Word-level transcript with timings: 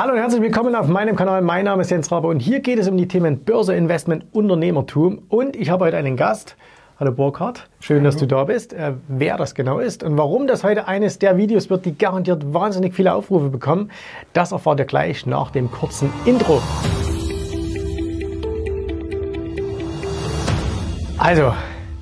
Hallo 0.00 0.12
und 0.12 0.20
herzlich 0.20 0.42
willkommen 0.42 0.76
auf 0.76 0.86
meinem 0.86 1.16
Kanal. 1.16 1.42
Mein 1.42 1.64
Name 1.64 1.82
ist 1.82 1.90
Jens 1.90 2.12
Rabe 2.12 2.28
und 2.28 2.38
hier 2.38 2.60
geht 2.60 2.78
es 2.78 2.86
um 2.86 2.96
die 2.96 3.08
Themen 3.08 3.40
Börse, 3.40 3.74
Investment, 3.74 4.26
Unternehmertum. 4.30 5.22
Und 5.28 5.56
ich 5.56 5.70
habe 5.70 5.86
heute 5.86 5.96
einen 5.96 6.16
Gast. 6.16 6.54
Hallo 7.00 7.10
Burkhard, 7.10 7.68
schön, 7.80 7.96
Hallo. 7.96 8.04
dass 8.04 8.16
du 8.16 8.26
da 8.26 8.44
bist. 8.44 8.72
Äh, 8.72 8.92
wer 9.08 9.36
das 9.36 9.56
genau 9.56 9.80
ist 9.80 10.04
und 10.04 10.16
warum 10.16 10.46
das 10.46 10.62
heute 10.62 10.86
eines 10.86 11.18
der 11.18 11.36
Videos 11.36 11.68
wird, 11.68 11.84
die 11.84 11.98
garantiert 11.98 12.54
wahnsinnig 12.54 12.94
viele 12.94 13.12
Aufrufe 13.12 13.48
bekommen, 13.48 13.90
das 14.34 14.52
erfahrt 14.52 14.78
ihr 14.78 14.84
gleich 14.84 15.26
nach 15.26 15.50
dem 15.50 15.68
kurzen 15.68 16.12
Intro. 16.26 16.62
Also, 21.18 21.52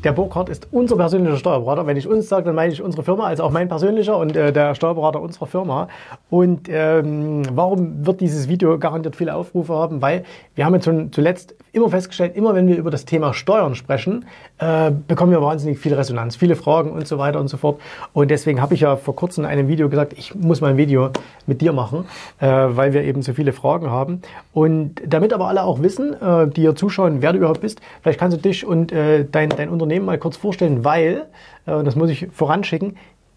der 0.06 0.12
Burkhardt 0.12 0.48
ist 0.48 0.68
unser 0.70 0.94
persönlicher 0.94 1.36
Steuerberater. 1.36 1.84
Wenn 1.88 1.96
ich 1.96 2.06
uns 2.06 2.28
sage, 2.28 2.44
dann 2.44 2.54
meine 2.54 2.72
ich 2.72 2.80
unsere 2.80 3.02
Firma, 3.02 3.24
also 3.24 3.42
auch 3.42 3.50
mein 3.50 3.68
persönlicher 3.68 4.16
und 4.16 4.36
äh, 4.36 4.52
der 4.52 4.76
Steuerberater 4.76 5.20
unserer 5.20 5.46
Firma. 5.46 5.88
Und 6.30 6.68
ähm, 6.70 7.42
warum 7.50 8.06
wird 8.06 8.20
dieses 8.20 8.48
Video 8.48 8.78
garantiert 8.78 9.16
viele 9.16 9.34
Aufrufe 9.34 9.74
haben? 9.74 10.02
Weil 10.02 10.22
wir 10.54 10.64
haben 10.64 10.74
jetzt 10.74 10.84
schon 10.84 11.10
zuletzt 11.10 11.56
immer 11.72 11.90
festgestellt, 11.90 12.36
immer 12.36 12.54
wenn 12.54 12.68
wir 12.68 12.76
über 12.76 12.92
das 12.92 13.04
Thema 13.04 13.34
Steuern 13.34 13.74
sprechen, 13.74 14.26
äh, 14.58 14.90
bekommen 14.90 15.32
wir 15.32 15.42
wahnsinnig 15.42 15.78
viel 15.78 15.94
Resonanz, 15.94 16.36
viele 16.36 16.56
Fragen 16.56 16.92
und 16.92 17.06
so 17.06 17.18
weiter 17.18 17.40
und 17.40 17.48
so 17.48 17.56
fort. 17.56 17.80
Und 18.12 18.30
deswegen 18.30 18.60
habe 18.60 18.74
ich 18.74 18.80
ja 18.80 18.96
vor 18.96 19.14
kurzem 19.14 19.44
in 19.44 19.50
einem 19.50 19.68
Video 19.68 19.88
gesagt, 19.88 20.14
ich 20.16 20.34
muss 20.34 20.60
mal 20.60 20.70
ein 20.70 20.76
Video 20.76 21.10
mit 21.46 21.60
dir 21.60 21.72
machen, 21.72 22.06
äh, 22.40 22.46
weil 22.46 22.92
wir 22.92 23.04
eben 23.04 23.22
so 23.22 23.32
viele 23.32 23.52
Fragen 23.52 23.90
haben. 23.90 24.22
Und 24.52 25.02
damit 25.06 25.32
aber 25.32 25.48
alle 25.48 25.62
auch 25.62 25.82
wissen, 25.82 26.14
äh, 26.14 26.48
die 26.48 26.62
hier 26.62 26.74
zuschauen, 26.74 27.22
wer 27.22 27.32
du 27.32 27.38
überhaupt 27.38 27.60
bist, 27.60 27.80
vielleicht 28.02 28.18
kannst 28.18 28.36
du 28.36 28.40
dich 28.40 28.66
und 28.66 28.92
äh, 28.92 29.26
dein, 29.30 29.50
dein 29.50 29.68
Unternehmen 29.68 30.06
mal 30.06 30.18
kurz 30.18 30.36
vorstellen, 30.36 30.84
weil, 30.84 31.26
äh, 31.66 31.82
das 31.82 31.96
muss 31.96 32.10
ich 32.10 32.28
voranschicken, 32.32 32.96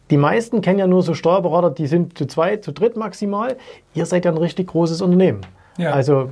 die 0.09 0.17
meisten 0.17 0.61
kennen 0.61 0.79
ja 0.79 0.87
nur 0.87 1.03
so 1.03 1.13
Steuerberater, 1.13 1.69
die 1.69 1.85
sind 1.85 2.17
zu 2.17 2.25
zweit, 2.25 2.63
zu 2.63 2.71
dritt 2.71 2.97
maximal. 2.97 3.57
Ihr 3.93 4.05
seid 4.07 4.25
ja 4.25 4.31
ein 4.31 4.37
richtig 4.37 4.67
großes 4.67 5.01
Unternehmen. 5.01 5.41
Ja. 5.77 5.91
Also 5.91 6.29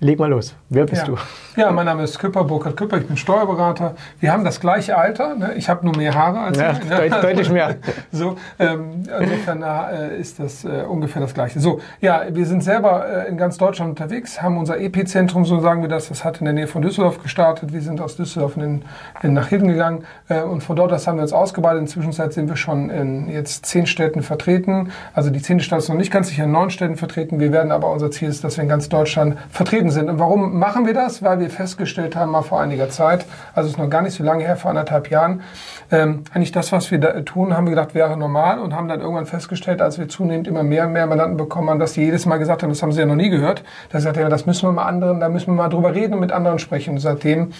Leg 0.00 0.16
mal 0.20 0.30
los. 0.30 0.54
Wer 0.68 0.86
bist 0.86 1.02
ja. 1.02 1.08
du? 1.08 1.16
Ja, 1.60 1.72
mein 1.72 1.86
Name 1.86 2.04
ist 2.04 2.20
Küpper, 2.20 2.44
Burkhard 2.44 2.76
Küpper. 2.76 2.98
Ich 2.98 3.08
bin 3.08 3.16
Steuerberater. 3.16 3.96
Wir 4.20 4.32
haben 4.32 4.44
das 4.44 4.60
gleiche 4.60 4.96
Alter. 4.96 5.34
Ne? 5.34 5.54
Ich 5.56 5.68
habe 5.68 5.84
nur 5.84 5.96
mehr 5.96 6.14
Haare 6.14 6.38
als 6.38 6.56
ja, 6.56 6.72
du. 6.72 6.86
Ja. 6.88 7.20
Deutlich 7.20 7.50
mehr. 7.50 7.78
so, 8.12 8.36
ähm, 8.60 9.02
insofern 9.20 9.64
äh, 9.64 10.16
ist 10.20 10.38
das 10.38 10.64
äh, 10.64 10.84
ungefähr 10.88 11.20
das 11.20 11.34
Gleiche. 11.34 11.58
So, 11.58 11.80
ja, 12.00 12.22
wir 12.30 12.46
sind 12.46 12.62
selber 12.62 13.26
äh, 13.26 13.28
in 13.28 13.36
ganz 13.36 13.58
Deutschland 13.58 13.90
unterwegs, 13.90 14.40
haben 14.40 14.56
unser 14.56 14.78
Epizentrum, 14.78 15.44
so 15.44 15.58
sagen 15.58 15.82
wir 15.82 15.88
das, 15.88 16.10
das 16.10 16.24
hat 16.24 16.38
in 16.38 16.44
der 16.44 16.54
Nähe 16.54 16.68
von 16.68 16.80
Düsseldorf 16.80 17.20
gestartet. 17.20 17.72
Wir 17.72 17.82
sind 17.82 18.00
aus 18.00 18.14
Düsseldorf 18.14 18.56
in, 18.56 18.82
in 19.24 19.32
nach 19.32 19.48
Hilden 19.48 19.66
gegangen 19.66 20.04
äh, 20.28 20.42
und 20.42 20.62
von 20.62 20.76
dort 20.76 20.92
aus 20.92 21.08
haben 21.08 21.16
wir 21.16 21.22
uns 21.22 21.32
ausgebreitet. 21.32 21.80
Inzwischen 21.80 22.12
sind 22.12 22.48
wir 22.48 22.56
schon 22.56 22.90
in 22.90 23.28
jetzt 23.28 23.66
zehn 23.66 23.86
Städten 23.86 24.22
vertreten. 24.22 24.92
Also 25.12 25.30
die 25.30 25.42
zehnte 25.42 25.64
Stadt 25.64 25.80
ist 25.80 25.88
noch 25.88 25.96
nicht 25.96 26.12
ganz 26.12 26.28
sicher 26.28 26.44
in 26.44 26.52
neun 26.52 26.70
Städten 26.70 26.94
vertreten. 26.94 27.40
Wir 27.40 27.50
werden 27.50 27.72
aber, 27.72 27.90
unser 27.90 28.12
Ziel 28.12 28.28
ist, 28.28 28.44
dass 28.44 28.58
wir 28.58 28.62
in 28.62 28.68
ganz 28.68 28.88
Deutschland 28.88 29.36
vertreten 29.50 29.87
zufrieden 29.88 29.90
sind. 29.90 30.08
Und 30.08 30.18
warum 30.18 30.58
machen 30.58 30.86
wir 30.86 30.94
das? 30.94 31.22
Weil 31.22 31.40
wir 31.40 31.50
festgestellt 31.50 32.16
haben, 32.16 32.32
mal 32.32 32.42
vor 32.42 32.60
einiger 32.60 32.88
Zeit, 32.88 33.26
also 33.54 33.66
es 33.66 33.74
ist 33.74 33.78
noch 33.78 33.90
gar 33.90 34.02
nicht 34.02 34.14
so 34.14 34.24
lange 34.24 34.44
her, 34.44 34.56
vor 34.56 34.70
anderthalb 34.70 35.10
Jahren, 35.10 35.42
ähm, 35.90 36.24
eigentlich 36.32 36.52
das, 36.52 36.72
was 36.72 36.90
wir 36.90 36.98
da 36.98 37.20
tun, 37.20 37.56
haben 37.56 37.66
wir 37.66 37.70
gedacht, 37.70 37.94
wäre 37.94 38.16
normal 38.16 38.58
und 38.58 38.74
haben 38.74 38.88
dann 38.88 39.00
irgendwann 39.00 39.26
festgestellt, 39.26 39.80
als 39.80 39.98
wir 39.98 40.08
zunehmend 40.08 40.46
immer 40.46 40.62
mehr 40.62 40.86
und 40.86 40.92
mehr 40.92 41.06
Mandanten 41.06 41.36
bekommen 41.36 41.70
haben, 41.70 41.78
dass 41.78 41.94
die 41.94 42.02
jedes 42.02 42.26
Mal 42.26 42.38
gesagt 42.38 42.62
haben, 42.62 42.70
das 42.70 42.82
haben 42.82 42.92
sie 42.92 43.00
ja 43.00 43.06
noch 43.06 43.14
nie 43.14 43.30
gehört. 43.30 43.64
Da 43.90 44.00
sagt 44.00 44.16
er, 44.16 44.28
das 44.28 44.46
müssen 44.46 44.68
wir 44.68 44.72
mal 44.72 44.86
anderen, 44.86 45.20
da 45.20 45.28
müssen 45.28 45.48
wir 45.48 45.54
mal 45.54 45.68
drüber 45.68 45.94
reden 45.94 46.14
und 46.14 46.20
mit 46.20 46.32
anderen 46.32 46.58
sprechen. 46.58 46.94
Und 46.94 47.00
seitdem 47.00 47.52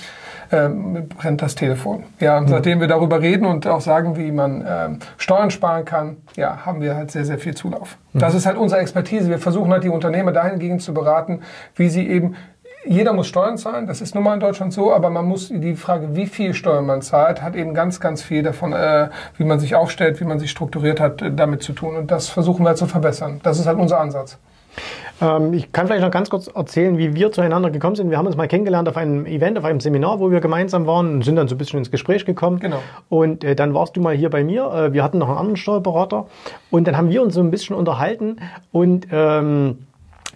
ähm, 0.50 1.08
brennt 1.08 1.42
das 1.42 1.54
Telefon. 1.54 2.04
Ja, 2.20 2.38
und 2.38 2.48
seitdem 2.48 2.80
wir 2.80 2.88
darüber 2.88 3.20
reden 3.20 3.46
und 3.46 3.66
auch 3.66 3.80
sagen, 3.80 4.16
wie 4.16 4.32
man 4.32 4.64
ähm, 4.66 4.98
Steuern 5.16 5.50
sparen 5.50 5.84
kann, 5.84 6.16
ja, 6.36 6.64
haben 6.64 6.80
wir 6.80 6.96
halt 6.96 7.10
sehr, 7.10 7.24
sehr 7.24 7.38
viel 7.38 7.54
Zulauf. 7.54 7.98
Mhm. 8.12 8.20
Das 8.20 8.34
ist 8.34 8.46
halt 8.46 8.56
unsere 8.56 8.80
Expertise. 8.80 9.28
Wir 9.28 9.38
versuchen 9.38 9.70
halt 9.72 9.84
die 9.84 9.88
Unternehmer 9.88 10.32
dahingegen 10.32 10.80
zu 10.80 10.94
beraten, 10.94 11.41
wie 11.74 11.88
sie 11.88 12.06
eben 12.08 12.36
jeder 12.84 13.12
muss 13.12 13.26
Steuern 13.26 13.58
zahlen, 13.58 13.86
das 13.86 14.00
ist 14.00 14.14
nun 14.14 14.24
mal 14.24 14.34
in 14.34 14.41
Deutschland 14.41 14.72
so, 14.72 14.92
aber 14.92 15.10
man 15.10 15.26
muss 15.26 15.48
die 15.48 15.74
Frage, 15.74 16.14
wie 16.16 16.26
viel 16.26 16.54
Steuern 16.54 16.86
man 16.86 17.03
zahlt, 17.03 17.42
hat 17.42 17.54
eben 17.54 17.75
ganz, 17.75 18.00
ganz 18.00 18.22
viel 18.22 18.42
davon, 18.42 18.72
äh, 18.72 19.09
wie 19.36 19.44
man 19.44 19.60
sich 19.60 19.75
aufstellt, 19.75 20.20
wie 20.20 20.25
man 20.25 20.38
sich 20.38 20.50
strukturiert 20.50 21.00
hat, 21.00 21.20
äh, 21.20 21.30
damit 21.32 21.62
zu 21.62 21.72
tun. 21.72 21.97
Und 21.97 22.10
das 22.10 22.28
versuchen 22.28 22.65
wir 22.65 22.69
halt 22.69 22.78
zu 22.78 22.86
verbessern. 22.86 23.41
Das 23.42 23.59
ist 23.59 23.66
halt 23.66 23.78
unser 23.78 24.00
Ansatz. 24.00 24.38
Ähm, 25.20 25.52
ich 25.52 25.72
kann 25.72 25.86
vielleicht 25.86 26.02
noch 26.02 26.10
ganz 26.10 26.30
kurz 26.30 26.48
erzählen, 26.48 26.98
wie 26.98 27.14
wir 27.14 27.32
zueinander 27.32 27.70
gekommen 27.70 27.96
sind. 27.96 28.10
Wir 28.10 28.18
haben 28.18 28.26
uns 28.26 28.36
mal 28.36 28.48
kennengelernt 28.48 28.88
auf 28.88 28.96
einem 28.96 29.26
Event, 29.26 29.58
auf 29.58 29.64
einem 29.64 29.80
Seminar, 29.80 30.20
wo 30.20 30.30
wir 30.30 30.40
gemeinsam 30.40 30.86
waren 30.86 31.14
und 31.14 31.24
sind 31.24 31.36
dann 31.36 31.48
so 31.48 31.54
ein 31.54 31.58
bisschen 31.58 31.78
ins 31.78 31.90
Gespräch 31.90 32.24
gekommen. 32.24 32.60
Genau. 32.60 32.78
Und 33.08 33.44
äh, 33.44 33.54
dann 33.54 33.74
warst 33.74 33.96
du 33.96 34.00
mal 34.00 34.14
hier 34.14 34.30
bei 34.30 34.44
mir. 34.44 34.70
Äh, 34.72 34.92
wir 34.92 35.02
hatten 35.02 35.18
noch 35.18 35.28
einen 35.28 35.38
anderen 35.38 35.56
Steuerberater 35.56 36.26
und 36.70 36.86
dann 36.86 36.96
haben 36.96 37.10
wir 37.10 37.22
uns 37.22 37.34
so 37.34 37.40
ein 37.40 37.50
bisschen 37.50 37.74
unterhalten 37.76 38.36
und 38.72 39.08
ähm, 39.10 39.78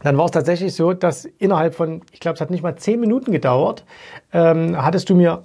dann 0.02 0.18
war 0.18 0.24
es 0.24 0.32
tatsächlich 0.32 0.74
so, 0.74 0.92
dass 0.92 1.24
innerhalb 1.24 1.74
von, 1.74 2.02
ich 2.12 2.20
glaube, 2.20 2.34
es 2.34 2.40
hat 2.40 2.50
nicht 2.50 2.62
mal 2.62 2.76
zehn 2.76 2.98
Minuten 2.98 3.30
gedauert, 3.30 3.84
ähm, 4.32 4.76
hattest 4.76 5.08
du 5.10 5.14
mir, 5.14 5.42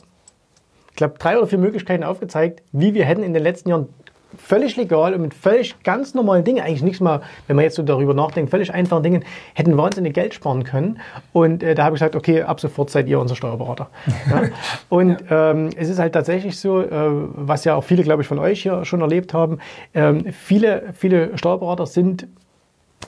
ich 0.90 0.96
glaube, 0.96 1.16
drei 1.20 1.38
oder 1.38 1.46
vier 1.46 1.60
Möglichkeiten 1.60 2.04
aufgezeigt, 2.04 2.64
wie 2.72 2.96
wir 2.96 3.06
hätten 3.06 3.22
in 3.22 3.34
den 3.34 3.44
letzten 3.44 3.70
Jahren 3.70 3.90
völlig 4.38 4.76
legal 4.76 5.14
und 5.14 5.22
mit 5.22 5.34
völlig 5.34 5.82
ganz 5.84 6.14
normalen 6.14 6.44
Dingen, 6.44 6.64
eigentlich 6.64 6.84
nichts 6.84 7.00
mal, 7.00 7.22
wenn 7.48 7.56
man 7.56 7.64
jetzt 7.64 7.76
so 7.76 7.84
darüber 7.84 8.14
nachdenkt, 8.14 8.52
völlig 8.52 8.74
einfachen 8.74 9.04
Dingen, 9.04 9.24
hätten 9.54 9.78
wahnsinnig 9.78 10.14
Geld 10.14 10.34
sparen 10.34 10.64
können. 10.64 11.00
Und 11.34 11.64
äh, 11.64 11.76
da 11.76 11.84
habe 11.84 11.96
ich 11.96 12.00
gesagt, 12.00 12.16
okay, 12.16 12.42
ab 12.42 12.60
sofort 12.60 12.90
seid 12.90 13.08
ihr 13.08 13.20
unser 13.20 13.36
Steuerberater. 13.36 13.90
ja? 14.30 14.44
Und 14.90 15.18
ähm, 15.30 15.70
es 15.76 15.90
ist 15.90 16.00
halt 16.00 16.14
tatsächlich 16.14 16.60
so, 16.60 16.82
äh, 16.82 16.90
was 16.90 17.66
ja 17.66 17.76
auch 17.76 17.84
viele, 17.84 18.04
glaube 18.04 18.22
ich, 18.22 18.28
von 18.28 18.40
euch 18.40 18.62
hier 18.62 18.86
schon 18.86 19.02
erlebt 19.02 19.34
haben, 19.34 19.60
ähm, 19.94 20.26
viele, 20.32 20.94
viele 20.94 21.38
Steuerberater 21.38 21.86
sind 21.86 22.28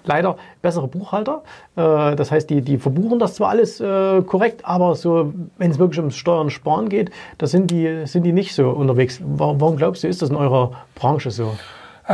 leider 0.06 0.38
bessere 0.62 0.88
Buchhalter. 0.88 1.44
Äh, 1.76 2.16
das 2.16 2.32
heißt, 2.32 2.50
die, 2.50 2.62
die 2.62 2.78
verbuchen 2.78 3.20
das 3.20 3.36
zwar 3.36 3.50
alles 3.50 3.80
äh, 3.80 4.22
korrekt, 4.22 4.66
aber 4.66 4.96
so, 4.96 5.34
wenn 5.58 5.72
es 5.72 5.80
wirklich 5.80 6.00
ums 6.00 6.16
Steuern 6.16 6.50
sparen 6.50 6.90
geht, 6.90 7.12
da 7.38 7.48
sind 7.48 7.72
die, 7.72 8.06
sind 8.06 8.24
die 8.24 8.34
nicht 8.34 8.54
so 8.54 8.70
unterwegs. 8.70 9.22
Warum 9.24 9.78
glaubst 9.78 10.04
du, 10.04 10.08
ist 10.08 10.22
das 10.22 10.30
in 10.30 10.36
eurer 10.36 10.72
Branche 10.96 11.32
so? 11.32 11.54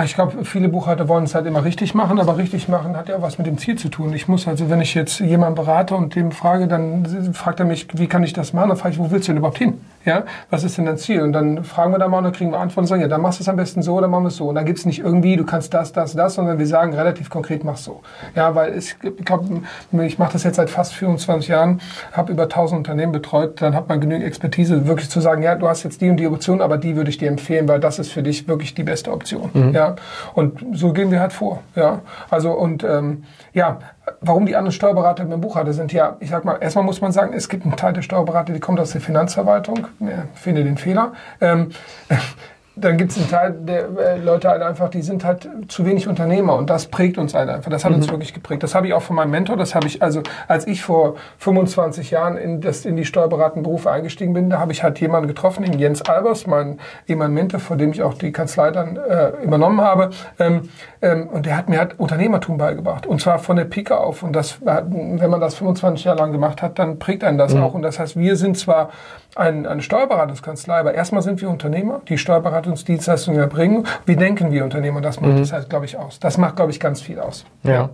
Ich 0.03 0.16
glaube, 0.16 0.44
viele 0.44 0.68
Buchhalter 0.68 1.08
wollen 1.08 1.24
es 1.24 1.36
halt 1.36 1.46
immer 1.46 1.63
richtig 1.63 1.96
machen, 1.96 2.19
aber 2.19 2.36
richtig 2.36 2.68
machen 2.68 2.97
hat 2.97 3.08
ja 3.08 3.22
was 3.22 3.38
mit 3.38 3.47
dem 3.47 3.58
Ziel 3.58 3.78
zu 3.78 3.88
tun. 3.88 4.13
Ich 4.13 4.28
muss 4.28 4.46
also, 4.46 4.69
wenn 4.69 4.81
ich 4.81 4.94
jetzt 4.94 5.22
jemanden 5.22 5.56
berate 5.56 5.96
und 5.96 6.16
dem 6.16 6.34
frage, 6.34 6.68
dann 6.68 7.34
fragt 7.34 7.62
er 7.62 7.66
mich, 7.66 7.88
wie 7.94 8.07
kann 8.07 8.22
ich 8.22 8.34
das 8.34 8.52
machen? 8.52 8.69
Dann 8.69 8.78
frage 8.78 8.96
ich, 8.96 9.00
wo 9.00 9.09
willst 9.09 9.30
du 9.30 9.31
denn 9.31 9.38
überhaupt 9.38 9.57
hin? 9.57 9.80
Ja, 10.05 10.23
was 10.49 10.63
ist 10.63 10.77
denn 10.77 10.85
dein 10.85 10.97
Ziel? 10.97 11.21
Und 11.21 11.33
dann 11.33 11.63
fragen 11.63 11.91
wir 11.91 11.97
da 11.97 12.07
mal 12.07 12.19
und 12.19 12.25
dann 12.25 12.33
kriegen 12.33 12.51
wir 12.51 12.59
Antworten 12.59 12.81
und 12.81 12.88
sagen, 12.88 13.01
ja, 13.01 13.07
dann 13.07 13.21
machst 13.21 13.39
du 13.39 13.43
es 13.43 13.49
am 13.49 13.55
besten 13.55 13.81
so 13.81 13.95
oder 13.95 14.07
machen 14.07 14.23
wir 14.23 14.27
es 14.27 14.35
so. 14.35 14.47
Und 14.47 14.55
dann 14.55 14.66
gibt 14.66 14.79
es 14.79 14.85
nicht 14.85 14.99
irgendwie, 14.99 15.35
du 15.35 15.45
kannst 15.45 15.73
das, 15.73 15.91
das, 15.91 16.13
das, 16.13 16.35
sondern 16.35 16.59
wir 16.59 16.67
sagen 16.67 16.93
relativ 16.93 17.29
konkret, 17.29 17.63
mach 17.63 17.77
so. 17.77 18.01
Ja, 18.35 18.53
weil 18.53 18.73
es, 18.73 18.95
ich 19.01 19.25
glaube, 19.25 19.61
ich 19.91 20.19
mache 20.19 20.33
das 20.33 20.44
jetzt 20.44 20.57
seit 20.57 20.69
fast 20.69 20.94
24 20.94 21.47
Jahren, 21.47 21.81
habe 22.11 22.31
über 22.31 22.44
1000 22.44 22.77
Unternehmen 22.77 23.11
betreut, 23.11 23.61
dann 23.61 23.75
hat 23.75 23.89
man 23.89 23.99
genügend 23.99 24.25
Expertise, 24.25 24.88
wirklich 24.88 25.09
zu 25.09 25.19
sagen, 25.21 25.41
ja, 25.41 25.55
du 25.55 25.67
hast 25.67 25.83
jetzt 25.83 26.01
die 26.01 26.09
und 26.09 26.17
die 26.17 26.27
Option, 26.27 26.61
aber 26.61 26.77
die 26.77 26.95
würde 26.95 27.09
ich 27.09 27.17
dir 27.17 27.27
empfehlen, 27.27 27.67
weil 27.67 27.79
das 27.79 27.97
ist 27.99 28.11
für 28.11 28.21
dich 28.21 28.47
wirklich 28.47 28.75
die 28.75 28.83
beste 28.83 29.11
Option. 29.11 29.49
Mhm. 29.53 29.73
Ja, 29.73 29.95
und 30.33 30.63
so 30.73 30.94
gehen 30.94 31.11
wir 31.11 31.19
halt 31.19 31.33
vor. 31.33 31.63
Ja, 31.75 32.01
also 32.29 32.51
und 32.51 32.83
ähm, 32.83 33.23
ja, 33.53 33.79
warum 34.21 34.45
die 34.45 34.55
anderen 34.55 34.71
Steuerberater 34.71 35.25
dem 35.25 35.41
Buchhalter 35.41 35.73
sind, 35.73 35.93
ja, 35.93 36.17
ich 36.19 36.29
sag 36.29 36.45
mal, 36.45 36.57
erstmal 36.61 36.83
muss 36.83 37.01
man 37.01 37.11
sagen, 37.11 37.33
es 37.33 37.49
gibt 37.49 37.63
einen 37.63 37.75
Teil 37.75 37.93
der 37.93 38.01
Steuerberater, 38.01 38.53
die 38.53 38.59
kommt 38.59 38.79
aus 38.79 38.91
der 38.91 39.01
Finanzverwaltung. 39.01 39.88
Ich 39.99 40.39
finde 40.39 40.63
den 40.63 40.77
Fehler. 40.77 41.13
Ähm, 41.41 41.71
dann 42.75 42.97
gibt 42.97 43.12
es 43.12 43.18
einen 43.18 43.30
Teil 43.30 43.52
der 43.53 43.88
äh, 43.97 44.18
Leute 44.18 44.50
halt 44.50 44.62
einfach, 44.62 44.90
die 44.90 45.02
sind 45.02 45.24
halt 45.24 45.47
zu 45.68 45.86
wenig 45.86 46.08
Unternehmer 46.08 46.56
und 46.56 46.69
das 46.69 46.88
prägt 46.88 47.18
uns 47.18 47.34
halt 47.34 47.50
einfach. 47.50 47.72
Das 47.72 47.86
hat 47.86 47.91
mhm. 47.91 47.97
uns 47.97 48.09
wirklich 48.09 48.34
geprägt. 48.34 48.63
Das 48.63 48.75
habe 48.75 48.88
ich 48.88 48.94
auch 48.94 49.02
von 49.02 49.16
meinem 49.16 49.31
Mentor. 49.31 49.56
Das 49.56 49.75
habe 49.75 49.88
ich 49.88 50.02
also, 50.02 50.22
als 50.47 50.68
ich 50.68 50.81
vor 50.84 51.16
25 51.40 52.12
Jahren 52.12 52.38
in, 52.38 52.62
das, 52.62 52.86
in 52.86 52.96
die 52.96 53.06
steuerberatenden 53.06 53.63
Berufe 53.63 53.90
eingestiegen 53.91 54.34
bin, 54.34 54.50
da 54.50 54.59
habe 54.59 54.74
ich 54.74 54.84
halt 54.84 55.00
jemanden 55.00 55.28
getroffen, 55.28 55.63
den 55.63 55.80
Jens 55.80 56.02
Albers, 56.02 56.47
mein 56.47 56.80
ehemaliger 57.08 57.34
Mentor, 57.34 57.59
vor 57.59 57.78
dem 57.78 57.91
ich 57.91 58.03
auch 58.03 58.13
die 58.13 58.31
Kanzlei 58.31 58.72
dann 58.72 58.97
äh, 58.97 59.30
übernommen 59.44 59.81
habe. 59.81 60.09
Ähm, 60.40 60.69
ähm, 61.02 61.28
und 61.28 61.46
der 61.46 61.57
hat 61.57 61.69
mir 61.69 61.80
halt 61.80 62.00
Unternehmertum 62.00 62.57
beigebracht 62.57 63.07
und 63.07 63.22
zwar 63.22 63.40
von 63.40 63.56
der 63.56 63.66
Pike 63.66 63.98
auf. 63.98 64.24
Und 64.24 64.33
das, 64.33 64.60
wenn 64.62 65.30
man 65.30 65.39
das 65.39 65.56
25 65.56 66.06
Jahre 66.06 66.19
lang 66.19 66.31
gemacht 66.31 66.62
hat, 66.62 66.78
dann 66.80 67.00
prägt 67.00 67.24
einen 67.24 67.38
das 67.38 67.54
mhm. 67.54 67.63
auch. 67.63 67.74
Und 67.74 67.83
das 67.83 68.00
heißt, 68.00 68.18
wir 68.18 68.36
sind 68.36 68.57
zwar 68.57 68.89
ein, 69.35 69.67
eine 69.67 69.81
Steuerberatungskanzlei, 69.81 70.79
aber 70.79 70.93
erstmal 70.93 71.21
sind 71.21 71.41
wir 71.41 71.49
Unternehmer, 71.49 72.01
die 72.07 72.17
Steuerberatungsdienstleistungen 72.17 73.39
erbringen. 73.39 73.85
Wie 74.05 74.15
denken 74.15 74.51
wir 74.51 74.63
Unternehmer? 74.63 75.01
Das 75.01 75.19
macht 75.19 75.33
mhm. 75.33 75.39
das 75.39 75.51
halt, 75.51 75.69
glaube 75.69 75.85
ich, 75.85 75.97
aus. 75.97 76.19
Das 76.19 76.37
macht, 76.37 76.55
glaube 76.55 76.71
ich, 76.71 76.79
ganz 76.79 77.01
viel 77.01 77.19
aus. 77.19 77.45
Ja. 77.63 77.89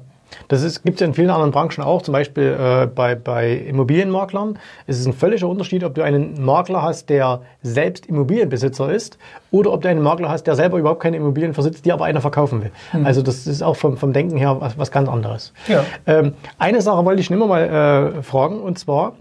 Das 0.48 0.84
gibt 0.84 1.02
es 1.02 1.06
in 1.06 1.14
vielen 1.14 1.30
anderen 1.30 1.52
Branchen 1.52 1.84
auch, 1.84 2.02
zum 2.02 2.14
Beispiel 2.14 2.58
äh, 2.58 2.86
bei, 2.88 3.16
bei 3.16 3.52
Immobilienmaklern. 3.52 4.60
Es 4.88 5.00
ist 5.00 5.06
ein 5.06 5.14
völliger 5.14 5.48
Unterschied, 5.48 5.84
ob 5.84 5.96
du 5.96 6.04
einen 6.04 6.44
Makler 6.44 6.82
hast, 6.82 7.10
der 7.10 7.42
selbst 7.64 8.06
Immobilienbesitzer 8.06 8.92
ist, 8.92 9.18
oder 9.52 9.74
ob 9.74 9.82
du 9.82 9.90
einen 9.90 10.02
Makler 10.02 10.30
hast, 10.30 10.44
der 10.44 10.56
selber 10.56 10.78
überhaupt 10.78 11.02
keine 11.02 11.18
Immobilien 11.18 11.52
besitzt, 11.52 11.86
die 11.86 11.92
aber 11.92 12.06
einer 12.06 12.22
verkaufen 12.22 12.64
will. 12.64 12.72
Mhm. 12.94 13.06
Also 13.06 13.22
das 13.22 13.46
ist 13.46 13.62
auch 13.62 13.76
vom, 13.76 13.98
vom 13.98 14.14
Denken 14.14 14.38
her 14.38 14.56
was, 14.60 14.78
was 14.78 14.92
ganz 14.92 15.10
anderes. 15.10 15.54
Ja. 15.68 15.84
Ähm, 16.08 16.34
eine 16.58 16.82
Sache 16.82 17.04
wollte 17.04 17.20
ich 17.20 17.28
schon 17.28 17.36
immer 17.36 17.48
mal 17.48 18.14
äh, 18.18 18.24
fragen, 18.24 18.62
und 18.62 18.80
zwar, 18.80 19.14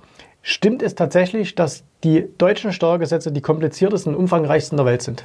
Stimmt 0.43 0.83
es 0.83 0.95
tatsächlich, 0.95 1.55
dass 1.55 1.85
die 2.03 2.27
deutschen 2.39 2.73
Steuergesetze 2.73 3.31
die 3.31 3.43
kompliziertesten 3.43 4.15
und 4.15 4.21
umfangreichsten 4.21 4.77
der 4.77 4.87
Welt 4.87 5.03
sind? 5.03 5.25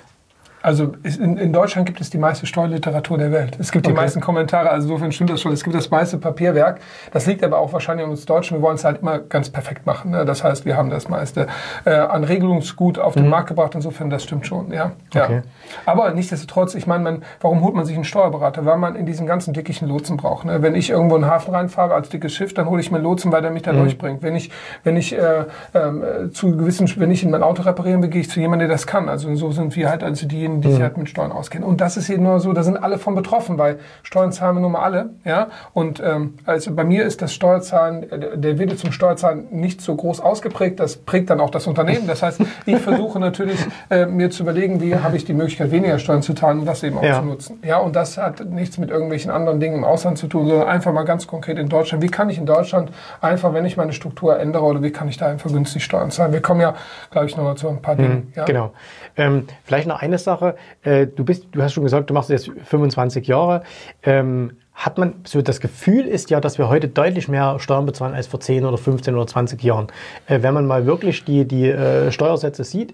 Also 0.65 0.93
in, 1.03 1.37
in, 1.37 1.53
Deutschland 1.53 1.85
gibt 1.85 2.01
es 2.01 2.09
die 2.09 2.17
meiste 2.17 2.47
Steuerliteratur 2.47 3.19
der 3.19 3.31
Welt. 3.31 3.55
Es 3.59 3.71
gibt 3.71 3.85
die 3.85 3.91
okay. 3.91 4.01
meisten 4.01 4.19
Kommentare, 4.19 4.71
also 4.71 4.87
insofern 4.87 5.11
stimmt 5.11 5.29
das 5.29 5.39
schon. 5.39 5.53
Es 5.53 5.63
gibt 5.63 5.75
das 5.75 5.91
meiste 5.91 6.17
Papierwerk. 6.17 6.79
Das 7.11 7.27
liegt 7.27 7.43
aber 7.43 7.59
auch 7.59 7.71
wahrscheinlich 7.71 8.03
an 8.03 8.09
uns 8.09 8.25
Deutschen. 8.25 8.57
Wir 8.57 8.63
wollen 8.63 8.73
es 8.73 8.83
halt 8.83 9.03
immer 9.03 9.19
ganz 9.19 9.51
perfekt 9.51 9.85
machen. 9.85 10.09
Ne? 10.09 10.25
Das 10.25 10.43
heißt, 10.43 10.65
wir 10.65 10.75
haben 10.75 10.89
das 10.89 11.07
meiste 11.07 11.45
äh, 11.85 11.91
an 11.91 12.23
Regelungsgut 12.23 12.97
auf 12.97 13.13
den 13.13 13.25
mhm. 13.25 13.29
Markt 13.29 13.49
gebracht. 13.49 13.75
Insofern, 13.75 14.09
das 14.09 14.23
stimmt 14.23 14.47
schon. 14.47 14.71
Ja. 14.71 14.93
Okay. 15.15 15.35
ja. 15.35 15.41
Aber 15.85 16.09
nichtsdestotrotz, 16.09 16.73
ich 16.73 16.87
meine, 16.87 17.19
warum 17.41 17.61
holt 17.61 17.75
man 17.75 17.85
sich 17.85 17.93
einen 17.93 18.03
Steuerberater? 18.03 18.65
Weil 18.65 18.77
man 18.77 18.95
in 18.95 19.05
diesen 19.05 19.27
ganzen 19.27 19.53
dickigen 19.53 19.87
Lotsen 19.87 20.17
braucht. 20.17 20.45
Ne? 20.45 20.63
Wenn 20.63 20.73
ich 20.73 20.89
irgendwo 20.89 21.15
in 21.15 21.21
den 21.21 21.29
Hafen 21.29 21.53
reinfahre 21.53 21.93
als 21.93 22.09
dickes 22.09 22.33
Schiff, 22.33 22.55
dann 22.55 22.67
hole 22.67 22.81
ich 22.81 22.89
mir 22.89 22.97
einen 22.97 23.03
Lotsen, 23.03 23.31
weil 23.31 23.43
der 23.43 23.51
mich 23.51 23.61
da 23.61 23.71
mhm. 23.71 23.81
durchbringt. 23.81 24.23
Wenn 24.23 24.35
ich, 24.35 24.49
wenn 24.83 24.97
ich 24.97 25.15
äh, 25.15 25.41
äh, 25.73 26.31
zu 26.31 26.57
gewissen, 26.57 26.91
wenn 26.95 27.11
ich 27.11 27.21
in 27.21 27.29
mein 27.29 27.43
Auto 27.43 27.61
reparieren 27.61 28.01
will, 28.01 28.09
gehe 28.09 28.21
ich 28.21 28.31
zu 28.31 28.39
jemandem, 28.39 28.67
der 28.67 28.75
das 28.75 28.87
kann. 28.87 29.09
Also 29.09 29.35
so 29.35 29.51
sind 29.51 29.75
wir 29.75 29.91
halt 29.91 30.01
also 30.01 30.27
diejenigen, 30.27 30.54
die 30.61 30.67
mhm. 30.67 30.73
sich 30.73 30.81
halt 30.81 30.97
mit 30.97 31.09
Steuern 31.09 31.31
auskennen. 31.31 31.67
Und 31.67 31.81
das 31.81 31.97
ist 31.97 32.09
eben 32.09 32.23
nur 32.23 32.39
so, 32.39 32.53
da 32.53 32.63
sind 32.63 32.77
alle 32.77 32.97
von 32.97 33.15
betroffen, 33.15 33.57
weil 33.57 33.79
Steuern 34.03 34.31
zahlen 34.31 34.55
wir 34.55 34.61
nun 34.61 34.73
mal 34.73 34.81
alle. 34.81 35.11
Ja? 35.23 35.47
Und 35.73 36.01
ähm, 36.03 36.35
also 36.45 36.73
bei 36.73 36.83
mir 36.83 37.05
ist 37.05 37.21
das 37.21 37.33
Steuerzahlen, 37.33 38.09
äh, 38.11 38.37
der 38.37 38.57
Wille 38.59 38.75
zum 38.75 38.91
Steuerzahlen 38.91 39.47
nicht 39.51 39.81
so 39.81 39.95
groß 39.95 40.19
ausgeprägt. 40.21 40.79
Das 40.79 40.97
prägt 40.97 41.29
dann 41.29 41.39
auch 41.39 41.49
das 41.49 41.67
Unternehmen. 41.67 42.07
Das 42.07 42.23
heißt, 42.23 42.41
ich 42.65 42.77
versuche 42.77 43.19
natürlich 43.19 43.59
äh, 43.89 44.05
mir 44.05 44.29
zu 44.29 44.43
überlegen, 44.43 44.81
wie 44.81 44.95
habe 44.95 45.17
ich 45.17 45.25
die 45.25 45.33
Möglichkeit, 45.33 45.71
weniger 45.71 45.99
Steuern 45.99 46.21
zu 46.21 46.33
zahlen 46.33 46.59
und 46.59 46.65
das 46.65 46.83
eben 46.83 46.97
auch 46.97 47.03
ja. 47.03 47.19
zu 47.19 47.25
nutzen. 47.25 47.59
Ja, 47.63 47.77
und 47.77 47.95
das 47.95 48.17
hat 48.17 48.45
nichts 48.45 48.77
mit 48.77 48.89
irgendwelchen 48.89 49.31
anderen 49.31 49.59
Dingen 49.59 49.75
im 49.75 49.83
Ausland 49.83 50.17
zu 50.17 50.27
tun, 50.27 50.47
sondern 50.47 50.67
einfach 50.67 50.93
mal 50.93 51.03
ganz 51.03 51.27
konkret 51.27 51.57
in 51.57 51.69
Deutschland. 51.69 52.03
Wie 52.03 52.07
kann 52.07 52.29
ich 52.29 52.37
in 52.37 52.45
Deutschland 52.45 52.91
einfach, 53.21 53.53
wenn 53.53 53.65
ich 53.65 53.77
meine 53.77 53.93
Struktur 53.93 54.39
ändere 54.39 54.63
oder 54.63 54.81
wie 54.81 54.91
kann 54.91 55.07
ich 55.07 55.17
da 55.17 55.27
einfach 55.27 55.51
günstig 55.51 55.83
Steuern 55.83 56.11
zahlen? 56.11 56.33
Wir 56.33 56.41
kommen 56.41 56.61
ja, 56.61 56.75
glaube 57.11 57.27
ich, 57.27 57.35
nochmal 57.35 57.55
zu 57.55 57.69
ein 57.69 57.81
paar 57.81 57.95
Dingen. 57.95 58.27
Mhm, 58.27 58.33
ja? 58.35 58.45
Genau. 58.45 58.71
Ähm, 59.17 59.47
vielleicht 59.63 59.87
noch 59.87 60.01
eine 60.01 60.17
Sache. 60.17 60.55
Äh, 60.83 61.07
du 61.07 61.23
bist, 61.23 61.47
du 61.51 61.61
hast 61.61 61.73
schon 61.73 61.83
gesagt, 61.83 62.09
du 62.09 62.13
machst 62.13 62.29
jetzt 62.29 62.51
25 62.65 63.27
Jahre. 63.27 63.63
Ähm, 64.03 64.57
hat 64.73 64.97
man 64.97 65.13
so 65.23 65.41
das 65.41 65.61
Gefühl 65.61 66.05
ist 66.05 66.29
ja, 66.29 66.41
dass 66.41 66.57
wir 66.57 66.67
heute 66.67 66.89
deutlich 66.89 67.29
mehr 67.29 67.59
Steuern 67.59 67.85
bezahlen 67.85 68.13
als 68.13 68.27
vor 68.27 68.41
10 68.41 68.65
oder 68.65 68.77
15 68.77 69.15
oder 69.15 69.25
20 69.25 69.63
Jahren. 69.63 69.87
Äh, 70.27 70.41
wenn 70.41 70.53
man 70.53 70.67
mal 70.67 70.85
wirklich 70.85 71.23
die, 71.23 71.45
die 71.45 71.69
äh, 71.69 72.11
Steuersätze 72.11 72.63
sieht, 72.63 72.93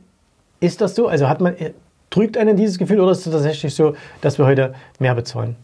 ist 0.60 0.80
das 0.80 0.96
so? 0.96 1.08
Also 1.08 1.28
hat 1.28 1.42
man, 1.42 1.58
äh, 1.58 1.72
drückt 2.12 2.38
einen 2.38 2.56
dieses 2.56 2.78
Gefühl 2.78 3.00
oder 3.00 3.12
ist 3.12 3.26
es 3.26 3.34
tatsächlich 3.34 3.74
so, 3.74 3.96
dass 4.22 4.38
wir 4.38 4.46
heute 4.46 4.76
mehr 5.00 5.16
bezahlen? 5.16 5.56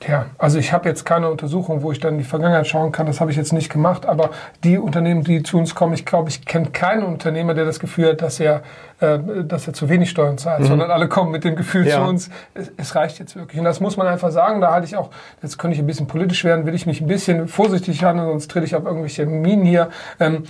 Tja, 0.00 0.24
also 0.38 0.58
ich 0.58 0.72
habe 0.72 0.88
jetzt 0.88 1.04
keine 1.04 1.30
Untersuchung, 1.30 1.82
wo 1.82 1.92
ich 1.92 2.00
dann 2.00 2.14
in 2.14 2.18
die 2.20 2.24
Vergangenheit 2.24 2.66
schauen 2.66 2.90
kann. 2.90 3.04
Das 3.04 3.20
habe 3.20 3.30
ich 3.30 3.36
jetzt 3.36 3.52
nicht 3.52 3.70
gemacht. 3.70 4.06
Aber 4.06 4.30
die 4.64 4.78
Unternehmen, 4.78 5.24
die 5.24 5.42
zu 5.42 5.58
uns 5.58 5.74
kommen, 5.74 5.92
ich 5.92 6.06
glaube, 6.06 6.30
ich 6.30 6.46
kenne 6.46 6.70
keinen 6.70 7.02
Unternehmer, 7.02 7.52
der 7.52 7.66
das 7.66 7.78
Gefühl 7.78 8.08
hat, 8.08 8.22
dass 8.22 8.40
er, 8.40 8.62
äh, 9.00 9.18
dass 9.44 9.66
er 9.66 9.74
zu 9.74 9.90
wenig 9.90 10.08
Steuern 10.08 10.38
zahlt, 10.38 10.60
mhm. 10.60 10.66
sondern 10.68 10.90
alle 10.90 11.06
kommen 11.06 11.30
mit 11.30 11.44
dem 11.44 11.54
Gefühl 11.54 11.86
ja. 11.86 11.96
zu 11.96 12.08
uns, 12.08 12.30
es, 12.54 12.72
es, 12.78 12.94
reicht 12.94 13.18
jetzt 13.18 13.36
wirklich. 13.36 13.58
Und 13.58 13.66
das 13.66 13.80
muss 13.80 13.98
man 13.98 14.06
einfach 14.06 14.30
sagen. 14.30 14.62
Da 14.62 14.72
halte 14.72 14.86
ich 14.86 14.96
auch, 14.96 15.10
jetzt 15.42 15.58
könnte 15.58 15.74
ich 15.74 15.82
ein 15.82 15.86
bisschen 15.86 16.06
politisch 16.06 16.44
werden, 16.44 16.64
will 16.64 16.74
ich 16.74 16.86
mich 16.86 17.02
ein 17.02 17.06
bisschen 17.06 17.46
vorsichtig 17.46 18.02
handeln, 18.02 18.26
sonst 18.26 18.50
trete 18.50 18.64
ich 18.64 18.74
auf 18.74 18.86
irgendwelche 18.86 19.26
Minen 19.26 19.66
hier. 19.66 19.90
Ähm, 20.18 20.44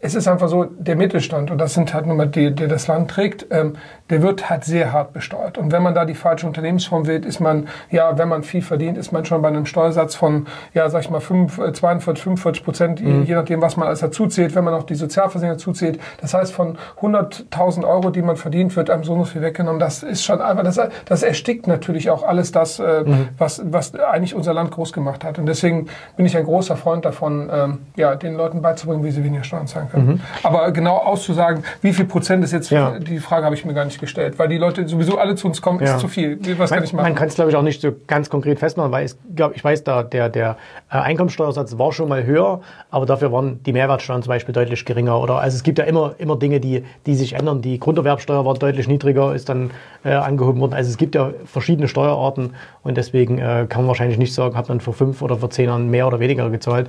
es 0.00 0.14
ist 0.14 0.28
einfach 0.28 0.48
so, 0.48 0.64
der 0.64 0.96
Mittelstand, 0.96 1.50
und 1.50 1.58
das 1.58 1.74
sind 1.74 1.94
halt 1.94 2.06
nun 2.06 2.16
mal 2.16 2.26
die, 2.26 2.54
der 2.54 2.68
das 2.68 2.86
Land 2.86 3.10
trägt, 3.10 3.46
ähm, 3.50 3.74
der 4.10 4.22
wird 4.22 4.48
halt 4.48 4.64
sehr 4.64 4.92
hart 4.92 5.12
besteuert. 5.12 5.58
Und 5.58 5.72
wenn 5.72 5.82
man 5.82 5.94
da 5.94 6.04
die 6.04 6.14
falsche 6.14 6.46
Unternehmensform 6.46 7.06
wählt, 7.06 7.24
ist 7.24 7.40
man, 7.40 7.66
ja, 7.90 8.16
wenn 8.18 8.28
man 8.28 8.42
viel 8.44 8.62
verdient, 8.62 8.96
ist 8.98 9.12
man 9.12 9.24
schon 9.24 9.42
bei 9.42 9.48
einem 9.48 9.66
Steuersatz 9.66 10.14
von, 10.14 10.46
ja, 10.74 10.88
sag 10.88 11.00
ich 11.00 11.10
mal, 11.10 11.20
5, 11.20 11.72
42, 11.72 12.22
45 12.22 12.64
Prozent, 12.64 13.00
mhm. 13.00 13.24
je 13.24 13.34
nachdem, 13.34 13.60
was 13.60 13.76
man 13.76 13.88
alles 13.88 14.00
dazu 14.00 14.26
zählt, 14.28 14.54
wenn 14.54 14.64
man 14.64 14.74
auch 14.74 14.84
die 14.84 14.94
Sozialversicherung 14.94 15.56
dazu 15.56 15.72
zählt. 15.72 15.98
Das 16.20 16.34
heißt, 16.34 16.52
von 16.52 16.78
100.000 17.00 17.84
Euro, 17.84 18.10
die 18.10 18.22
man 18.22 18.36
verdient, 18.36 18.76
wird 18.76 18.90
einem 18.90 19.02
so 19.02 19.16
noch 19.16 19.26
viel 19.26 19.42
weggenommen. 19.42 19.80
Das 19.80 20.02
ist 20.02 20.24
schon 20.24 20.40
einfach, 20.40 20.62
das, 20.62 20.80
das 21.04 21.22
erstickt 21.22 21.66
natürlich 21.66 22.10
auch 22.10 22.22
alles 22.22 22.52
das, 22.52 22.78
äh, 22.78 23.02
mhm. 23.04 23.28
was, 23.38 23.62
was 23.64 23.94
eigentlich 23.94 24.34
unser 24.34 24.54
Land 24.54 24.70
groß 24.70 24.92
gemacht 24.92 25.24
hat. 25.24 25.38
Und 25.38 25.46
deswegen 25.46 25.88
bin 26.16 26.26
ich 26.26 26.36
ein 26.36 26.44
großer 26.44 26.76
Freund 26.76 27.04
davon, 27.04 27.50
ähm, 27.52 27.78
ja, 27.96 28.14
den 28.14 28.34
Leuten 28.34 28.62
beizubringen, 28.62 29.02
wie 29.02 29.10
sie 29.10 29.24
weniger 29.24 29.42
Steuern 29.42 29.66
zahlen 29.66 29.88
können. 29.90 30.06
Mhm. 30.06 30.20
Aber 30.44 30.70
genau 30.70 30.96
auszusagen, 30.98 31.64
wie 31.82 31.92
viel 31.92 32.04
Prozent 32.04 32.44
ist 32.44 32.52
jetzt, 32.52 32.70
ja. 32.70 32.98
die 32.98 33.18
Frage 33.18 33.44
habe 33.44 33.56
ich 33.56 33.64
mir 33.64 33.74
gar 33.74 33.84
nicht 33.84 33.95
gestellt, 33.98 34.38
weil 34.38 34.48
die 34.48 34.58
Leute 34.58 34.86
sowieso 34.88 35.18
alle 35.18 35.34
zu 35.34 35.46
uns 35.46 35.62
kommen, 35.62 35.80
ja. 35.80 35.94
ist 35.94 36.00
zu 36.00 36.08
viel. 36.08 36.38
Was 36.58 36.70
man, 36.70 36.78
kann 36.78 36.84
ich 36.84 36.92
machen? 36.92 37.04
Man 37.04 37.14
kann 37.14 37.28
es, 37.28 37.34
glaube 37.34 37.50
ich, 37.50 37.56
auch 37.56 37.62
nicht 37.62 37.80
so 37.80 37.92
ganz 38.06 38.30
konkret 38.30 38.58
festmachen, 38.58 38.92
weil 38.92 39.04
es, 39.04 39.18
glaub, 39.34 39.54
ich 39.54 39.62
weiß, 39.62 39.84
da, 39.84 40.02
der, 40.02 40.28
der 40.28 40.56
äh, 40.90 40.98
Einkommensteuersatz 40.98 41.78
war 41.78 41.92
schon 41.92 42.08
mal 42.08 42.24
höher, 42.24 42.60
aber 42.90 43.06
dafür 43.06 43.32
waren 43.32 43.62
die 43.64 43.72
Mehrwertsteuern 43.72 44.22
zum 44.22 44.30
Beispiel 44.30 44.52
deutlich 44.52 44.84
geringer. 44.84 45.20
Oder 45.20 45.38
also 45.38 45.56
es 45.56 45.62
gibt 45.62 45.78
ja 45.78 45.84
immer, 45.84 46.14
immer 46.18 46.36
Dinge, 46.36 46.60
die, 46.60 46.84
die 47.06 47.14
sich 47.14 47.34
ändern. 47.34 47.62
Die 47.62 47.78
Grunderwerbsteuer 47.78 48.44
war 48.44 48.54
deutlich 48.54 48.88
niedriger, 48.88 49.34
ist 49.34 49.48
dann 49.48 49.70
äh, 50.04 50.12
angehoben 50.12 50.60
worden. 50.60 50.74
Also 50.74 50.90
es 50.90 50.96
gibt 50.96 51.14
ja 51.14 51.32
verschiedene 51.44 51.88
Steuerarten 51.88 52.54
und 52.82 52.96
deswegen 52.96 53.38
äh, 53.38 53.66
kann 53.68 53.82
man 53.82 53.88
wahrscheinlich 53.88 54.18
nicht 54.18 54.34
sagen, 54.34 54.56
hat 54.56 54.68
man 54.68 54.80
vor 54.80 54.94
fünf 54.94 55.22
oder 55.22 55.36
vor 55.36 55.50
zehn 55.50 55.66
Jahren 55.66 55.88
mehr 55.90 56.06
oder 56.06 56.20
weniger 56.20 56.48
gezahlt 56.50 56.88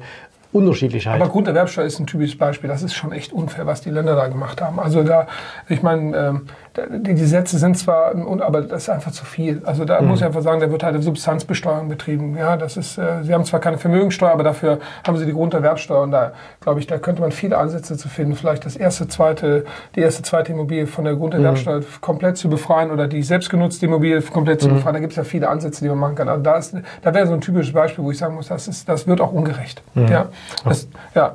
unterschiedlich 0.53 1.07
halt. 1.07 1.21
Aber 1.21 1.31
Grunderwerbsteuer 1.31 1.85
ist 1.85 1.99
ein 1.99 2.07
typisches 2.07 2.37
Beispiel. 2.37 2.69
Das 2.69 2.83
ist 2.83 2.93
schon 2.93 3.11
echt 3.11 3.33
unfair, 3.33 3.65
was 3.65 3.81
die 3.81 3.89
Länder 3.89 4.15
da 4.15 4.27
gemacht 4.27 4.61
haben. 4.61 4.79
Also 4.79 5.03
da, 5.03 5.27
ich 5.67 5.83
meine, 5.83 6.17
ähm, 6.17 6.47
die 6.89 7.15
Gesetze 7.15 7.57
sind 7.57 7.77
zwar, 7.77 8.13
aber 8.41 8.61
das 8.61 8.83
ist 8.83 8.89
einfach 8.89 9.11
zu 9.11 9.25
viel. 9.25 9.61
Also 9.65 9.85
da 9.85 10.01
mhm. 10.01 10.07
muss 10.07 10.19
ich 10.19 10.25
einfach 10.25 10.41
sagen, 10.41 10.59
da 10.59 10.69
wird 10.71 10.83
halt 10.83 10.93
eine 10.93 11.03
Substanzbesteuerung 11.03 11.89
betrieben. 11.89 12.37
Ja, 12.37 12.57
das 12.57 12.77
ist, 12.77 12.97
äh, 12.97 13.23
sie 13.23 13.33
haben 13.33 13.45
zwar 13.45 13.59
keine 13.59 13.77
Vermögensteuer, 13.77 14.31
aber 14.31 14.43
dafür 14.43 14.79
haben 15.05 15.17
sie 15.17 15.25
die 15.25 15.33
Grunderwerbsteuer. 15.33 16.01
Und 16.01 16.11
da, 16.11 16.33
glaube 16.61 16.79
ich, 16.79 16.87
da 16.87 16.97
könnte 16.97 17.21
man 17.21 17.31
viele 17.31 17.57
Ansätze 17.57 17.97
zu 17.97 18.09
finden. 18.09 18.35
Vielleicht 18.35 18.65
das 18.65 18.75
erste, 18.75 19.07
zweite, 19.07 19.65
die 19.95 20.01
erste, 20.01 20.23
zweite 20.23 20.51
Immobilie 20.51 20.87
von 20.87 21.05
der 21.05 21.15
Grunderwerbsteuer 21.15 21.79
mhm. 21.79 21.85
komplett 22.01 22.37
zu 22.37 22.49
befreien 22.49 22.91
oder 22.91 23.07
die 23.07 23.23
selbstgenutzte 23.23 23.85
Immobilie 23.85 24.21
komplett 24.21 24.61
zu 24.61 24.69
mhm. 24.69 24.75
befreien. 24.75 24.93
Da 24.93 24.99
gibt 24.99 25.13
es 25.13 25.17
ja 25.17 25.23
viele 25.23 25.49
Ansätze, 25.49 25.83
die 25.83 25.89
man 25.89 25.97
machen 25.97 26.15
kann. 26.15 26.29
Also 26.29 26.43
da, 26.43 26.57
ist, 26.57 26.75
da 27.01 27.13
wäre 27.13 27.27
so 27.27 27.33
ein 27.33 27.41
typisches 27.41 27.73
Beispiel, 27.73 28.03
wo 28.03 28.11
ich 28.11 28.17
sagen 28.17 28.35
muss, 28.35 28.47
das, 28.47 28.67
ist, 28.67 28.87
das 28.87 29.07
wird 29.07 29.21
auch 29.21 29.31
ungerecht. 29.31 29.81
Mhm. 29.95 30.07
Ja, 30.07 30.29
das, 30.63 30.87
ja, 31.15 31.33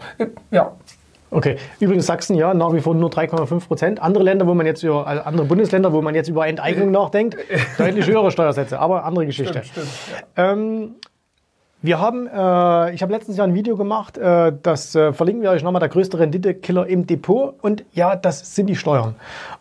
ja, 0.50 0.72
Okay. 1.32 1.56
Übrigens 1.80 2.06
Sachsen 2.06 2.36
ja 2.36 2.52
nach 2.52 2.72
wie 2.74 2.80
vor 2.80 2.94
nur 2.94 3.10
3,5 3.10 3.66
Prozent. 3.66 4.02
Andere 4.02 4.22
Länder, 4.22 4.46
wo 4.46 4.54
man 4.54 4.66
jetzt 4.66 4.82
über 4.82 5.06
also 5.06 5.22
andere 5.22 5.46
Bundesländer, 5.46 5.92
wo 5.92 6.02
man 6.02 6.14
jetzt 6.14 6.28
über 6.28 6.46
Enteignung 6.46 6.90
nachdenkt, 6.90 7.36
deutlich 7.78 8.06
höhere 8.06 8.30
Steuersätze. 8.30 8.78
Aber 8.78 9.04
andere 9.04 9.26
Geschichte. 9.26 9.64
Stimmt, 9.64 9.88
stimmt, 9.88 9.88
ja. 10.36 10.52
ähm, 10.52 10.94
wir 11.82 11.98
haben, 11.98 12.28
äh, 12.28 12.94
ich 12.94 13.02
habe 13.02 13.12
letztens 13.12 13.36
ja 13.36 13.44
ein 13.44 13.54
Video 13.54 13.76
gemacht, 13.76 14.16
äh, 14.16 14.52
das 14.62 14.94
äh, 14.94 15.12
verlinken 15.12 15.42
wir 15.42 15.50
euch 15.50 15.64
nochmal, 15.64 15.80
der 15.80 15.88
größte 15.88 16.18
Renditekiller 16.18 16.86
im 16.86 17.06
Depot. 17.06 17.54
Und 17.60 17.84
ja, 17.92 18.14
das 18.14 18.54
sind 18.54 18.68
die 18.68 18.76
Steuern. 18.76 19.16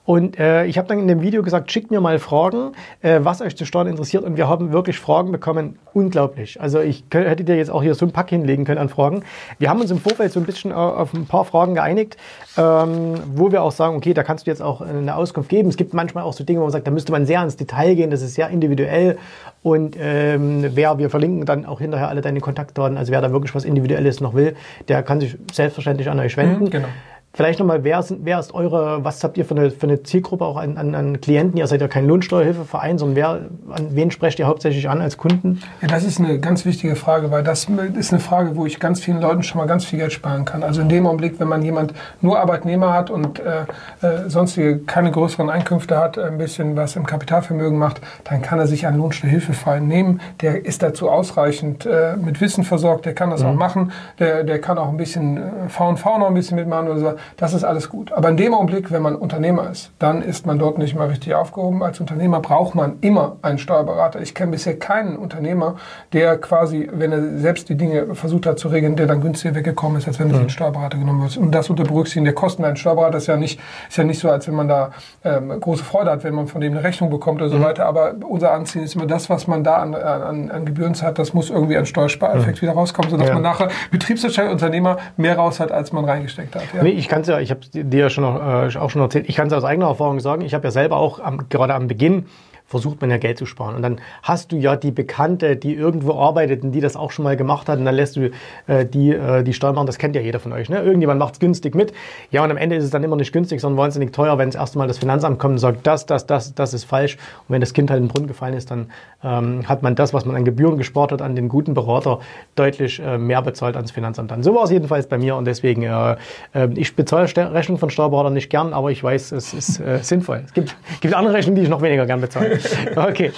Und 0.06 0.38
äh, 0.40 0.66
ich 0.66 0.78
habe 0.78 0.88
dann 0.88 1.00
in 1.00 1.08
dem 1.08 1.22
Video 1.22 1.42
gesagt, 1.42 1.72
schickt 1.72 1.90
mir 1.90 2.02
mal 2.02 2.20
Fragen, 2.20 2.74
äh, 3.02 3.20
was 3.24 3.42
euch 3.42 3.56
zu 3.56 3.66
Steuern 3.66 3.88
interessiert. 3.88 4.24
Und 4.24 4.38
wir 4.38 4.48
haben 4.48 4.72
wirklich 4.72 5.00
Fragen 5.00 5.32
bekommen, 5.32 5.80
unglaublich. 5.94 6.62
Also 6.62 6.80
ich 6.80 7.04
hätte 7.12 7.44
dir 7.44 7.56
jetzt 7.56 7.72
auch 7.72 7.82
hier 7.82 7.96
so 7.96 8.06
ein 8.06 8.12
Pack 8.12 8.30
hinlegen 8.30 8.66
können 8.66 8.80
an 8.80 8.90
Fragen. 8.90 9.24
Wir 9.58 9.70
haben 9.70 9.82
uns 9.82 9.90
im 9.90 10.00
Vorfeld 10.00 10.32
so 10.32 10.40
ein 10.40 10.46
bisschen 10.46 10.72
äh, 10.72 10.76
auf 10.76 11.14
ein 11.14 11.26
paar 11.26 11.46
Fragen 11.46 11.76
geeinigt, 11.76 12.18
ähm, 12.58 13.16
wo 13.34 13.52
wir 13.52 13.64
auch 13.64 13.72
sagen, 13.72 13.96
okay, 13.96 14.14
da 14.14 14.24
kannst 14.24 14.46
du 14.46 14.52
jetzt 14.52 14.62
auch 14.62 14.82
eine 14.82 15.16
Auskunft 15.16 15.50
geben. 15.50 15.70
Es 15.70 15.78
gibt 15.78 15.94
manchmal 15.94 16.24
auch 16.24 16.34
so 16.34 16.44
Dinge, 16.44 16.60
wo 16.60 16.64
man 16.64 16.72
sagt, 16.72 16.86
da 16.86 16.92
müsste 16.92 17.12
man 17.12 17.26
sehr 17.26 17.42
ins 17.44 17.56
Detail 17.56 17.96
gehen, 17.96 18.12
das 18.12 18.22
ist 18.22 18.36
sehr 18.36 18.50
individuell. 18.50 19.18
Und 19.64 19.96
ähm, 20.00 20.66
wer, 20.74 20.98
wir 20.98 21.10
verlinken 21.10 21.46
dann 21.46 21.66
auch 21.66 21.80
hinterher 21.80 22.10
alle 22.10 22.22
deine 22.22 22.40
Kontaktdaten. 22.40 22.98
Also 22.98 23.12
wer 23.12 23.22
da 23.22 23.32
wirklich 23.32 23.54
was 23.54 23.64
Individuelles 23.64 24.20
noch 24.20 24.34
will, 24.34 24.56
der 24.88 25.04
kann 25.04 25.20
sich 25.20 25.38
selbstverständlich 25.52 26.10
an 26.10 26.20
euch 26.20 26.36
wenden. 26.36 26.66
Mhm, 26.66 26.70
genau. 26.70 26.88
Vielleicht 27.34 27.60
nochmal, 27.60 27.86
wer, 27.86 28.04
wer 28.10 28.40
ist 28.40 28.54
eure, 28.54 29.06
was 29.06 29.24
habt 29.24 29.38
ihr 29.38 29.46
für 29.46 29.56
eine, 29.56 29.72
für 29.72 29.88
eine 29.88 30.04
Zielgruppe 30.04 30.44
auch 30.44 30.58
an, 30.58 30.78
an, 30.78 30.94
an 30.94 31.22
Klienten? 31.22 31.58
Ihr 31.58 31.66
seid 31.66 31.80
ja 31.80 31.88
kein 31.88 32.06
Lohnsteuerhilfeverein, 32.06 32.98
sondern 32.98 33.16
wer, 33.16 33.30
an 33.74 33.96
wen 33.96 34.12
sprecht 34.12 34.38
ihr 34.40 34.48
hauptsächlich 34.48 34.90
an 34.90 35.00
als 35.00 35.16
Kunden? 35.16 35.62
Ja, 35.82 35.88
das 35.88 36.04
ist 36.04 36.20
eine 36.20 36.40
ganz 36.40 36.66
wichtige 36.66 36.98
Frage, 36.98 37.32
weil 37.32 37.42
das 37.42 37.70
ist 37.96 38.12
eine 38.12 38.20
Frage, 38.20 38.58
wo 38.58 38.66
ich 38.66 38.82
ganz 38.82 39.00
vielen 39.00 39.22
Leuten 39.22 39.44
schon 39.44 39.60
mal 39.60 39.66
ganz 39.66 39.86
viel 39.86 40.00
Geld 40.00 40.12
sparen 40.12 40.44
kann. 40.44 40.62
Also 40.62 40.82
in 40.82 40.90
dem 40.90 41.08
Augenblick, 41.08 41.40
wenn 41.40 41.48
man 41.48 41.62
jemand 41.62 41.94
nur 42.20 42.38
Arbeitnehmer 42.38 42.94
hat 42.94 43.10
und 43.10 43.40
äh, 43.40 43.62
äh, 44.02 44.30
sonstige 44.30 44.80
keine 44.80 45.10
größeren 45.12 45.50
Einkünfte 45.50 45.98
hat, 45.98 46.18
ein 46.18 46.38
bisschen 46.38 46.76
was 46.76 46.98
im 46.98 47.06
Kapitalvermögen 47.06 47.80
macht, 47.80 48.02
dann 48.26 48.42
kann 48.42 48.60
er 48.60 48.68
sich 48.68 48.86
einen 48.86 48.98
Lohnsteuerhilfeverein 48.98 49.88
nehmen. 49.88 50.20
Der 50.42 50.66
ist 50.66 50.84
dazu 50.84 51.10
ausreichend 51.10 51.86
äh, 51.86 52.18
mit 52.18 52.42
Wissen 52.42 52.66
versorgt, 52.66 53.06
der 53.06 53.16
kann 53.16 53.30
das 53.30 53.42
mhm. 53.42 53.48
auch 53.48 53.56
machen. 53.56 53.92
Der, 54.20 54.44
der 54.44 54.60
kann 54.60 54.78
auch 54.78 54.90
ein 54.90 54.98
bisschen 54.98 55.38
äh, 55.38 55.70
V&V 55.70 56.18
noch 56.18 56.28
ein 56.28 56.34
bisschen 56.34 56.58
mitmachen 56.58 56.90
oder 56.90 57.00
so 57.00 57.21
das 57.38 57.54
ist 57.54 57.64
alles 57.64 57.90
gut. 57.90 58.12
Aber 58.12 58.30
in 58.30 58.38
dem 58.38 58.54
Augenblick, 58.54 58.92
wenn 58.92 59.02
man 59.02 59.16
Unternehmer 59.16 59.70
ist, 59.70 59.92
dann 60.00 60.22
ist 60.22 60.46
man 60.46 60.60
dort 60.60 60.78
nicht 60.78 60.96
mal 60.96 61.08
richtig 61.08 61.34
aufgehoben. 61.34 61.84
Als 61.84 62.00
Unternehmer 62.00 62.40
braucht 62.40 62.76
man 62.76 62.98
immer 63.02 63.38
einen 63.42 63.58
Steuerberater. 63.58 64.22
Ich 64.22 64.36
kenne 64.36 64.52
bisher 64.52 64.78
keinen 64.78 65.18
Unternehmer, 65.18 65.76
der 66.14 66.38
quasi, 66.38 66.90
wenn 66.92 67.12
er 67.12 67.40
selbst 67.40 67.70
die 67.70 67.76
Dinge 67.76 68.16
versucht 68.16 68.46
hat 68.46 68.60
zu 68.60 68.68
regeln, 68.70 68.96
der 68.96 69.08
dann 69.08 69.22
günstiger 69.22 69.56
weggekommen 69.56 69.98
ist, 69.98 70.08
als 70.08 70.20
wenn 70.20 70.30
sich 70.30 70.40
einen 70.40 70.50
Steuerberater 70.50 70.98
genommen 70.98 71.22
wird. 71.22 71.38
Und 71.38 71.52
das 71.52 71.70
unter 71.70 71.84
Berücksichtigung 71.84 72.26
der 72.26 72.36
Kosten 72.36 72.64
eines 72.64 72.80
Steuerberaters 72.80 73.24
ist 73.24 73.28
ja 73.28 73.38
nicht, 73.38 73.60
ist 73.90 73.98
ja 73.98 74.04
nicht 74.04 74.20
so, 74.20 74.30
als 74.30 74.48
wenn 74.48 74.56
man 74.56 74.68
da 74.68 74.92
ähm, 75.24 75.60
große 75.60 75.84
Freude 75.84 76.12
hat, 76.12 76.24
wenn 76.24 76.34
man 76.34 76.48
von 76.48 76.62
dem 76.62 76.74
eine 76.74 76.84
Rechnung 76.84 77.10
bekommt 77.10 77.42
oder 77.42 77.50
so 77.50 77.58
mhm. 77.58 77.64
weiter. 77.64 77.86
Aber 77.86 78.14
unser 78.28 78.52
Anziehen 78.52 78.84
ist 78.84 78.96
immer 78.96 79.06
das, 79.06 79.30
was 79.30 79.48
man 79.48 79.64
da 79.64 79.78
an, 79.78 79.96
an, 79.96 80.52
an 80.52 80.66
Gebühren 80.66 80.92
hat, 81.02 81.20
das 81.20 81.34
muss 81.34 81.50
irgendwie 81.50 81.78
ein 81.78 81.86
Steuerspareffekt 81.86 82.58
mhm. 82.58 82.62
wieder 82.62 82.74
rauskommen, 82.74 83.10
sodass 83.12 83.28
ja. 83.28 83.34
man 83.34 83.44
nachher 83.44 83.70
betriebswirtschaftlicher 83.92 84.52
Unternehmer 84.52 84.98
mehr 85.18 85.38
raus 85.38 85.60
hat, 85.60 85.72
als 85.72 85.92
man 85.92 86.06
reingesteckt 86.06 86.56
hat. 86.56 86.64
Ja. 86.76 86.84
Nee, 86.84 86.90
ich 86.90 87.08
kann 87.12 87.22
es 87.24 87.28
ja, 87.28 87.42
ich 87.42 87.52
habe 87.52 87.60
dir 87.74 88.00
ja 88.00 88.10
schon 88.10 88.24
noch, 88.24 88.38
äh, 88.38 88.78
auch 88.78 88.90
schon 88.90 89.02
erzählt, 89.02 89.28
ich 89.28 89.36
kann 89.36 89.48
es 89.48 89.54
aus 89.54 89.66
eigener 89.66 89.88
Erfahrung 89.88 90.22
sagen, 90.22 90.44
ich 90.44 90.54
habe 90.54 90.64
ja 90.64 90.72
selber 90.72 90.96
auch 90.96 91.20
am, 91.20 91.50
gerade 91.50 91.74
am 91.76 91.90
Beginn 91.90 92.28
versucht 92.72 93.02
man 93.02 93.12
ja 93.12 93.18
Geld 93.18 93.38
zu 93.38 93.46
sparen. 93.46 93.76
Und 93.76 93.82
dann 93.82 94.00
hast 94.24 94.52
du 94.52 94.56
ja 94.56 94.78
die 94.78 94.92
Bekannte, 94.92 95.58
die 95.58 95.74
irgendwo 95.76 96.14
arbeitet 96.18 96.64
und 96.64 96.72
die 96.72 96.80
das 96.80 96.96
auch 96.96 97.12
schon 97.12 97.24
mal 97.24 97.36
gemacht 97.36 97.68
hat 97.68 97.80
und 97.80 97.86
dann 97.86 97.96
lässt 97.96 98.16
du 98.16 98.32
äh, 98.68 98.86
die, 98.86 99.12
äh, 99.12 99.44
die 99.44 99.54
Steuer 99.54 99.74
machen, 99.74 99.88
das 99.88 99.98
kennt 99.98 100.16
ja 100.16 100.22
jeder 100.22 100.40
von 100.40 100.54
euch. 100.54 100.70
Ne? 100.70 100.82
Irgendjemand 100.82 101.20
macht 101.20 101.34
es 101.34 101.40
günstig 101.40 101.76
mit. 101.76 101.94
Ja, 102.32 102.44
und 102.44 102.50
am 102.50 102.56
Ende 102.56 102.78
ist 102.78 102.86
es 102.86 102.90
dann 102.90 103.04
immer 103.04 103.18
nicht 103.18 103.34
günstig, 103.34 103.60
sondern 103.60 103.78
wahnsinnig 103.78 104.14
teuer, 104.14 104.38
wenn 104.38 104.50
das 104.50 104.56
erste 104.56 104.78
Mal 104.78 104.88
das 104.88 105.00
Finanzamt 105.00 105.38
kommt 105.38 105.54
und 105.54 105.58
sagt, 105.58 105.86
das, 105.86 106.06
das, 106.06 106.26
das, 106.26 106.56
das 106.56 106.74
ist 106.74 106.86
falsch. 106.86 107.18
Und 107.48 107.54
wenn 107.54 107.62
das 107.62 107.74
Kind 107.74 107.92
halt 107.92 108.00
in 108.00 108.06
den 108.06 108.12
Brunnen 108.14 108.28
gefallen 108.28 108.54
ist, 108.54 108.72
dann 108.72 108.90
ähm, 109.22 109.68
hat 109.68 109.84
man 109.84 109.96
das, 109.96 110.14
was 110.14 110.26
man 110.26 110.38
an 110.38 110.46
Gebühren 110.46 110.78
gespart 110.78 111.12
hat, 111.12 111.22
an 111.22 111.36
den 111.36 111.50
guten 111.50 111.74
Berater 111.74 112.20
deutlich 112.56 113.02
äh, 113.02 113.18
mehr 113.18 113.42
bezahlt 113.42 113.76
ans 113.76 113.92
Finanzamt 113.92 114.32
dann. 114.32 114.44
So 114.44 114.56
war 114.56 114.64
es 114.64 114.72
jedenfalls 114.72 115.08
bei 115.08 115.18
mir 115.18 115.36
und 115.36 115.44
deswegen, 115.44 115.84
äh, 115.84 116.16
äh, 116.54 116.70
ich 116.76 116.96
bezahle 116.96 117.28
Rechnung 117.54 117.78
von 117.78 117.90
Steuerberatern 117.90 118.34
nicht 118.34 118.50
gern, 118.50 118.74
aber 118.74 118.92
ich 118.92 119.04
weiß, 119.04 119.34
es 119.34 119.54
ist 119.54 119.80
äh, 119.82 120.00
sinnvoll. 120.02 120.44
Es 120.46 120.54
gibt, 120.54 120.76
gibt 121.02 121.14
andere 121.14 121.34
Rechnungen, 121.34 121.58
die 121.58 121.64
ich 121.64 121.70
noch 121.70 121.82
weniger 121.82 122.06
gern 122.06 122.22
bezahle. 122.22 122.61
Okay. 122.96 123.32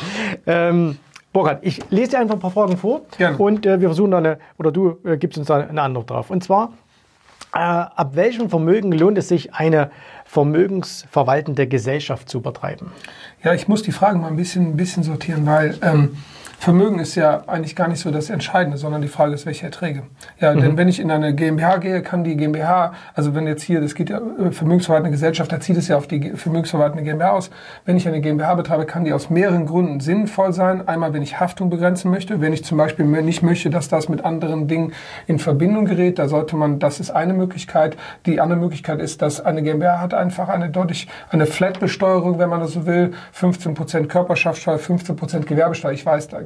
Ähm, 0.46 0.98
Burkhard, 1.32 1.60
ich 1.64 1.82
lese 1.90 2.12
dir 2.12 2.20
einfach 2.20 2.36
ein 2.36 2.40
paar 2.40 2.52
Fragen 2.52 2.78
vor 2.78 3.02
Gerne. 3.18 3.38
und 3.38 3.66
äh, 3.66 3.82
wir 3.82 3.88
versuchen 3.88 4.12
dann 4.12 4.26
eine, 4.26 4.38
oder 4.60 4.72
du 4.72 5.00
äh, 5.04 5.18
gibst 5.18 5.38
uns 5.38 5.48
da 5.48 5.58
eine 5.58 5.82
Antwort 5.82 6.10
drauf. 6.12 6.30
Und 6.30 6.44
zwar, 6.44 6.74
äh, 7.56 7.58
ab 7.60 8.12
welchem 8.16 8.50
Vermögen 8.50 8.92
lohnt 8.92 9.18
es 9.18 9.30
sich, 9.30 9.54
eine 9.54 9.90
vermögensverwaltende 10.26 11.68
Gesellschaft 11.68 12.30
zu 12.30 12.42
betreiben? 12.42 12.92
Ja, 13.44 13.54
ich 13.54 13.68
muss 13.68 13.84
die 13.84 13.92
Fragen 13.92 14.22
mal 14.22 14.28
ein 14.28 14.38
bisschen, 14.38 14.68
ein 14.68 14.78
bisschen 14.78 15.04
sortieren, 15.04 15.46
weil 15.46 15.78
ähm, 15.82 16.18
Vermögen 16.64 17.00
ist 17.00 17.16
ja 17.16 17.44
eigentlich 17.48 17.76
gar 17.76 17.90
nicht 17.90 18.00
so 18.00 18.10
das 18.10 18.30
Entscheidende, 18.30 18.78
sondern 18.78 19.02
die 19.02 19.10
Frage 19.10 19.34
ist, 19.34 19.46
welche 19.46 19.66
Erträge. 19.66 20.04
Ja, 20.40 20.54
mhm. 20.54 20.62
denn 20.62 20.78
wenn 20.78 20.88
ich 20.88 21.02
in 21.02 21.12
eine 21.12 21.36
GmbH 21.36 21.76
gehe, 21.76 22.02
kann 22.02 22.24
die 22.24 22.38
GmbH, 22.38 22.94
also 23.14 23.36
wenn 23.36 23.46
jetzt 23.48 23.64
hier, 23.64 23.82
das 23.82 23.96
geht 23.96 24.10
ja 24.10 24.20
äh, 24.20 24.50
vermögensverwaltende 24.50 25.12
Gesellschaft, 25.12 25.52
da 25.52 25.60
zieht 25.60 25.76
es 25.76 25.90
ja 25.90 25.98
auf 25.98 26.08
die 26.08 26.30
vermögensverwaltende 26.30 27.04
GmbH 27.04 27.32
aus. 27.32 27.50
Wenn 27.84 27.98
ich 27.98 28.08
eine 28.08 28.22
GmbH 28.22 28.56
betreibe, 28.56 28.86
kann 28.86 29.04
die 29.04 29.12
aus 29.12 29.30
mehreren 29.30 29.66
Gründen 29.66 30.00
sinnvoll 30.00 30.54
sein. 30.54 30.88
Einmal, 30.88 31.12
wenn 31.12 31.22
ich 31.22 31.38
Haftung 31.38 31.70
begrenzen 31.70 32.10
möchte, 32.10 32.40
wenn 32.40 32.54
ich 32.54 32.64
zum 32.64 32.78
Beispiel 32.78 33.04
nicht 33.04 33.44
möchte, 33.44 33.70
dass 33.70 33.90
das 33.90 34.08
mit 34.08 34.24
anderen 34.24 34.70
Dingen 34.70 34.94
in 35.28 35.40
Verbindung 35.40 35.84
gerät, 35.84 36.18
da 36.18 36.30
sollte 36.30 36.56
man, 36.56 36.80
das 36.80 37.02
ist 37.02 37.12
eine 37.12 37.34
Möglichkeit. 37.34 37.98
Die 38.26 38.40
andere 38.40 38.58
Möglichkeit 38.58 39.02
ist, 39.02 39.22
dass 39.22 39.42
eine 39.42 39.64
GmbH 39.64 40.00
hat 40.00 40.14
einfach 40.14 40.48
eine 40.48 40.70
deutlich, 40.70 41.10
eine 41.30 41.46
Flat-Besteuerung, 41.46 42.40
wenn 42.40 42.48
man 42.48 42.62
das 42.62 42.72
so 42.72 42.86
will, 42.86 43.12
15 43.34 43.74
Prozent 43.74 44.10
Körperschaftssteuer, 44.10 44.78
15 44.78 45.16
Prozent 45.16 45.48
Gewerbesteuer. 45.48 45.92
Ich 45.92 46.06
weiß, 46.06 46.28
da 46.28 46.42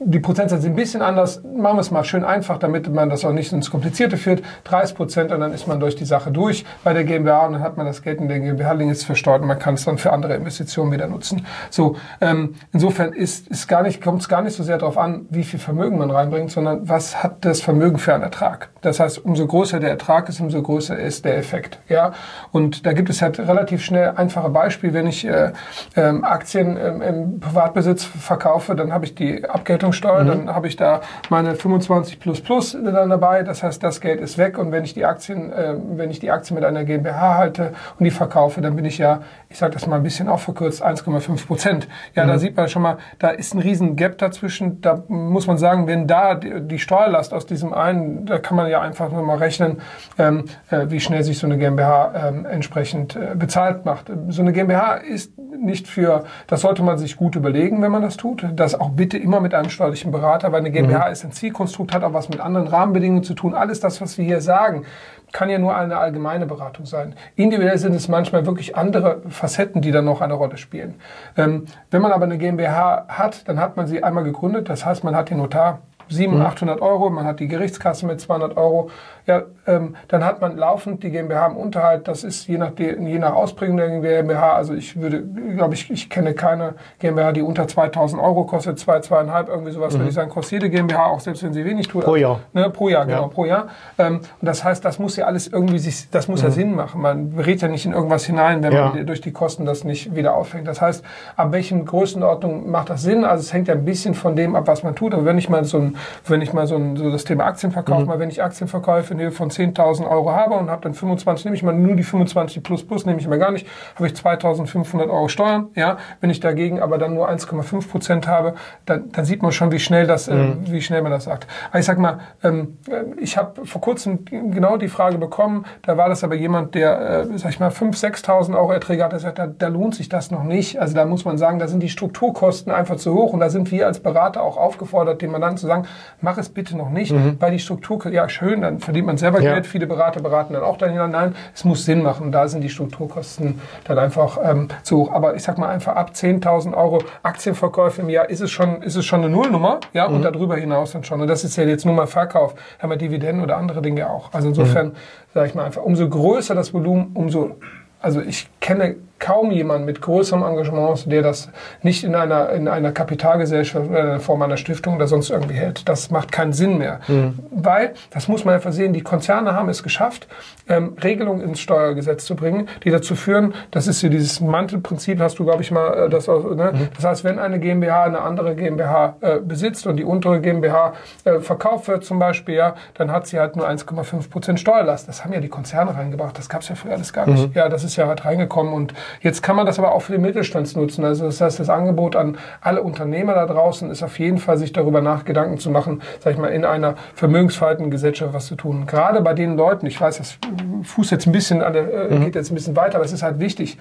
die 0.00 0.18
Prozentsätze 0.18 0.66
ein 0.66 0.74
bisschen 0.74 1.02
anders. 1.02 1.42
Machen 1.42 1.76
wir 1.76 1.80
es 1.80 1.90
mal 1.90 2.04
schön 2.04 2.24
einfach, 2.24 2.58
damit 2.58 2.92
man 2.92 3.10
das 3.10 3.24
auch 3.24 3.32
nicht 3.32 3.52
ins 3.52 3.70
Komplizierte 3.70 4.16
führt. 4.16 4.42
30 4.64 4.96
Prozent 4.96 5.32
und 5.32 5.40
dann 5.40 5.52
ist 5.52 5.66
man 5.66 5.80
durch 5.80 5.96
die 5.96 6.04
Sache 6.04 6.30
durch 6.30 6.64
bei 6.84 6.92
der 6.92 7.04
GmbH 7.04 7.46
und 7.46 7.54
dann 7.54 7.62
hat 7.62 7.76
man 7.76 7.86
das 7.86 8.02
Geld 8.02 8.20
in 8.20 8.28
der 8.28 8.40
GmbH 8.40 8.72
links 8.72 9.04
versteuert 9.04 9.42
und 9.42 9.48
man 9.48 9.58
kann 9.58 9.74
es 9.74 9.84
dann 9.84 9.98
für 9.98 10.12
andere 10.12 10.34
Investitionen 10.34 10.92
wieder 10.92 11.06
nutzen. 11.06 11.46
So, 11.70 11.96
ähm, 12.20 12.54
insofern 12.72 13.12
ist, 13.12 13.48
ist 13.48 13.68
gar 13.68 13.82
nicht, 13.82 14.02
kommt 14.02 14.22
es 14.22 14.28
gar 14.28 14.42
nicht 14.42 14.56
so 14.56 14.62
sehr 14.62 14.78
darauf 14.78 14.98
an, 14.98 15.26
wie 15.30 15.44
viel 15.44 15.58
Vermögen 15.58 15.98
man 15.98 16.10
reinbringt, 16.10 16.50
sondern 16.50 16.88
was 16.88 17.22
hat 17.22 17.44
das 17.44 17.60
Vermögen 17.60 17.98
für 17.98 18.14
einen 18.14 18.22
Ertrag. 18.22 18.70
Das 18.80 18.98
heißt, 19.00 19.24
umso 19.24 19.46
größer 19.46 19.80
der 19.80 19.90
Ertrag 19.90 20.28
ist, 20.28 20.40
umso 20.40 20.62
größer 20.62 20.98
ist 20.98 21.24
der 21.24 21.36
Effekt. 21.36 21.78
Ja, 21.88 22.12
und 22.50 22.86
da 22.86 22.92
gibt 22.92 23.10
es 23.10 23.22
halt 23.22 23.38
relativ 23.38 23.84
schnell 23.84 24.12
einfache 24.16 24.48
Beispiele. 24.48 24.92
Wenn 24.94 25.06
ich 25.06 25.26
äh, 25.26 25.52
ähm, 25.96 26.24
Aktien 26.24 26.76
ähm, 26.76 27.02
im 27.02 27.40
Privatbesitz 27.40 28.04
verkaufe, 28.04 28.74
dann 28.74 28.92
habe 28.92 29.04
ich 29.04 29.14
die 29.14 29.44
Abgeltung 29.48 29.81
Umsatzsteuer, 29.82 30.24
mhm. 30.24 30.28
dann 30.28 30.54
habe 30.54 30.68
ich 30.68 30.76
da 30.76 31.00
meine 31.30 31.54
25 31.54 32.20
plus 32.20 32.40
plus 32.40 32.72
dann 32.72 33.10
dabei. 33.10 33.42
Das 33.42 33.62
heißt, 33.62 33.82
das 33.82 34.00
Geld 34.00 34.20
ist 34.20 34.38
weg 34.38 34.58
und 34.58 34.72
wenn 34.72 34.84
ich 34.84 34.94
die 34.94 35.04
Aktien, 35.04 35.52
äh, 35.52 35.74
wenn 35.94 36.10
ich 36.10 36.18
die 36.18 36.30
Aktien 36.30 36.54
mit 36.54 36.64
einer 36.64 36.84
GmbH 36.84 37.36
halte 37.36 37.72
und 37.98 38.04
die 38.04 38.10
verkaufe, 38.10 38.60
dann 38.60 38.76
bin 38.76 38.84
ich 38.84 38.98
ja, 38.98 39.22
ich 39.48 39.58
sage 39.58 39.74
das 39.74 39.86
mal 39.86 39.96
ein 39.96 40.02
bisschen 40.02 40.28
aufverkürzt, 40.28 40.84
1,5 40.84 41.46
Prozent. 41.46 41.88
Ja, 42.14 42.24
mhm. 42.24 42.28
da 42.28 42.38
sieht 42.38 42.56
man 42.56 42.68
schon 42.68 42.82
mal, 42.82 42.98
da 43.18 43.30
ist 43.30 43.54
ein 43.54 43.60
riesen 43.60 43.96
Gap 43.96 44.18
dazwischen. 44.18 44.80
Da 44.80 45.02
muss 45.08 45.46
man 45.46 45.58
sagen, 45.58 45.86
wenn 45.86 46.06
da 46.06 46.34
die, 46.34 46.60
die 46.62 46.78
Steuerlast 46.78 47.32
aus 47.34 47.46
diesem 47.46 47.72
einen, 47.72 48.26
da 48.26 48.38
kann 48.38 48.56
man 48.56 48.68
ja 48.70 48.80
einfach 48.80 49.10
nur 49.10 49.22
mal 49.22 49.38
rechnen, 49.38 49.80
ähm, 50.18 50.44
äh, 50.70 50.86
wie 50.88 51.00
schnell 51.00 51.22
sich 51.22 51.38
so 51.38 51.46
eine 51.46 51.58
GmbH 51.58 52.28
ähm, 52.28 52.46
entsprechend 52.46 53.16
äh, 53.16 53.34
bezahlt 53.34 53.84
macht. 53.84 54.10
So 54.28 54.42
eine 54.42 54.52
GmbH 54.52 54.94
ist 54.94 55.32
nicht 55.62 55.86
für, 55.86 56.24
das 56.46 56.62
sollte 56.62 56.82
man 56.82 56.98
sich 56.98 57.16
gut 57.16 57.36
überlegen, 57.36 57.82
wenn 57.82 57.92
man 57.92 58.02
das 58.02 58.16
tut. 58.16 58.44
Das 58.54 58.78
auch 58.78 58.90
bitte 58.90 59.16
immer 59.16 59.40
mit 59.40 59.54
einem 59.54 59.70
steuerlichen 59.72 60.12
Berater, 60.12 60.52
weil 60.52 60.60
eine 60.60 60.70
GmbH 60.70 61.06
mhm. 61.06 61.12
ist 61.12 61.24
ein 61.24 61.32
Zielkonstrukt, 61.32 61.92
hat 61.92 62.04
auch 62.04 62.12
was 62.12 62.28
mit 62.28 62.40
anderen 62.40 62.68
Rahmenbedingungen 62.68 63.24
zu 63.24 63.34
tun. 63.34 63.54
Alles 63.54 63.80
das, 63.80 64.00
was 64.00 64.18
wir 64.18 64.24
hier 64.24 64.40
sagen, 64.40 64.84
kann 65.32 65.48
ja 65.48 65.58
nur 65.58 65.74
eine 65.74 65.96
allgemeine 65.96 66.46
Beratung 66.46 66.86
sein. 66.86 67.14
Individuell 67.36 67.78
sind 67.78 67.94
es 67.94 68.08
manchmal 68.08 68.46
wirklich 68.46 68.76
andere 68.76 69.22
Facetten, 69.28 69.80
die 69.82 69.90
dann 69.90 70.04
noch 70.04 70.20
eine 70.20 70.34
Rolle 70.34 70.58
spielen. 70.58 70.94
Ähm, 71.36 71.64
wenn 71.90 72.02
man 72.02 72.12
aber 72.12 72.24
eine 72.24 72.38
GmbH 72.38 73.06
hat, 73.08 73.48
dann 73.48 73.58
hat 73.58 73.76
man 73.76 73.86
sie 73.86 74.04
einmal 74.04 74.24
gegründet. 74.24 74.68
Das 74.68 74.84
heißt, 74.84 75.02
man 75.04 75.16
hat 75.16 75.30
den 75.30 75.38
Notar 75.38 75.80
700, 76.08 76.46
800 76.46 76.76
mhm. 76.76 76.82
Euro, 76.82 77.10
man 77.10 77.24
hat 77.26 77.40
die 77.40 77.48
Gerichtskasse 77.48 78.06
mit 78.06 78.20
200 78.20 78.56
Euro. 78.56 78.90
Ja, 79.26 79.42
ähm, 79.66 79.94
dann 80.08 80.24
hat 80.24 80.40
man 80.40 80.56
laufend 80.56 81.02
die 81.04 81.10
GmbH 81.10 81.46
im 81.46 81.56
Unterhalt. 81.56 82.08
Das 82.08 82.24
ist 82.24 82.48
je 82.48 82.58
nach, 82.58 82.72
je 82.76 83.18
nach 83.18 83.34
Ausprägung 83.34 83.76
der 83.76 84.00
GmbH. 84.00 84.54
Also 84.54 84.74
ich 84.74 85.00
würde, 85.00 85.22
glaube 85.22 85.74
ich, 85.74 85.90
ich 85.90 86.10
kenne 86.10 86.34
keine 86.34 86.74
GmbH, 86.98 87.32
die 87.32 87.42
unter 87.42 87.68
2000 87.68 88.20
Euro 88.20 88.44
kostet, 88.44 88.78
zwei, 88.80 88.98
zweieinhalb, 89.00 89.48
irgendwie 89.48 89.70
sowas, 89.70 89.94
mhm. 89.94 90.00
würde 90.00 90.08
ich 90.08 90.14
sagen, 90.14 90.30
kostet 90.30 90.62
jede 90.62 90.70
GmbH, 90.70 91.06
auch 91.06 91.20
selbst 91.20 91.44
wenn 91.44 91.52
sie 91.52 91.64
wenig 91.64 91.86
tut. 91.86 92.04
Pro 92.04 92.16
Jahr. 92.16 92.40
Ne, 92.52 92.68
pro 92.70 92.88
Jahr, 92.88 93.06
genau, 93.06 93.22
ja. 93.22 93.28
pro 93.28 93.44
Jahr. 93.44 93.68
Ähm, 93.98 94.16
und 94.16 94.46
das 94.46 94.64
heißt, 94.64 94.84
das 94.84 94.98
muss 94.98 95.16
ja 95.16 95.26
alles 95.26 95.46
irgendwie 95.46 95.78
sich, 95.78 96.10
das 96.10 96.26
muss 96.26 96.40
mhm. 96.40 96.48
ja 96.48 96.50
Sinn 96.50 96.74
machen. 96.74 97.00
Man 97.00 97.30
berät 97.36 97.62
ja 97.62 97.68
nicht 97.68 97.86
in 97.86 97.92
irgendwas 97.92 98.24
hinein, 98.24 98.62
wenn 98.64 98.72
ja. 98.72 98.88
man 98.88 99.06
durch 99.06 99.20
die 99.20 99.32
Kosten 99.32 99.64
das 99.64 99.84
nicht 99.84 100.16
wieder 100.16 100.34
auffängt. 100.34 100.66
Das 100.66 100.80
heißt, 100.80 101.04
ab 101.36 101.52
welchen 101.52 101.84
Größenordnung 101.84 102.70
macht 102.70 102.90
das 102.90 103.02
Sinn? 103.02 103.24
Also 103.24 103.42
es 103.42 103.52
hängt 103.52 103.68
ja 103.68 103.74
ein 103.74 103.84
bisschen 103.84 104.14
von 104.14 104.34
dem 104.34 104.56
ab, 104.56 104.66
was 104.66 104.82
man 104.82 104.96
tut. 104.96 105.14
Aber 105.14 105.24
wenn 105.24 105.38
ich 105.38 105.48
mal 105.48 105.64
so 105.64 105.78
ein, 105.78 105.96
wenn 106.26 106.42
ich 106.42 106.52
mal 106.52 106.66
so, 106.66 106.74
ein, 106.74 106.96
so 106.96 107.10
das 107.10 107.24
Thema 107.24 107.44
Aktienverkauf, 107.44 108.00
mhm. 108.00 108.06
mal 108.06 108.18
wenn 108.18 108.28
ich 108.28 108.42
Aktienverkäufe 108.42 109.11
in 109.12 109.20
Höhe 109.20 109.30
von 109.30 109.50
10.000 109.50 110.08
Euro 110.08 110.32
habe 110.32 110.54
und 110.54 110.70
habe 110.70 110.82
dann 110.82 110.94
25, 110.94 111.44
nehme 111.44 111.56
ich 111.56 111.62
mal 111.62 111.74
nur 111.74 111.94
die 111.94 112.02
25 112.02 112.62
plus 112.62 112.86
plus, 112.86 113.06
nehme 113.06 113.20
ich 113.20 113.28
mal 113.28 113.38
gar 113.38 113.50
nicht, 113.50 113.66
habe 113.96 114.06
ich 114.06 114.14
2.500 114.14 115.08
Euro 115.08 115.28
Steuern. 115.28 115.68
Ja, 115.74 115.98
wenn 116.20 116.30
ich 116.30 116.40
dagegen 116.40 116.80
aber 116.80 116.98
dann 116.98 117.14
nur 117.14 117.30
1,5 117.30 117.88
Prozent 117.88 118.26
habe, 118.26 118.54
dann, 118.86 119.10
dann 119.12 119.24
sieht 119.24 119.42
man 119.42 119.52
schon, 119.52 119.72
wie 119.72 119.78
schnell 119.78 120.06
das, 120.06 120.28
äh, 120.28 120.34
mhm. 120.34 120.64
äh, 120.66 120.72
wie 120.72 120.80
schnell 120.80 121.02
man 121.02 121.12
das 121.12 121.24
sagt. 121.24 121.46
Aber 121.70 121.78
ich 121.78 121.86
sag 121.86 121.98
mal, 121.98 122.20
ähm, 122.42 122.78
äh, 122.88 123.04
ich 123.20 123.36
habe 123.36 123.64
vor 123.66 123.80
kurzem 123.80 124.24
genau 124.24 124.76
die 124.76 124.88
Frage 124.88 125.18
bekommen. 125.18 125.64
Da 125.82 125.96
war 125.96 126.08
das 126.08 126.24
aber 126.24 126.34
jemand, 126.34 126.74
der, 126.74 127.26
äh, 127.30 127.38
sag 127.38 127.50
ich 127.50 127.60
mal, 127.60 127.70
5.000, 127.70 128.24
6.000 128.24 128.56
Euro 128.56 128.72
Erträge 128.72 129.04
hat. 129.04 129.12
Der 129.12 129.20
sagt, 129.20 129.38
da, 129.38 129.46
da 129.46 129.68
lohnt 129.68 129.94
sich 129.94 130.08
das 130.08 130.30
noch 130.30 130.44
nicht. 130.44 130.80
Also 130.80 130.94
da 130.94 131.04
muss 131.04 131.24
man 131.24 131.38
sagen, 131.38 131.58
da 131.58 131.68
sind 131.68 131.82
die 131.82 131.88
Strukturkosten 131.88 132.72
einfach 132.72 132.96
zu 132.96 133.14
hoch 133.14 133.32
und 133.32 133.40
da 133.40 133.50
sind 133.50 133.70
wir 133.70 133.86
als 133.86 134.00
Berater 134.00 134.42
auch 134.42 134.56
aufgefordert, 134.56 135.22
den 135.22 135.30
Mandanten 135.30 135.58
zu 135.58 135.66
sagen, 135.66 135.86
mach 136.20 136.38
es 136.38 136.48
bitte 136.48 136.76
noch 136.76 136.90
nicht, 136.90 137.12
mhm. 137.12 137.36
weil 137.38 137.52
die 137.52 137.58
Struktur, 137.58 138.06
ja 138.10 138.28
schön, 138.28 138.62
dann 138.62 138.80
verdient 138.80 139.01
man 139.04 139.16
selber 139.16 139.40
ja. 139.40 139.54
Geld, 139.54 139.66
viele 139.66 139.86
Berater 139.86 140.20
beraten 140.20 140.54
dann 140.54 140.62
auch 140.62 140.76
dahin, 140.76 141.10
nein, 141.10 141.34
es 141.54 141.64
muss 141.64 141.84
Sinn 141.84 142.02
machen, 142.02 142.32
da 142.32 142.48
sind 142.48 142.62
die 142.62 142.68
Strukturkosten 142.68 143.60
dann 143.84 143.98
einfach 143.98 144.38
ähm, 144.42 144.68
zu 144.82 144.98
hoch. 144.98 145.12
Aber 145.12 145.34
ich 145.34 145.42
sag 145.42 145.58
mal 145.58 145.68
einfach 145.68 145.96
ab 145.96 146.12
10.000 146.14 146.74
Euro 146.74 147.02
Aktienverkäufe 147.22 148.02
im 148.02 148.08
Jahr 148.08 148.28
ist 148.28 148.40
es 148.40 148.50
schon, 148.50 148.82
ist 148.82 148.96
es 148.96 149.04
schon 149.04 149.20
eine 149.20 149.30
Nullnummer, 149.30 149.80
ja, 149.92 150.08
mhm. 150.08 150.16
und 150.16 150.22
darüber 150.22 150.56
hinaus 150.56 150.92
dann 150.92 151.04
schon. 151.04 151.20
Und 151.20 151.28
das 151.28 151.44
ist 151.44 151.56
ja 151.56 151.64
jetzt 151.64 151.84
nur 151.84 151.94
mal 151.94 152.06
Verkauf, 152.06 152.54
haben 152.78 152.90
wir 152.90 152.96
Dividenden 152.96 153.42
oder 153.42 153.56
andere 153.56 153.82
Dinge 153.82 154.08
auch. 154.08 154.32
Also 154.32 154.48
insofern, 154.48 154.88
mhm. 154.88 154.92
sage 155.34 155.48
ich 155.48 155.54
mal 155.54 155.64
einfach, 155.64 155.82
umso 155.82 156.08
größer 156.08 156.54
das 156.54 156.72
Volumen, 156.74 157.10
umso 157.14 157.56
also 158.02 158.20
ich 158.20 158.48
kenne 158.60 158.96
kaum 159.22 159.52
jemand 159.52 159.86
mit 159.86 160.02
größerem 160.02 160.42
Engagement, 160.42 161.10
der 161.10 161.22
das 161.22 161.48
nicht 161.82 162.02
in 162.02 162.16
einer, 162.16 162.50
in 162.50 162.66
einer 162.66 162.90
Kapitalgesellschaft 162.90 163.88
oder 163.88 164.14
in 164.14 164.20
Form 164.20 164.42
einer 164.42 164.56
Stiftung 164.56 164.96
oder 164.96 165.06
sonst 165.06 165.30
irgendwie 165.30 165.54
hält. 165.54 165.88
Das 165.88 166.10
macht 166.10 166.32
keinen 166.32 166.52
Sinn 166.52 166.76
mehr. 166.76 166.98
Mhm. 167.06 167.38
Weil, 167.50 167.94
das 168.10 168.26
muss 168.26 168.44
man 168.44 168.54
einfach 168.54 168.72
sehen, 168.72 168.92
die 168.92 169.02
Konzerne 169.02 169.54
haben 169.54 169.68
es 169.68 169.84
geschafft, 169.84 170.26
ähm, 170.68 170.96
Regelungen 171.02 171.40
ins 171.40 171.60
Steuergesetz 171.60 172.24
zu 172.24 172.34
bringen, 172.34 172.68
die 172.82 172.90
dazu 172.90 173.14
führen, 173.14 173.54
das 173.70 173.86
ist 173.86 174.00
hier 174.00 174.10
dieses 174.10 174.40
Mantelprinzip, 174.40 175.20
hast 175.20 175.38
du, 175.38 175.44
glaube 175.44 175.62
ich, 175.62 175.70
mal, 175.70 176.06
äh, 176.06 176.10
das, 176.10 176.26
ne? 176.26 176.72
Mhm. 176.74 176.88
das 176.96 177.04
heißt, 177.04 177.24
wenn 177.24 177.38
eine 177.38 177.60
GmbH 177.60 178.04
eine 178.04 178.22
andere 178.22 178.56
GmbH 178.56 179.16
äh, 179.20 179.38
besitzt 179.38 179.86
und 179.86 179.98
die 179.98 180.04
untere 180.04 180.40
GmbH 180.40 180.94
äh, 181.24 181.38
verkauft 181.38 181.86
wird 181.86 182.04
zum 182.04 182.18
Beispiel, 182.18 182.56
ja, 182.56 182.74
dann 182.94 183.12
hat 183.12 183.28
sie 183.28 183.38
halt 183.38 183.54
nur 183.54 183.68
1,5 183.68 184.30
Prozent 184.30 184.58
Steuerlast. 184.58 185.06
Das 185.06 185.24
haben 185.24 185.32
ja 185.32 185.40
die 185.40 185.48
Konzerne 185.48 185.94
reingebracht, 185.94 186.36
das 186.36 186.48
gab 186.48 186.62
es 186.62 186.68
ja 186.68 186.74
früher 186.74 186.94
alles 186.94 187.12
gar 187.12 187.26
nicht. 187.26 187.48
Mhm. 187.48 187.52
Ja, 187.54 187.68
das 187.68 187.84
ist 187.84 187.94
ja 187.94 188.08
halt 188.08 188.24
reingekommen 188.24 188.72
und 188.72 188.94
Jetzt 189.20 189.42
kann 189.42 189.56
man 189.56 189.66
das 189.66 189.78
aber 189.78 189.92
auch 189.92 190.00
für 190.00 190.12
den 190.12 190.22
Mittelstand 190.22 190.74
nutzen. 190.76 191.04
Also 191.04 191.26
das 191.26 191.40
heißt, 191.40 191.60
das 191.60 191.68
Angebot 191.68 192.16
an 192.16 192.38
alle 192.60 192.82
Unternehmer 192.82 193.34
da 193.34 193.46
draußen 193.46 193.90
ist 193.90 194.02
auf 194.02 194.18
jeden 194.18 194.38
Fall, 194.38 194.58
sich 194.58 194.72
darüber 194.72 195.00
nach 195.00 195.24
Gedanken 195.24 195.58
zu 195.58 195.70
machen, 195.70 196.02
sag 196.20 196.32
ich 196.32 196.38
mal, 196.38 196.48
in 196.48 196.64
einer 196.64 196.94
vermögensverhaltenen 197.14 197.90
Gesellschaft 197.90 198.32
was 198.32 198.46
zu 198.46 198.56
tun. 198.56 198.86
Gerade 198.86 199.20
bei 199.20 199.34
den 199.34 199.56
Leuten, 199.56 199.86
ich 199.86 200.00
weiß, 200.00 200.18
das 200.18 200.38
Fuß 200.82 201.10
jetzt 201.10 201.26
ein 201.26 201.32
bisschen 201.32 201.62
an 201.62 201.72
der, 201.72 202.10
äh, 202.10 202.14
mhm. 202.14 202.24
geht 202.24 202.34
jetzt 202.34 202.50
ein 202.50 202.54
bisschen 202.54 202.76
weiter, 202.76 202.96
aber 202.96 203.04
es 203.04 203.12
ist 203.12 203.22
halt 203.22 203.38
wichtig. 203.40 203.78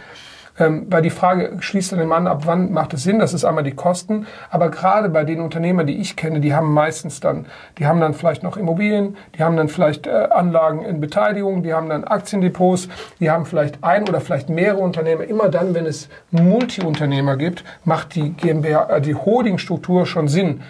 Ähm, 0.60 0.88
weil 0.90 1.02
die 1.02 1.10
Frage 1.10 1.58
schließt 1.60 1.92
dann 1.92 2.00
den 2.00 2.08
Mann 2.08 2.28
ab, 2.28 2.44
wann 2.46 2.72
macht 2.72 2.94
es 2.94 3.04
Sinn? 3.04 3.20
Das 3.20 3.34
ist 3.34 3.46
einmal 3.46 3.64
die 3.64 3.72
Kosten. 3.72 4.28
Aber 4.50 4.70
gerade 4.70 5.10
bei 5.10 5.24
den 5.24 5.40
Unternehmern, 5.40 5.88
die 5.88 5.98
ich 5.98 6.16
kenne, 6.16 6.40
die 6.40 6.54
haben 6.54 6.74
meistens 6.74 7.20
dann, 7.20 7.46
die 7.78 7.88
haben 7.88 8.00
dann 8.00 8.14
vielleicht 8.14 8.44
noch 8.44 8.58
Immobilien, 8.58 9.18
die 9.38 9.44
haben 9.44 9.56
dann 9.56 9.70
vielleicht 9.70 10.08
äh, 10.08 10.28
Anlagen 10.32 10.84
in 10.84 11.00
Beteiligung, 11.00 11.64
die 11.64 11.74
haben 11.74 11.90
dann 11.90 12.04
Aktiendepots, 12.04 12.90
die 13.20 13.32
haben 13.32 13.46
vielleicht 13.46 13.84
ein 13.84 14.08
oder 14.08 14.20
vielleicht 14.20 14.50
mehrere 14.50 14.80
Unternehmer. 14.80 15.24
Immer 15.24 15.50
dann, 15.50 15.74
wenn 15.74 15.86
es 15.86 16.10
Multiunternehmer 16.32 17.38
gibt, 17.38 17.64
macht 17.86 18.16
die 18.16 18.32
GmbH, 18.32 18.90
äh, 18.90 19.02
die 19.02 19.16
Holdingstruktur 19.16 20.06
schon 20.06 20.28
Sinn. 20.28 20.62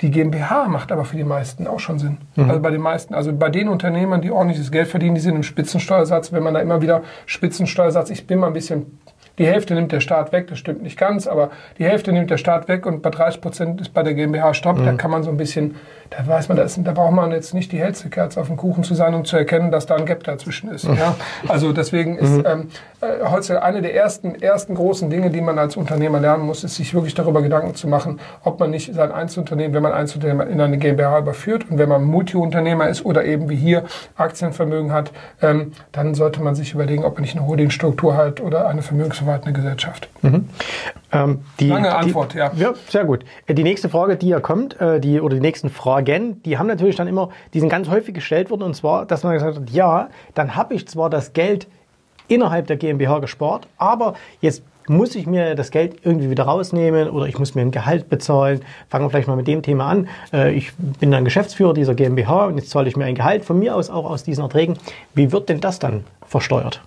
Die 0.00 0.10
GmbH 0.10 0.66
macht 0.66 0.92
aber 0.92 1.04
für 1.04 1.16
die 1.16 1.24
meisten 1.24 1.66
auch 1.66 1.80
schon 1.80 1.98
Sinn. 1.98 2.18
Mhm. 2.36 2.48
Also 2.48 2.62
bei 2.62 2.70
den 2.70 2.80
meisten, 2.80 3.14
also 3.14 3.32
bei 3.34 3.50
den 3.50 3.68
Unternehmern, 3.68 4.22
die 4.22 4.30
ordentliches 4.30 4.70
Geld 4.70 4.88
verdienen, 4.88 5.14
die 5.14 5.20
sind 5.20 5.36
im 5.36 5.42
Spitzensteuersatz. 5.42 6.32
Wenn 6.32 6.42
man 6.42 6.54
da 6.54 6.60
immer 6.60 6.80
wieder 6.80 7.02
Spitzensteuersatz, 7.26 8.08
ich 8.08 8.26
bin 8.26 8.38
mal 8.38 8.46
ein 8.46 8.54
bisschen 8.54 8.98
die 9.38 9.46
Hälfte 9.46 9.74
nimmt 9.74 9.92
der 9.92 10.00
Staat 10.00 10.32
weg, 10.32 10.48
das 10.48 10.58
stimmt 10.58 10.82
nicht 10.82 10.98
ganz, 10.98 11.26
aber 11.26 11.50
die 11.78 11.84
Hälfte 11.84 12.12
nimmt 12.12 12.30
der 12.30 12.38
Staat 12.38 12.68
weg 12.68 12.86
und 12.86 13.02
bei 13.02 13.10
30 13.10 13.40
Prozent 13.40 13.80
ist 13.80 13.94
bei 13.94 14.02
der 14.02 14.14
GmbH 14.14 14.54
Stopp. 14.54 14.78
Mhm. 14.78 14.84
Da 14.86 14.92
kann 14.92 15.10
man 15.10 15.22
so 15.22 15.30
ein 15.30 15.36
bisschen, 15.36 15.76
da 16.10 16.26
weiß 16.26 16.48
man, 16.48 16.56
da, 16.56 16.64
ist, 16.64 16.78
da 16.82 16.92
braucht 16.92 17.12
man 17.12 17.30
jetzt 17.30 17.54
nicht 17.54 17.70
die 17.70 17.78
hellste 17.78 18.10
Kerze 18.10 18.40
auf 18.40 18.48
dem 18.48 18.56
Kuchen 18.56 18.82
zu 18.82 18.94
sein, 18.94 19.14
um 19.14 19.24
zu 19.24 19.36
erkennen, 19.36 19.70
dass 19.70 19.86
da 19.86 19.94
ein 19.94 20.06
Gap 20.06 20.24
dazwischen 20.24 20.70
ist. 20.70 20.88
Mhm. 20.88 20.96
Ja? 20.96 21.14
Also 21.46 21.72
deswegen 21.72 22.18
ist 22.18 22.30
mhm. 22.30 22.44
ähm, 22.46 22.68
äh, 23.00 23.24
heutzutage 23.30 23.62
eine 23.62 23.80
der 23.80 23.94
ersten, 23.94 24.34
ersten 24.34 24.74
großen 24.74 25.08
Dinge, 25.08 25.30
die 25.30 25.40
man 25.40 25.58
als 25.58 25.76
Unternehmer 25.76 26.18
lernen 26.18 26.44
muss, 26.44 26.64
ist 26.64 26.74
sich 26.74 26.94
wirklich 26.94 27.14
darüber 27.14 27.42
Gedanken 27.42 27.76
zu 27.76 27.86
machen, 27.86 28.18
ob 28.42 28.58
man 28.58 28.70
nicht 28.70 28.92
sein 28.92 29.12
Einzelunternehmen, 29.12 29.72
wenn 29.72 29.82
man 29.82 29.92
Einzelunternehmen 29.92 30.48
in 30.48 30.60
eine 30.60 30.78
GmbH 30.78 31.20
überführt 31.20 31.66
und 31.70 31.78
wenn 31.78 31.88
man 31.88 32.02
Multiunternehmer 32.02 32.88
ist 32.88 33.04
oder 33.04 33.24
eben 33.24 33.48
wie 33.48 33.56
hier 33.56 33.84
Aktienvermögen 34.16 34.92
hat, 34.92 35.12
ähm, 35.40 35.72
dann 35.92 36.14
sollte 36.14 36.42
man 36.42 36.56
sich 36.56 36.74
überlegen, 36.74 37.04
ob 37.04 37.14
man 37.14 37.22
nicht 37.22 37.36
eine 37.36 37.46
Holdingstruktur 37.46 38.16
hat 38.16 38.40
oder 38.40 38.66
eine 38.66 38.82
vermögensverwaltende 38.82 39.52
Gesellschaft. 39.52 40.08
Mhm. 40.22 40.48
Ähm, 41.12 41.40
die, 41.58 41.68
Lange 41.68 41.94
Antwort, 41.94 42.34
die, 42.34 42.38
ja. 42.38 42.52
Ja, 42.54 42.74
sehr 42.88 43.04
gut. 43.04 43.24
Äh, 43.46 43.54
die 43.54 43.64
nächste 43.64 43.88
Frage, 43.88 44.16
die 44.16 44.28
ja 44.28 44.40
kommt, 44.40 44.80
äh, 44.80 45.00
die, 45.00 45.20
oder 45.20 45.34
die 45.34 45.40
nächsten 45.40 45.70
Fragen, 45.70 45.99
die 46.02 46.58
haben 46.58 46.66
natürlich 46.66 46.96
dann 46.96 47.08
immer, 47.08 47.30
die 47.54 47.60
sind 47.60 47.68
ganz 47.68 47.88
häufig 47.88 48.14
gestellt 48.14 48.50
worden, 48.50 48.62
und 48.62 48.74
zwar, 48.74 49.06
dass 49.06 49.22
man 49.22 49.34
gesagt 49.34 49.56
hat, 49.56 49.70
ja, 49.70 50.08
dann 50.34 50.56
habe 50.56 50.74
ich 50.74 50.86
zwar 50.88 51.10
das 51.10 51.32
Geld 51.32 51.66
innerhalb 52.28 52.66
der 52.66 52.76
GmbH 52.76 53.18
gespart, 53.18 53.66
aber 53.76 54.14
jetzt 54.40 54.62
muss 54.88 55.14
ich 55.14 55.26
mir 55.26 55.54
das 55.54 55.70
Geld 55.70 55.98
irgendwie 56.04 56.30
wieder 56.30 56.44
rausnehmen 56.44 57.10
oder 57.10 57.26
ich 57.26 57.38
muss 57.38 57.54
mir 57.54 57.62
ein 57.62 57.70
Gehalt 57.70 58.08
bezahlen. 58.08 58.60
Fangen 58.88 59.04
wir 59.04 59.10
vielleicht 59.10 59.28
mal 59.28 59.36
mit 59.36 59.46
dem 59.46 59.62
Thema 59.62 59.86
an. 59.86 60.08
Äh, 60.32 60.52
ich 60.52 60.72
bin 60.74 61.12
dann 61.12 61.24
Geschäftsführer 61.24 61.74
dieser 61.74 61.94
GmbH 61.94 62.46
und 62.46 62.56
jetzt 62.56 62.70
zahle 62.70 62.88
ich 62.88 62.96
mir 62.96 63.04
ein 63.04 63.14
Gehalt 63.14 63.44
von 63.44 63.58
mir 63.58 63.76
aus 63.76 63.88
auch 63.88 64.08
aus 64.10 64.24
diesen 64.24 64.42
Erträgen. 64.42 64.76
Wie 65.14 65.30
wird 65.30 65.48
denn 65.48 65.60
das 65.60 65.78
dann 65.78 66.04
versteuert? 66.26 66.82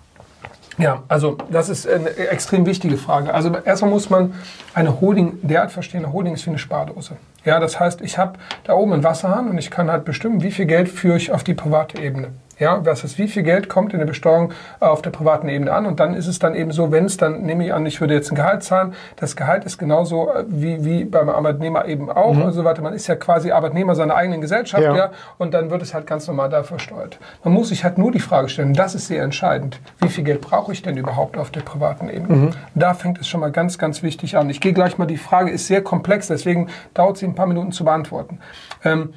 Ja, 0.78 1.04
also 1.08 1.38
das 1.50 1.68
ist 1.68 1.88
eine 1.88 2.10
extrem 2.10 2.66
wichtige 2.66 2.96
Frage. 2.96 3.32
Also 3.32 3.56
erstmal 3.64 3.90
muss 3.90 4.10
man 4.10 4.34
eine 4.74 5.00
Holding 5.00 5.38
derart 5.42 5.70
verstehen. 5.70 6.04
Eine 6.04 6.12
Holding 6.12 6.34
ist 6.34 6.46
wie 6.46 6.50
eine 6.50 6.58
Spardose. 6.58 7.16
Ja, 7.44 7.60
das 7.60 7.78
heißt, 7.78 8.00
ich 8.00 8.18
habe 8.18 8.38
da 8.64 8.74
oben 8.74 8.92
einen 8.92 9.04
Wasserhahn 9.04 9.48
und 9.48 9.58
ich 9.58 9.70
kann 9.70 9.90
halt 9.90 10.04
bestimmen, 10.04 10.42
wie 10.42 10.50
viel 10.50 10.66
Geld 10.66 10.88
führe 10.88 11.16
ich 11.16 11.30
auf 11.30 11.44
die 11.44 11.54
private 11.54 12.00
Ebene. 12.02 12.32
Ja, 12.58 12.78
das 12.78 13.04
ist, 13.04 13.18
wie 13.18 13.28
viel 13.28 13.42
Geld 13.42 13.68
kommt 13.68 13.92
in 13.92 13.98
der 13.98 14.06
Besteuerung 14.06 14.52
auf 14.80 15.02
der 15.02 15.10
privaten 15.10 15.48
Ebene 15.48 15.72
an? 15.72 15.86
Und 15.86 16.00
dann 16.00 16.14
ist 16.14 16.26
es 16.26 16.38
dann 16.38 16.54
eben 16.54 16.70
so, 16.70 16.92
wenn 16.92 17.06
es 17.06 17.16
dann, 17.16 17.42
nehme 17.42 17.64
ich 17.64 17.74
an, 17.74 17.84
ich 17.86 18.00
würde 18.00 18.14
jetzt 18.14 18.30
ein 18.30 18.36
Gehalt 18.36 18.62
zahlen, 18.62 18.94
das 19.16 19.36
Gehalt 19.36 19.64
ist 19.64 19.78
genauso 19.78 20.30
äh, 20.30 20.44
wie, 20.46 20.84
wie 20.84 21.04
beim 21.04 21.28
Arbeitnehmer 21.28 21.86
eben 21.86 22.10
auch 22.10 22.34
mhm. 22.34 22.42
und 22.42 22.52
so 22.52 22.64
weiter. 22.64 22.82
Man 22.82 22.94
ist 22.94 23.06
ja 23.06 23.16
quasi 23.16 23.50
Arbeitnehmer 23.50 23.94
seiner 23.94 24.14
eigenen 24.14 24.40
Gesellschaft, 24.40 24.82
ja. 24.82 24.96
ja, 24.96 25.10
und 25.38 25.54
dann 25.54 25.70
wird 25.70 25.82
es 25.82 25.94
halt 25.94 26.06
ganz 26.06 26.26
normal 26.26 26.48
da 26.48 26.62
versteuert. 26.62 27.18
Man 27.42 27.54
muss 27.54 27.68
sich 27.68 27.84
halt 27.84 27.98
nur 27.98 28.12
die 28.12 28.20
Frage 28.20 28.48
stellen, 28.48 28.74
das 28.74 28.94
ist 28.94 29.08
sehr 29.08 29.22
entscheidend, 29.22 29.80
wie 30.00 30.08
viel 30.08 30.24
Geld 30.24 30.40
brauche 30.40 30.72
ich 30.72 30.82
denn 30.82 30.96
überhaupt 30.96 31.36
auf 31.36 31.50
der 31.50 31.60
privaten 31.60 32.08
Ebene? 32.08 32.36
Mhm. 32.36 32.50
Da 32.74 32.94
fängt 32.94 33.18
es 33.18 33.28
schon 33.28 33.40
mal 33.40 33.50
ganz, 33.50 33.78
ganz 33.78 34.02
wichtig 34.02 34.36
an. 34.36 34.48
Ich 34.50 34.60
gehe 34.60 34.72
gleich 34.72 34.98
mal, 34.98 35.06
die 35.06 35.16
Frage 35.16 35.50
ist 35.50 35.66
sehr 35.66 35.82
komplex, 35.82 36.28
deswegen 36.28 36.68
dauert 36.94 37.18
sie 37.18 37.26
ein 37.26 37.34
paar 37.34 37.46
Minuten 37.46 37.72
zu 37.72 37.84
beantworten. 37.84 38.38
Ähm, 38.84 39.14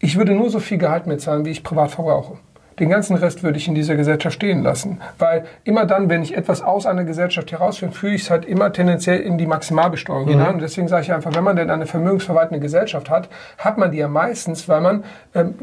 ich 0.00 0.16
würde 0.16 0.32
nur 0.32 0.48
so 0.48 0.60
viel 0.60 0.78
Gehalt 0.78 1.06
mehr 1.06 1.18
zahlen, 1.18 1.44
wie 1.44 1.50
ich 1.50 1.64
privat 1.64 1.90
verbrauche. 1.90 2.38
Den 2.78 2.90
ganzen 2.90 3.16
Rest 3.16 3.42
würde 3.42 3.58
ich 3.58 3.68
in 3.68 3.74
dieser 3.74 3.96
Gesellschaft 3.96 4.36
stehen 4.36 4.62
lassen. 4.62 5.00
Weil 5.18 5.44
immer 5.64 5.86
dann, 5.86 6.08
wenn 6.08 6.22
ich 6.22 6.36
etwas 6.36 6.62
aus 6.62 6.86
einer 6.86 7.04
Gesellschaft 7.04 7.50
herausführe, 7.50 7.92
führe 7.92 8.14
ich 8.14 8.22
es 8.22 8.30
halt 8.30 8.44
immer 8.44 8.72
tendenziell 8.72 9.20
in 9.20 9.38
die 9.38 9.46
Maximalbesteuerung 9.46 10.26
mhm. 10.26 10.30
hinein. 10.30 10.54
Und 10.54 10.62
deswegen 10.62 10.88
sage 10.88 11.02
ich 11.02 11.12
einfach, 11.12 11.34
wenn 11.34 11.44
man 11.44 11.56
denn 11.56 11.70
eine 11.70 11.86
vermögensverwaltende 11.86 12.60
Gesellschaft 12.60 13.10
hat, 13.10 13.28
hat 13.58 13.78
man 13.78 13.90
die 13.90 13.98
ja 13.98 14.08
meistens, 14.08 14.68
weil 14.68 14.80
man 14.80 15.04
ähm, 15.34 15.54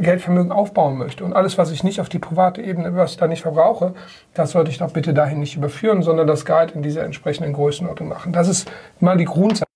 Geldvermögen 0.00 0.52
aufbauen 0.52 0.98
möchte. 0.98 1.24
Und 1.24 1.32
alles, 1.32 1.58
was 1.58 1.70
ich 1.70 1.84
nicht 1.84 2.00
auf 2.00 2.08
die 2.08 2.18
private 2.18 2.60
Ebene, 2.60 2.94
was 2.96 3.12
ich 3.12 3.16
da 3.16 3.26
nicht 3.26 3.42
verbrauche, 3.42 3.94
das 4.34 4.50
sollte 4.52 4.70
ich 4.70 4.78
doch 4.78 4.92
bitte 4.92 5.14
dahin 5.14 5.40
nicht 5.40 5.56
überführen, 5.56 6.02
sondern 6.02 6.26
das 6.26 6.44
Guide 6.44 6.72
in 6.74 6.82
dieser 6.82 7.04
entsprechenden 7.04 7.52
Größenordnung 7.52 8.08
machen. 8.08 8.32
Das 8.32 8.48
ist 8.48 8.70
mal 9.00 9.16
die 9.16 9.24
Grundsatzregel. 9.24 9.69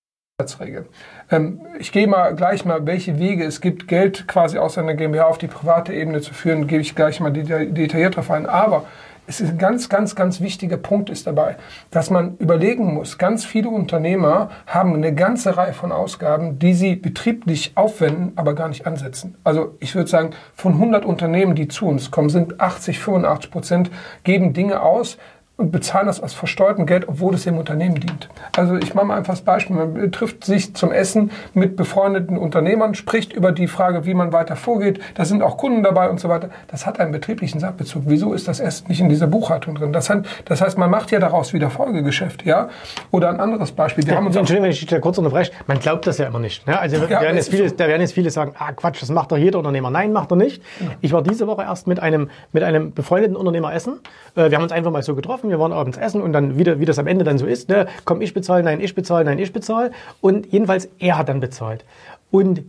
Ähm, 1.31 1.61
ich 1.79 1.93
gehe 1.93 2.07
mal 2.07 2.35
gleich 2.35 2.65
mal, 2.65 2.85
welche 2.85 3.19
Wege 3.19 3.45
es 3.45 3.61
gibt, 3.61 3.87
Geld 3.87 4.27
quasi 4.27 4.57
aus 4.57 4.77
einer 4.77 4.93
GmbH 4.93 5.27
auf 5.27 5.37
die 5.37 5.47
private 5.47 5.93
Ebene 5.93 6.19
zu 6.19 6.33
führen, 6.33 6.67
gebe 6.67 6.81
ich 6.81 6.93
gleich 6.93 7.21
mal 7.21 7.31
detailliert 7.31 8.15
darauf 8.15 8.29
ein. 8.31 8.45
Aber 8.45 8.83
es 9.27 9.39
ist 9.39 9.51
ein 9.51 9.57
ganz, 9.57 9.87
ganz, 9.87 10.13
ganz 10.13 10.41
wichtiger 10.41 10.75
Punkt 10.75 11.09
ist 11.09 11.25
dabei, 11.25 11.55
dass 11.89 12.09
man 12.09 12.35
überlegen 12.37 12.93
muss, 12.93 13.17
ganz 13.17 13.45
viele 13.45 13.69
Unternehmer 13.69 14.49
haben 14.67 14.93
eine 14.93 15.15
ganze 15.15 15.55
Reihe 15.55 15.73
von 15.73 15.93
Ausgaben, 15.93 16.59
die 16.59 16.73
sie 16.73 16.97
betrieblich 16.97 17.71
aufwenden, 17.75 18.33
aber 18.35 18.55
gar 18.55 18.67
nicht 18.67 18.85
ansetzen. 18.85 19.37
Also 19.45 19.75
ich 19.79 19.95
würde 19.95 20.09
sagen, 20.09 20.31
von 20.53 20.73
100 20.73 21.05
Unternehmen, 21.05 21.55
die 21.55 21.69
zu 21.69 21.87
uns 21.87 22.11
kommen, 22.11 22.29
sind 22.29 22.59
80, 22.59 22.99
85 22.99 23.51
Prozent 23.51 23.91
geben 24.25 24.51
Dinge 24.51 24.81
aus, 24.81 25.17
und 25.57 25.71
bezahlen 25.71 26.07
das 26.07 26.21
aus 26.21 26.33
versteuertem 26.33 26.85
Geld, 26.85 27.07
obwohl 27.07 27.33
es 27.33 27.43
dem 27.43 27.57
Unternehmen 27.57 27.95
dient. 27.95 28.27
Also 28.57 28.75
ich 28.75 28.93
mache 28.93 29.05
mal 29.05 29.17
einfach 29.17 29.33
das 29.33 29.41
Beispiel. 29.41 29.75
Man 29.75 30.11
trifft 30.11 30.43
sich 30.43 30.75
zum 30.75 30.91
Essen 30.91 31.31
mit 31.53 31.77
befreundeten 31.77 32.37
Unternehmern, 32.37 32.93
spricht 32.93 33.31
über 33.31 33.53
die 33.53 33.67
Frage, 33.67 34.05
wie 34.05 34.13
man 34.13 34.33
weiter 34.33 34.57
vorgeht. 34.57 34.99
Da 35.15 35.23
sind 35.23 35.41
auch 35.41 35.57
Kunden 35.57 35.81
dabei 35.81 36.09
und 36.09 36.19
so 36.19 36.27
weiter. 36.27 36.49
Das 36.67 36.85
hat 36.85 36.99
einen 36.99 37.13
betrieblichen 37.13 37.61
Sachbezug. 37.61 38.03
Wieso 38.05 38.33
ist 38.33 38.49
das 38.49 38.59
Essen 38.59 38.87
nicht 38.89 38.99
in 38.99 39.07
dieser 39.07 39.27
Buchhaltung 39.27 39.75
drin? 39.75 39.93
Das, 39.93 40.09
hat, 40.09 40.25
das 40.43 40.59
heißt, 40.59 40.77
man 40.77 40.89
macht 40.89 41.11
ja 41.11 41.19
daraus 41.19 41.53
wieder 41.53 41.69
Folgegeschäft. 41.69 42.45
Ja? 42.45 42.67
Oder 43.11 43.29
ein 43.29 43.39
anderes 43.39 43.71
Beispiel. 43.71 44.05
Wir 44.05 44.11
ja, 44.11 44.17
haben 44.17 44.27
uns 44.27 44.35
Entschuldigung, 44.35 44.65
wenn 44.65 44.71
ich 44.71 44.85
da 44.85 44.99
kurz 44.99 45.17
unterbreche. 45.17 45.53
Man 45.67 45.79
glaubt 45.79 46.05
das 46.05 46.17
ja 46.17 46.27
immer 46.27 46.39
nicht. 46.39 46.67
Ne? 46.67 46.77
Also 46.77 46.97
ja, 46.97 47.21
werden 47.21 47.37
jetzt 47.37 47.49
viele, 47.49 47.69
so. 47.69 47.75
da 47.75 47.87
werden 47.87 48.01
jetzt 48.01 48.13
viele 48.13 48.29
sagen, 48.29 48.53
ah 48.59 48.73
Quatsch, 48.73 49.01
das 49.01 49.09
macht 49.09 49.31
doch 49.31 49.37
jeder 49.37 49.59
Unternehmer. 49.59 49.89
Nein, 49.89 50.11
macht 50.11 50.31
er 50.31 50.35
nicht. 50.35 50.61
Ja. 50.81 50.87
Ich 50.99 51.13
war 51.13 51.21
diese 51.21 51.47
Woche 51.47 51.61
erst 51.61 51.87
mit 51.87 52.01
einem, 52.01 52.29
mit 52.51 52.63
einem 52.63 52.93
befreundeten 52.93 53.37
Unternehmer 53.37 53.73
essen. 53.73 54.01
Äh, 54.35 54.49
wir 54.49 54.57
haben 54.57 54.63
uns 54.63 54.73
einfach 54.73 54.91
mal 54.91 55.01
so 55.01 55.15
getroffen. 55.15 55.44
Wir 55.49 55.59
waren 55.59 55.73
abends 55.73 55.97
essen 55.97 56.21
und 56.21 56.33
dann 56.33 56.57
wieder, 56.57 56.79
wie 56.79 56.85
das 56.85 56.99
am 56.99 57.07
Ende 57.07 57.23
dann 57.23 57.37
so 57.37 57.45
ist, 57.45 57.69
ne? 57.69 57.87
komm, 58.05 58.21
ich 58.21 58.33
bezahle, 58.33 58.63
nein, 58.63 58.81
ich 58.81 58.95
bezahle, 58.95 59.25
nein, 59.25 59.39
ich 59.39 59.53
bezahle. 59.53 59.91
Und 60.21 60.51
jedenfalls, 60.51 60.89
er 60.99 61.17
hat 61.17 61.29
dann 61.29 61.39
bezahlt. 61.39 61.85
Und 62.31 62.63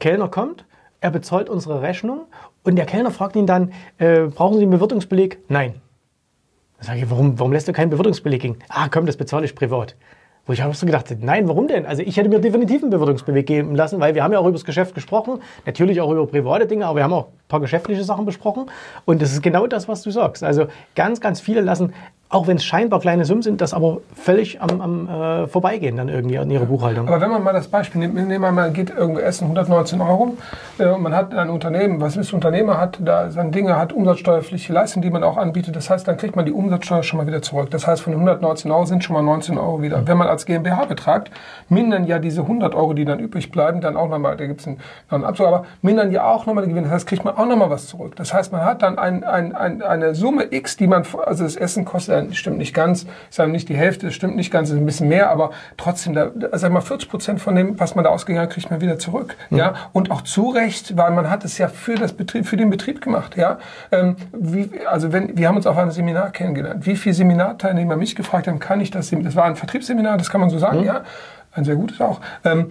Kellner 0.00 0.28
kommt, 0.28 0.64
er 1.00 1.10
bezahlt 1.10 1.48
unsere 1.48 1.82
Rechnung 1.82 2.26
und 2.62 2.76
der 2.76 2.86
Kellner 2.86 3.10
fragt 3.10 3.36
ihn 3.36 3.46
dann, 3.46 3.72
äh, 3.98 4.22
brauchen 4.22 4.56
Sie 4.56 4.62
einen 4.62 4.70
Bewirtungsbeleg? 4.70 5.38
Nein. 5.48 5.74
Dann 6.78 6.86
sage 6.86 7.00
ich, 7.00 7.10
warum, 7.10 7.38
warum 7.38 7.52
lässt 7.52 7.68
du 7.68 7.72
keinen 7.72 7.90
Bewirtungsbeleg 7.90 8.42
gehen? 8.42 8.56
Ah, 8.68 8.88
komm, 8.88 9.06
das 9.06 9.16
bezahle 9.16 9.44
ich 9.44 9.54
privat. 9.54 9.96
Wo 10.44 10.52
ich 10.52 10.62
auch 10.62 10.74
so 10.74 10.86
gedacht 10.86 11.08
habe, 11.10 11.24
nein, 11.24 11.46
warum 11.48 11.68
denn? 11.68 11.86
Also 11.86 12.02
ich 12.02 12.16
hätte 12.16 12.28
mir 12.28 12.40
definitiv 12.40 12.82
einen 12.82 12.90
Bewirtungsbeleg 12.90 13.46
geben 13.46 13.76
lassen, 13.76 14.00
weil 14.00 14.16
wir 14.16 14.24
haben 14.24 14.32
ja 14.32 14.40
auch 14.40 14.44
über 14.44 14.52
das 14.52 14.64
Geschäft 14.64 14.94
gesprochen, 14.94 15.40
natürlich 15.66 16.00
auch 16.00 16.10
über 16.10 16.26
private 16.26 16.66
Dinge, 16.66 16.86
aber 16.86 16.96
wir 16.96 17.04
haben 17.04 17.12
auch 17.12 17.26
ein 17.28 17.48
paar 17.48 17.60
geschäftliche 17.60 18.02
Sachen 18.02 18.24
besprochen 18.24 18.66
und 19.04 19.22
das 19.22 19.32
ist 19.32 19.42
genau 19.42 19.68
das, 19.68 19.86
was 19.86 20.02
du 20.02 20.10
sagst. 20.10 20.42
Also 20.42 20.66
ganz, 20.96 21.20
ganz 21.20 21.40
viele 21.40 21.60
lassen 21.60 21.92
auch 22.32 22.46
wenn 22.46 22.56
es 22.56 22.64
scheinbar 22.64 22.98
kleine 23.00 23.26
Summen 23.26 23.42
sind, 23.42 23.60
das 23.60 23.74
aber 23.74 23.98
völlig 24.14 24.62
am, 24.62 24.80
am 24.80 25.08
äh, 25.08 25.46
Vorbeigehen 25.48 25.98
dann 25.98 26.08
irgendwie 26.08 26.36
in 26.36 26.50
ihrer 26.50 26.64
Buchhaltung. 26.64 27.06
Aber 27.06 27.20
wenn 27.20 27.30
man 27.30 27.42
mal 27.44 27.52
das 27.52 27.68
Beispiel 27.68 28.00
nimmt, 28.00 28.14
nehmen 28.14 28.40
wir 28.40 28.50
mal, 28.50 28.70
geht 28.72 28.88
irgendwo 28.88 29.20
essen, 29.20 29.44
119 29.44 30.00
Euro, 30.00 30.38
äh, 30.78 30.96
man 30.96 31.14
hat 31.14 31.34
ein 31.34 31.50
Unternehmen, 31.50 32.00
was 32.00 32.16
ist 32.16 32.32
Unternehmer 32.32 32.78
hat, 32.78 32.98
da 33.04 33.30
seine 33.30 33.50
Dinge 33.50 33.76
hat 33.76 33.92
umsatzsteuerpflichtige 33.92 34.72
Leistungen, 34.72 35.02
die 35.02 35.10
man 35.10 35.22
auch 35.24 35.36
anbietet, 35.36 35.76
das 35.76 35.90
heißt, 35.90 36.08
dann 36.08 36.16
kriegt 36.16 36.34
man 36.34 36.46
die 36.46 36.52
Umsatzsteuer 36.52 37.02
schon 37.02 37.18
mal 37.18 37.26
wieder 37.26 37.42
zurück. 37.42 37.70
Das 37.70 37.86
heißt, 37.86 38.00
von 38.00 38.14
119 38.14 38.70
Euro 38.70 38.86
sind 38.86 39.04
schon 39.04 39.12
mal 39.12 39.22
19 39.22 39.58
Euro 39.58 39.82
wieder. 39.82 39.98
Mhm. 39.98 40.08
Wenn 40.08 40.16
man 40.16 40.28
als 40.28 40.46
GmbH 40.46 40.86
betragt, 40.86 41.30
mindern 41.68 42.06
ja 42.06 42.18
diese 42.18 42.40
100 42.40 42.74
Euro, 42.74 42.94
die 42.94 43.04
dann 43.04 43.18
übrig 43.18 43.50
bleiben, 43.50 43.82
dann 43.82 43.94
auch 43.94 44.08
nochmal, 44.08 44.38
da 44.38 44.46
gibt 44.46 44.62
es 44.62 44.66
einen, 44.66 44.78
einen 45.10 45.24
Abzug, 45.24 45.48
aber 45.48 45.64
mindern 45.82 46.10
ja 46.10 46.24
auch 46.24 46.46
nochmal 46.46 46.64
den 46.64 46.70
Gewinn. 46.70 46.84
Das 46.84 46.94
heißt, 46.94 47.06
kriegt 47.06 47.26
man 47.26 47.36
auch 47.36 47.46
nochmal 47.46 47.68
was 47.68 47.88
zurück. 47.88 48.16
Das 48.16 48.32
heißt, 48.32 48.52
man 48.52 48.64
hat 48.64 48.80
dann 48.80 48.98
ein, 48.98 49.22
ein, 49.22 49.54
ein, 49.54 49.82
eine 49.82 50.14
Summe 50.14 50.46
X, 50.50 50.78
die 50.78 50.86
man, 50.86 51.04
also 51.26 51.44
das 51.44 51.56
Essen 51.56 51.84
kostet 51.84 52.21
stimmt 52.32 52.58
nicht 52.58 52.74
ganz, 52.74 53.04
ich 53.30 53.36
sage 53.36 53.50
nicht 53.50 53.68
die 53.68 53.76
Hälfte, 53.76 54.06
das 54.06 54.14
stimmt 54.14 54.36
nicht 54.36 54.50
ganz, 54.50 54.70
ist 54.70 54.76
ein 54.76 54.86
bisschen 54.86 55.08
mehr, 55.08 55.30
aber 55.30 55.50
trotzdem, 55.76 56.14
da, 56.14 56.30
sag 56.52 56.72
mal, 56.72 56.80
40 56.80 57.08
Prozent 57.08 57.40
von 57.40 57.54
dem, 57.54 57.78
was 57.78 57.94
man 57.94 58.04
da 58.04 58.10
ausgegangen 58.10 58.46
hat, 58.46 58.54
kriegt 58.54 58.70
man 58.70 58.80
wieder 58.80 58.98
zurück. 58.98 59.36
Mhm. 59.50 59.58
Ja, 59.58 59.74
und 59.92 60.10
auch 60.10 60.22
zu 60.22 60.50
Recht, 60.50 60.96
weil 60.96 61.10
man 61.12 61.30
hat 61.30 61.44
es 61.44 61.58
ja 61.58 61.68
für 61.68 61.94
das 61.94 62.12
Betrieb, 62.12 62.46
für 62.46 62.56
den 62.56 62.70
Betrieb 62.70 63.00
gemacht. 63.00 63.36
Ja, 63.36 63.58
ähm, 63.90 64.16
wie, 64.32 64.70
also 64.86 65.12
wenn, 65.12 65.36
wir 65.36 65.48
haben 65.48 65.56
uns 65.56 65.66
auf 65.66 65.76
einem 65.76 65.90
Seminar 65.90 66.30
kennengelernt. 66.30 66.86
Wie 66.86 66.96
viele 66.96 67.14
Seminarteilnehmer 67.14 67.96
mich 67.96 68.16
gefragt 68.16 68.48
haben, 68.48 68.58
kann 68.58 68.80
ich 68.80 68.90
das? 68.90 69.10
Das 69.10 69.36
war 69.36 69.44
ein 69.44 69.56
Vertriebsseminar, 69.56 70.16
das 70.18 70.30
kann 70.30 70.40
man 70.40 70.50
so 70.50 70.58
sagen, 70.58 70.80
mhm. 70.80 70.86
ja, 70.86 71.04
ein 71.52 71.64
sehr 71.64 71.76
gutes 71.76 72.00
auch. 72.00 72.20
Ähm, 72.44 72.70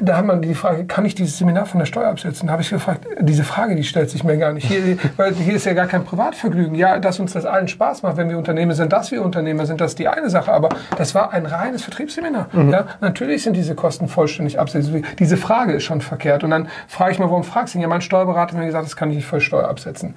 da 0.00 0.16
hat 0.16 0.24
man 0.24 0.42
die 0.42 0.54
Frage, 0.54 0.84
kann 0.84 1.04
ich 1.04 1.14
dieses 1.14 1.38
Seminar 1.38 1.66
von 1.66 1.78
der 1.78 1.86
Steuer 1.86 2.08
absetzen? 2.08 2.46
Da 2.46 2.52
habe 2.52 2.62
ich 2.62 2.70
gefragt, 2.70 3.06
diese 3.20 3.44
Frage, 3.44 3.76
die 3.76 3.84
stellt 3.84 4.10
sich 4.10 4.24
mir 4.24 4.36
gar 4.36 4.52
nicht. 4.52 4.66
Hier, 4.66 4.98
weil 5.16 5.34
hier 5.34 5.54
ist 5.54 5.66
ja 5.66 5.74
gar 5.74 5.86
kein 5.86 6.04
Privatvergnügen. 6.04 6.74
Ja, 6.74 6.98
dass 6.98 7.18
uns 7.20 7.32
das 7.32 7.46
allen 7.46 7.68
Spaß 7.68 8.02
macht, 8.02 8.16
wenn 8.16 8.28
wir 8.28 8.38
Unternehmer 8.38 8.74
sind, 8.74 8.92
dass 8.92 9.10
wir 9.10 9.22
Unternehmer 9.22 9.66
sind, 9.66 9.80
das 9.80 9.92
ist 9.92 9.98
die 9.98 10.08
eine 10.08 10.30
Sache. 10.30 10.52
Aber 10.52 10.68
das 10.96 11.14
war 11.14 11.32
ein 11.32 11.46
reines 11.46 11.82
Vertriebsseminar. 11.82 12.48
Mhm. 12.52 12.70
Ja, 12.70 12.86
natürlich 13.00 13.42
sind 13.42 13.54
diese 13.54 13.74
Kosten 13.74 14.08
vollständig 14.08 14.58
absetzen. 14.58 15.04
Diese 15.18 15.36
Frage 15.36 15.72
ist 15.74 15.84
schon 15.84 16.00
verkehrt. 16.00 16.44
Und 16.44 16.50
dann 16.50 16.68
frage 16.88 17.12
ich 17.12 17.18
mal, 17.18 17.30
warum 17.30 17.44
fragst 17.44 17.74
du 17.74 17.78
ihn? 17.78 17.82
Ja, 17.82 17.88
mein 17.88 18.02
Steuerberater 18.02 18.52
hat 18.52 18.60
mir 18.60 18.66
gesagt, 18.66 18.84
das 18.84 18.96
kann 18.96 19.10
ich 19.10 19.16
nicht 19.16 19.26
voll 19.26 19.40
Steuer 19.40 19.68
absetzen. 19.68 20.14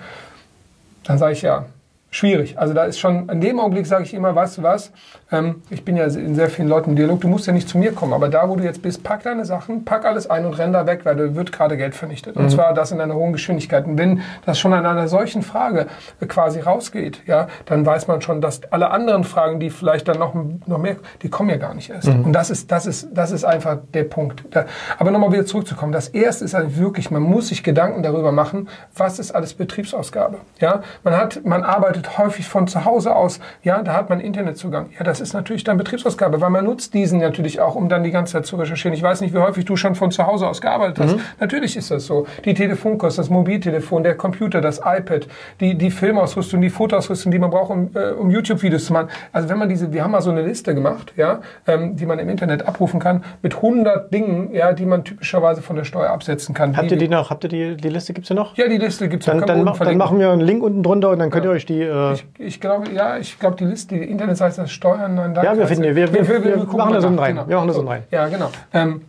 Dann 1.03 1.17
sage 1.17 1.33
ich 1.33 1.41
ja, 1.41 1.65
schwierig. 2.11 2.57
Also 2.57 2.73
da 2.73 2.85
ist 2.85 2.99
schon, 2.99 3.29
in 3.29 3.41
dem 3.41 3.59
Augenblick 3.59 3.85
sage 3.85 4.03
ich 4.03 4.13
immer, 4.13 4.33
weißt 4.33 4.57
du 4.57 4.63
was, 4.63 4.91
ähm, 5.31 5.61
ich 5.69 5.85
bin 5.85 5.95
ja 5.95 6.05
in 6.05 6.33
sehr 6.33 6.49
vielen 6.49 6.67
Leuten 6.67 6.91
im 6.91 6.95
Dialog, 6.95 7.21
du 7.21 7.27
musst 7.27 7.45
ja 7.45 7.53
nicht 7.53 7.69
zu 7.69 7.77
mir 7.77 7.91
kommen, 7.91 8.13
aber 8.13 8.29
da, 8.29 8.49
wo 8.49 8.55
du 8.55 8.63
jetzt 8.63 8.81
bist, 8.81 9.03
pack 9.03 9.23
deine 9.23 9.45
Sachen, 9.45 9.85
pack 9.85 10.05
alles 10.05 10.29
ein 10.29 10.45
und 10.45 10.57
renn 10.57 10.73
da 10.73 10.87
weg, 10.87 11.01
weil 11.03 11.15
da 11.15 11.35
wird 11.35 11.51
gerade 11.51 11.77
Geld 11.77 11.93
vernichtet. 11.93 12.35
Und 12.35 12.45
mhm. 12.45 12.49
zwar 12.49 12.73
das 12.73 12.91
in 12.91 12.99
einer 12.99 13.13
hohen 13.13 13.33
Geschwindigkeit. 13.33 13.85
Und 13.85 13.97
wenn 13.97 14.21
das 14.45 14.59
schon 14.59 14.73
an 14.73 14.85
einer 14.85 15.07
solchen 15.07 15.43
Frage 15.43 15.85
quasi 16.27 16.59
rausgeht, 16.59 17.21
ja, 17.27 17.47
dann 17.67 17.85
weiß 17.85 18.07
man 18.07 18.21
schon, 18.21 18.41
dass 18.41 18.61
alle 18.71 18.89
anderen 18.89 19.23
Fragen, 19.23 19.59
die 19.59 19.69
vielleicht 19.69 20.07
dann 20.07 20.17
noch, 20.17 20.33
noch 20.65 20.79
mehr, 20.79 20.95
die 21.21 21.29
kommen 21.29 21.49
ja 21.49 21.57
gar 21.57 21.75
nicht 21.75 21.91
erst. 21.91 22.07
Mhm. 22.07 22.25
Und 22.25 22.33
das 22.33 22.49
ist, 22.49 22.71
das 22.71 22.87
ist, 22.87 23.09
das 23.13 23.31
ist 23.31 23.43
einfach 23.43 23.77
der 23.93 24.03
Punkt. 24.05 24.43
Da, 24.49 24.65
aber 24.97 25.11
nochmal 25.11 25.31
wieder 25.31 25.45
zurückzukommen. 25.45 25.91
Das 25.91 26.07
erste 26.09 26.45
ist 26.45 26.55
halt 26.55 26.77
wirklich, 26.79 27.11
man 27.11 27.21
muss 27.21 27.49
sich 27.49 27.63
Gedanken 27.63 28.01
darüber 28.01 28.31
machen, 28.31 28.67
was 28.95 29.19
ist 29.19 29.31
alles 29.31 29.53
Betriebsausgabe. 29.53 30.39
Ja, 30.59 30.81
man 31.03 31.15
hat, 31.15 31.45
man 31.45 31.63
arbeitet 31.63 31.98
arbeitet 31.99 32.17
häufig 32.17 32.47
von 32.47 32.67
zu 32.67 32.85
Hause 32.85 33.15
aus. 33.15 33.39
Ja, 33.63 33.81
da 33.83 33.93
hat 33.93 34.09
man 34.09 34.19
Internetzugang. 34.19 34.89
Ja, 34.97 35.03
das 35.03 35.19
ist 35.19 35.33
natürlich 35.33 35.63
dann 35.63 35.77
Betriebsausgabe, 35.77 36.41
weil 36.41 36.49
man 36.49 36.65
nutzt 36.65 36.93
diesen 36.93 37.19
natürlich 37.19 37.59
auch, 37.59 37.75
um 37.75 37.89
dann 37.89 38.03
die 38.03 38.11
ganze 38.11 38.33
Zeit 38.33 38.45
zu 38.45 38.55
recherchieren. 38.55 38.93
Ich 38.93 39.03
weiß 39.03 39.21
nicht, 39.21 39.33
wie 39.33 39.39
häufig 39.39 39.65
du 39.65 39.75
schon 39.75 39.95
von 39.95 40.11
zu 40.11 40.25
Hause 40.25 40.47
aus 40.47 40.61
gearbeitet 40.61 40.99
hast. 40.99 41.15
Mhm. 41.15 41.21
Natürlich 41.39 41.75
ist 41.75 41.91
das 41.91 42.05
so. 42.05 42.25
Die 42.45 42.53
Telefonkosten, 42.53 43.23
das 43.23 43.29
Mobiltelefon, 43.29 44.03
der 44.03 44.15
Computer, 44.15 44.61
das 44.61 44.79
iPad, 44.79 45.27
die, 45.59 45.75
die 45.75 45.91
Filmausrüstung, 45.91 46.61
die 46.61 46.69
Fotoausrüstung, 46.69 47.31
die 47.31 47.39
man 47.39 47.49
braucht, 47.49 47.71
um, 47.71 47.89
äh, 47.95 48.11
um 48.11 48.29
YouTube-Videos 48.29 48.85
zu 48.85 48.93
machen. 48.93 49.09
Also 49.31 49.49
wenn 49.49 49.57
man 49.57 49.69
diese, 49.69 49.91
wir 49.91 50.03
haben 50.03 50.11
mal 50.11 50.21
so 50.21 50.31
eine 50.31 50.41
Liste 50.41 50.73
gemacht, 50.73 51.13
ja, 51.17 51.41
ähm, 51.67 51.95
die 51.95 52.05
man 52.05 52.19
im 52.19 52.29
Internet 52.29 52.67
abrufen 52.67 52.99
kann, 52.99 53.23
mit 53.41 53.55
100 53.55 54.13
Dingen, 54.13 54.53
ja, 54.53 54.73
die 54.73 54.85
man 54.85 55.03
typischerweise 55.03 55.61
von 55.61 55.75
der 55.75 55.83
Steuer 55.83 56.09
absetzen 56.09 56.55
kann. 56.55 56.77
Habt 56.77 56.91
ihr 56.91 56.97
die 56.97 57.07
noch? 57.07 57.29
Habt 57.29 57.43
ihr 57.43 57.49
die, 57.49 57.75
die 57.75 57.89
Liste 57.89 58.13
gibt's 58.13 58.29
ja 58.29 58.35
noch? 58.35 58.55
Ja, 58.57 58.67
die 58.67 58.77
Liste 58.77 59.09
gibt's 59.09 59.25
dann, 59.25 59.37
noch. 59.39 59.45
Dann, 59.45 59.65
dann 59.79 59.97
machen 59.97 60.19
wir 60.19 60.31
einen 60.31 60.41
Link 60.41 60.63
unten 60.63 60.83
drunter 60.83 61.09
und 61.09 61.19
dann 61.19 61.29
könnt 61.29 61.45
ja. 61.45 61.51
ihr 61.51 61.55
euch 61.55 61.65
die 61.65 61.81
äh 61.89 62.13
ich, 62.13 62.25
ich 62.37 62.61
glaube, 62.61 62.91
ja, 62.91 63.17
ich 63.17 63.39
glaube, 63.39 63.55
die 63.57 63.65
Liste, 63.65 63.95
die 63.95 64.03
Internetseite 64.03 64.61
ist 64.61 64.71
Steuern. 64.71 65.15
Nein, 65.15 65.35
ja, 65.35 65.57
wir 65.57 65.67
finden 65.67 65.83
die. 65.83 65.95
Wir, 65.95 66.13
wir, 66.13 66.27
wir, 66.27 66.43
wir, 66.43 66.57
machen 66.77 66.93
da 66.93 67.01
so 67.01 67.07
rein. 67.07 67.35
Genau. 67.35 67.47
Wir 67.47 67.55
machen 67.57 67.67
da 67.67 67.73
so 67.73 67.81
rein. 67.81 68.03
Ja, 68.11 68.27
genau. 68.27 68.51
Ähm, 68.73 69.01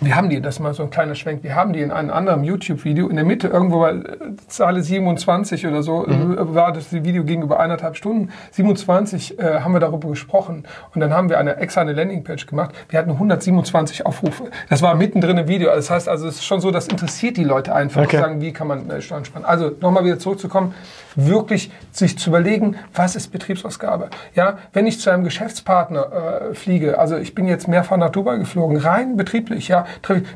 wir 0.00 0.14
haben 0.14 0.28
die, 0.28 0.40
das 0.40 0.56
ist 0.56 0.60
mal 0.60 0.74
so 0.74 0.82
ein 0.82 0.90
kleiner 0.90 1.14
Schwenk, 1.14 1.42
wir 1.42 1.54
haben 1.54 1.72
die 1.72 1.80
in 1.80 1.90
einem 1.90 2.10
anderen 2.10 2.44
YouTube-Video, 2.44 3.08
in 3.08 3.16
der 3.16 3.24
Mitte 3.24 3.48
irgendwo 3.48 3.80
bei 3.80 3.94
Zahl 4.46 4.80
27 4.80 5.66
oder 5.66 5.82
so, 5.82 6.04
mhm. 6.06 6.54
War 6.54 6.72
das 6.72 6.92
Video 6.92 7.24
gegenüber 7.24 7.60
eineinhalb 7.60 7.96
Stunden. 7.96 8.30
27 8.52 9.38
äh, 9.38 9.60
haben 9.60 9.72
wir 9.72 9.80
darüber 9.80 10.08
gesprochen 10.08 10.64
und 10.94 11.00
dann 11.00 11.12
haben 11.12 11.30
wir 11.30 11.38
eine 11.38 11.56
extra 11.56 11.80
eine 11.80 11.92
Landingpage 11.92 12.46
gemacht. 12.46 12.74
Wir 12.88 12.98
hatten 12.98 13.12
127 13.12 14.04
Aufrufe. 14.04 14.50
Das 14.68 14.82
war 14.82 14.94
mittendrin 14.94 15.38
im 15.38 15.48
Video. 15.48 15.74
Das 15.74 15.90
heißt 15.90 16.08
also, 16.08 16.28
es 16.28 16.36
ist 16.36 16.44
schon 16.44 16.60
so, 16.60 16.70
das 16.70 16.88
interessiert 16.88 17.36
die 17.36 17.44
Leute 17.44 17.74
einfach, 17.74 18.02
okay. 18.02 18.18
sagen, 18.18 18.40
wie 18.40 18.52
kann 18.52 18.66
man 18.68 18.90
äh, 18.90 19.00
Steuern 19.00 19.24
sparen. 19.24 19.44
Also 19.44 19.72
nochmal 19.80 20.04
wieder 20.04 20.18
zurückzukommen, 20.18 20.74
wirklich 21.14 21.70
sich 21.90 22.18
zu 22.18 22.30
überlegen, 22.30 22.76
was 22.94 23.16
ist 23.16 23.28
Betriebsausgabe. 23.32 24.10
Ja, 24.34 24.58
wenn 24.72 24.86
ich 24.86 25.00
zu 25.00 25.10
einem 25.10 25.24
Geschäftspartner 25.24 26.50
äh, 26.50 26.54
fliege, 26.54 26.98
also 26.98 27.16
ich 27.16 27.34
bin 27.34 27.48
jetzt 27.48 27.66
mehrfach 27.68 27.96
nach 27.96 28.10
Dubai 28.10 28.36
geflogen, 28.36 28.76
rein 28.76 29.16
betrieblich, 29.16 29.68
ja, 29.68 29.85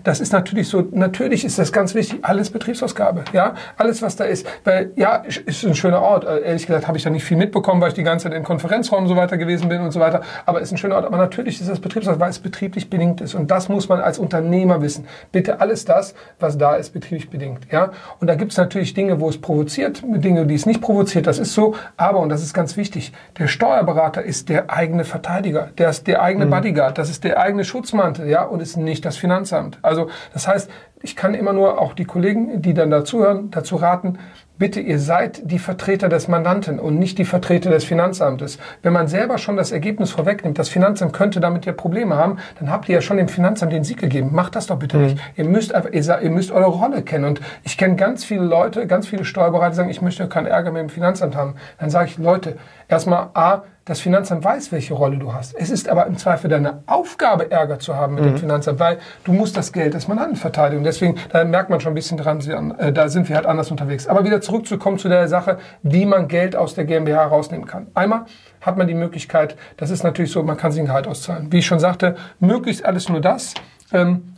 das 0.04 0.20
ist 0.20 0.32
natürlich 0.32 0.68
so, 0.68 0.86
natürlich 0.92 1.44
ist 1.44 1.58
das 1.58 1.72
ganz 1.72 1.94
wichtig, 1.94 2.20
alles 2.22 2.50
Betriebsausgabe, 2.50 3.24
ja, 3.32 3.54
alles 3.76 4.02
was 4.02 4.16
da 4.16 4.24
ist, 4.24 4.46
weil 4.64 4.92
ja, 4.96 5.16
ist 5.16 5.64
ein 5.64 5.74
schöner 5.74 6.02
Ort. 6.02 6.24
Äh, 6.24 6.40
ehrlich 6.40 6.66
gesagt 6.66 6.86
habe 6.86 6.98
ich 6.98 7.04
da 7.04 7.10
nicht 7.10 7.24
viel 7.24 7.36
mitbekommen, 7.36 7.80
weil 7.80 7.88
ich 7.88 7.94
die 7.94 8.02
ganze 8.02 8.24
Zeit 8.24 8.36
im 8.36 8.44
Konferenzraum 8.44 9.08
so 9.08 9.16
weiter 9.16 9.36
gewesen 9.36 9.68
bin 9.68 9.80
und 9.80 9.92
so 9.92 10.00
weiter. 10.00 10.22
Aber 10.46 10.60
ist 10.60 10.72
ein 10.72 10.78
schöner 10.78 10.96
Ort. 10.96 11.04
Aber 11.04 11.16
natürlich 11.16 11.60
ist 11.60 11.68
das 11.68 11.80
Betriebsausgabe, 11.80 12.20
weil 12.20 12.30
es 12.30 12.38
betrieblich 12.38 12.90
bedingt 12.90 13.20
ist. 13.20 13.34
Und 13.34 13.50
das 13.50 13.68
muss 13.68 13.88
man 13.88 14.00
als 14.00 14.18
Unternehmer 14.18 14.82
wissen. 14.82 15.06
Bitte 15.32 15.60
alles 15.60 15.84
das, 15.84 16.14
was 16.38 16.58
da 16.58 16.76
ist, 16.76 16.92
betrieblich 16.92 17.30
bedingt, 17.30 17.66
ja. 17.70 17.92
Und 18.20 18.26
da 18.26 18.34
gibt 18.34 18.52
es 18.52 18.58
natürlich 18.58 18.94
Dinge, 18.94 19.20
wo 19.20 19.28
es 19.28 19.40
provoziert, 19.40 20.02
Dinge, 20.04 20.46
die 20.46 20.54
es 20.54 20.66
nicht 20.66 20.80
provoziert. 20.80 21.26
Das 21.26 21.38
ist 21.38 21.54
so. 21.54 21.74
Aber 21.96 22.20
und 22.20 22.28
das 22.28 22.42
ist 22.42 22.54
ganz 22.54 22.76
wichtig. 22.76 23.12
Der 23.38 23.46
Steuerberater 23.48 24.22
ist 24.22 24.48
der 24.48 24.70
eigene 24.70 25.04
Verteidiger, 25.04 25.70
der 25.78 25.90
ist 25.90 26.06
der 26.06 26.22
eigene 26.22 26.46
mhm. 26.46 26.50
Bodyguard, 26.50 26.98
das 26.98 27.10
ist 27.10 27.24
der 27.24 27.38
eigene 27.38 27.64
Schutzmantel, 27.64 28.28
ja, 28.28 28.42
und 28.44 28.60
ist 28.60 28.76
nicht 28.76 29.04
das 29.04 29.16
Finanzamt. 29.16 29.39
Finanzamt. 29.40 29.78
Also 29.82 30.10
das 30.32 30.46
heißt, 30.46 30.70
ich 31.02 31.16
kann 31.16 31.34
immer 31.34 31.52
nur 31.52 31.80
auch 31.80 31.94
die 31.94 32.04
Kollegen, 32.04 32.60
die 32.60 32.74
dann 32.74 32.90
dazuhören, 32.90 33.50
dazu 33.50 33.76
raten, 33.76 34.18
bitte, 34.60 34.80
ihr 34.80 34.98
seid 34.98 35.50
die 35.50 35.58
Vertreter 35.58 36.10
des 36.10 36.28
Mandanten 36.28 36.78
und 36.78 36.98
nicht 36.98 37.16
die 37.16 37.24
Vertreter 37.24 37.70
des 37.70 37.82
Finanzamtes. 37.82 38.58
Wenn 38.82 38.92
man 38.92 39.08
selber 39.08 39.38
schon 39.38 39.56
das 39.56 39.72
Ergebnis 39.72 40.10
vorwegnimmt, 40.10 40.58
das 40.58 40.68
Finanzamt 40.68 41.14
könnte 41.14 41.40
damit 41.40 41.64
ja 41.64 41.72
Probleme 41.72 42.16
haben, 42.16 42.36
dann 42.58 42.70
habt 42.70 42.88
ihr 42.88 42.96
ja 42.96 43.00
schon 43.00 43.16
dem 43.16 43.28
Finanzamt 43.28 43.72
den 43.72 43.84
Sieg 43.84 43.98
gegeben. 43.98 44.28
Macht 44.32 44.54
das 44.54 44.66
doch 44.66 44.78
bitte 44.78 44.98
mhm. 44.98 45.04
nicht. 45.04 45.18
Ihr 45.36 45.46
müsst 45.46 45.74
einfach, 45.74 45.90
ihr, 45.90 46.22
ihr, 46.22 46.30
müsst 46.30 46.52
eure 46.52 46.70
Rolle 46.70 47.02
kennen. 47.02 47.24
Und 47.24 47.40
ich 47.64 47.78
kenne 47.78 47.96
ganz 47.96 48.22
viele 48.22 48.44
Leute, 48.44 48.86
ganz 48.86 49.08
viele 49.08 49.24
Steuerberater, 49.24 49.70
die 49.70 49.76
sagen, 49.76 49.90
ich 49.90 50.02
möchte 50.02 50.28
keinen 50.28 50.46
Ärger 50.46 50.70
mit 50.70 50.82
dem 50.82 50.90
Finanzamt 50.90 51.34
haben. 51.34 51.54
Dann 51.78 51.88
sage 51.88 52.10
ich, 52.10 52.18
Leute, 52.18 52.58
erstmal 52.86 53.30
A, 53.32 53.62
das 53.86 54.00
Finanzamt 54.00 54.44
weiß, 54.44 54.72
welche 54.72 54.94
Rolle 54.94 55.16
du 55.16 55.32
hast. 55.32 55.54
Es 55.54 55.70
ist 55.70 55.88
aber 55.88 56.06
im 56.06 56.16
Zweifel 56.18 56.48
deine 56.48 56.82
Aufgabe, 56.86 57.50
Ärger 57.50 57.78
zu 57.78 57.96
haben 57.96 58.14
mit 58.14 58.24
mhm. 58.24 58.28
dem 58.28 58.36
Finanzamt, 58.36 58.78
weil 58.78 58.98
du 59.24 59.32
musst 59.32 59.56
das 59.56 59.72
Geld 59.72 59.94
des 59.94 60.06
Mandanten 60.06 60.36
verteidigen. 60.36 60.84
Deswegen, 60.90 61.16
da 61.30 61.44
merkt 61.44 61.70
man 61.70 61.80
schon 61.80 61.92
ein 61.92 61.94
bisschen 61.94 62.18
dran, 62.18 62.40
äh, 62.78 62.92
da 62.92 63.08
sind 63.08 63.28
wir 63.28 63.36
halt 63.36 63.46
anders 63.46 63.70
unterwegs. 63.70 64.08
Aber 64.08 64.24
wieder 64.24 64.40
zurückzukommen 64.40 64.98
zu 64.98 65.08
der 65.08 65.28
Sache, 65.28 65.58
wie 65.82 66.04
man 66.04 66.26
Geld 66.26 66.56
aus 66.56 66.74
der 66.74 66.84
GmbH 66.84 67.26
rausnehmen 67.26 67.66
kann. 67.66 67.86
Einmal 67.94 68.26
hat 68.60 68.76
man 68.76 68.88
die 68.88 68.94
Möglichkeit, 68.94 69.56
das 69.76 69.90
ist 69.90 70.02
natürlich 70.02 70.32
so, 70.32 70.42
man 70.42 70.56
kann 70.56 70.72
sich 70.72 70.80
ein 70.80 70.86
Gehalt 70.86 71.06
auszahlen. 71.06 71.52
Wie 71.52 71.58
ich 71.58 71.66
schon 71.66 71.78
sagte, 71.80 72.16
möglichst 72.40 72.84
alles 72.84 73.08
nur 73.08 73.20
das. 73.20 73.54
Ähm, 73.92 74.34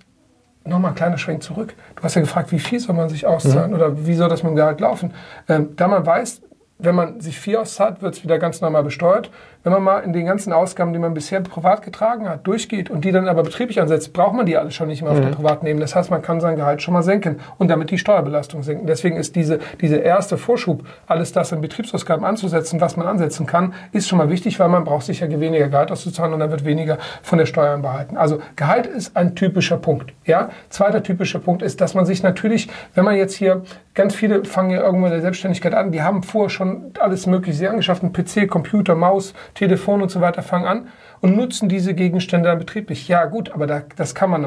Nochmal 0.64 0.92
ein 0.92 0.94
kleiner 0.94 1.18
Schwenk 1.18 1.42
zurück. 1.42 1.74
Du 1.96 2.04
hast 2.04 2.14
ja 2.14 2.20
gefragt, 2.20 2.52
wie 2.52 2.60
viel 2.60 2.78
soll 2.78 2.94
man 2.94 3.08
sich 3.08 3.26
auszahlen 3.26 3.70
mhm. 3.70 3.76
oder 3.76 4.06
wie 4.06 4.14
soll 4.14 4.28
das 4.28 4.44
mit 4.44 4.50
dem 4.50 4.56
Gehalt 4.56 4.80
laufen? 4.80 5.12
Ähm, 5.48 5.70
da 5.74 5.88
man 5.88 6.06
weiß, 6.06 6.40
wenn 6.82 6.94
man 6.94 7.20
sich 7.20 7.38
vier 7.38 7.60
auszahlt, 7.60 8.02
wird 8.02 8.14
es 8.14 8.24
wieder 8.24 8.38
ganz 8.38 8.60
normal 8.60 8.82
besteuert. 8.82 9.30
Wenn 9.64 9.72
man 9.72 9.82
mal 9.82 9.98
in 10.00 10.12
den 10.12 10.26
ganzen 10.26 10.52
Ausgaben, 10.52 10.92
die 10.92 10.98
man 10.98 11.14
bisher 11.14 11.40
privat 11.40 11.82
getragen 11.82 12.28
hat, 12.28 12.46
durchgeht 12.46 12.90
und 12.90 13.04
die 13.04 13.12
dann 13.12 13.28
aber 13.28 13.44
betrieblich 13.44 13.80
ansetzt, 13.80 14.12
braucht 14.12 14.34
man 14.34 14.44
die 14.44 14.56
alle 14.56 14.72
schon 14.72 14.88
nicht 14.88 15.02
mehr 15.02 15.12
auf 15.12 15.18
mhm. 15.18 15.22
der 15.22 15.30
Privatnehmen. 15.30 15.80
Das 15.80 15.94
heißt, 15.94 16.10
man 16.10 16.20
kann 16.20 16.40
sein 16.40 16.56
Gehalt 16.56 16.82
schon 16.82 16.94
mal 16.94 17.02
senken 17.02 17.38
und 17.58 17.68
damit 17.68 17.90
die 17.90 17.98
Steuerbelastung 17.98 18.64
senken. 18.64 18.86
Deswegen 18.86 19.16
ist 19.16 19.36
diese, 19.36 19.60
diese 19.80 19.96
erste 19.96 20.36
Vorschub, 20.36 20.82
alles 21.06 21.32
das 21.32 21.52
in 21.52 21.60
Betriebsausgaben 21.60 22.24
anzusetzen, 22.24 22.80
was 22.80 22.96
man 22.96 23.06
ansetzen 23.06 23.46
kann, 23.46 23.74
ist 23.92 24.08
schon 24.08 24.18
mal 24.18 24.30
wichtig, 24.30 24.58
weil 24.58 24.68
man 24.68 24.82
braucht 24.82 25.06
sicher 25.06 25.30
weniger 25.30 25.68
Gehalt 25.68 25.92
auszuzahlen 25.92 26.32
und 26.32 26.40
dann 26.40 26.50
wird 26.50 26.64
weniger 26.64 26.98
von 27.22 27.38
der 27.38 27.46
Steuer 27.46 27.78
behalten. 27.78 28.16
Also 28.16 28.40
Gehalt 28.56 28.86
ist 28.86 29.16
ein 29.16 29.36
typischer 29.36 29.76
Punkt. 29.76 30.12
Ja? 30.24 30.50
Zweiter 30.70 31.04
typischer 31.04 31.38
Punkt 31.38 31.62
ist, 31.62 31.80
dass 31.80 31.94
man 31.94 32.04
sich 32.04 32.24
natürlich, 32.24 32.68
wenn 32.94 33.04
man 33.04 33.14
jetzt 33.14 33.34
hier, 33.34 33.62
ganz 33.94 34.14
viele 34.14 34.44
fangen 34.44 34.70
ja 34.70 34.80
irgendwo 34.80 35.06
in 35.06 35.12
der 35.12 35.20
Selbstständigkeit 35.20 35.74
an, 35.74 35.92
die 35.92 36.02
haben 36.02 36.22
vorher 36.22 36.50
schon 36.50 36.71
alles 36.98 37.26
Mögliche 37.26 37.70
angeschafft, 37.70 38.02
ein 38.02 38.12
PC, 38.12 38.48
Computer, 38.48 38.94
Maus, 38.94 39.34
Telefon 39.54 40.02
und 40.02 40.10
so 40.10 40.20
weiter 40.20 40.42
fangen 40.42 40.66
an 40.66 40.88
und 41.22 41.36
nutzen 41.36 41.68
diese 41.68 41.94
Gegenstände 41.94 42.50
dann 42.50 42.58
betrieblich. 42.58 43.08
Ja 43.08 43.24
gut, 43.24 43.52
aber 43.52 43.66
da, 43.66 43.82
das 43.96 44.14
kann 44.14 44.28
man 44.28 44.42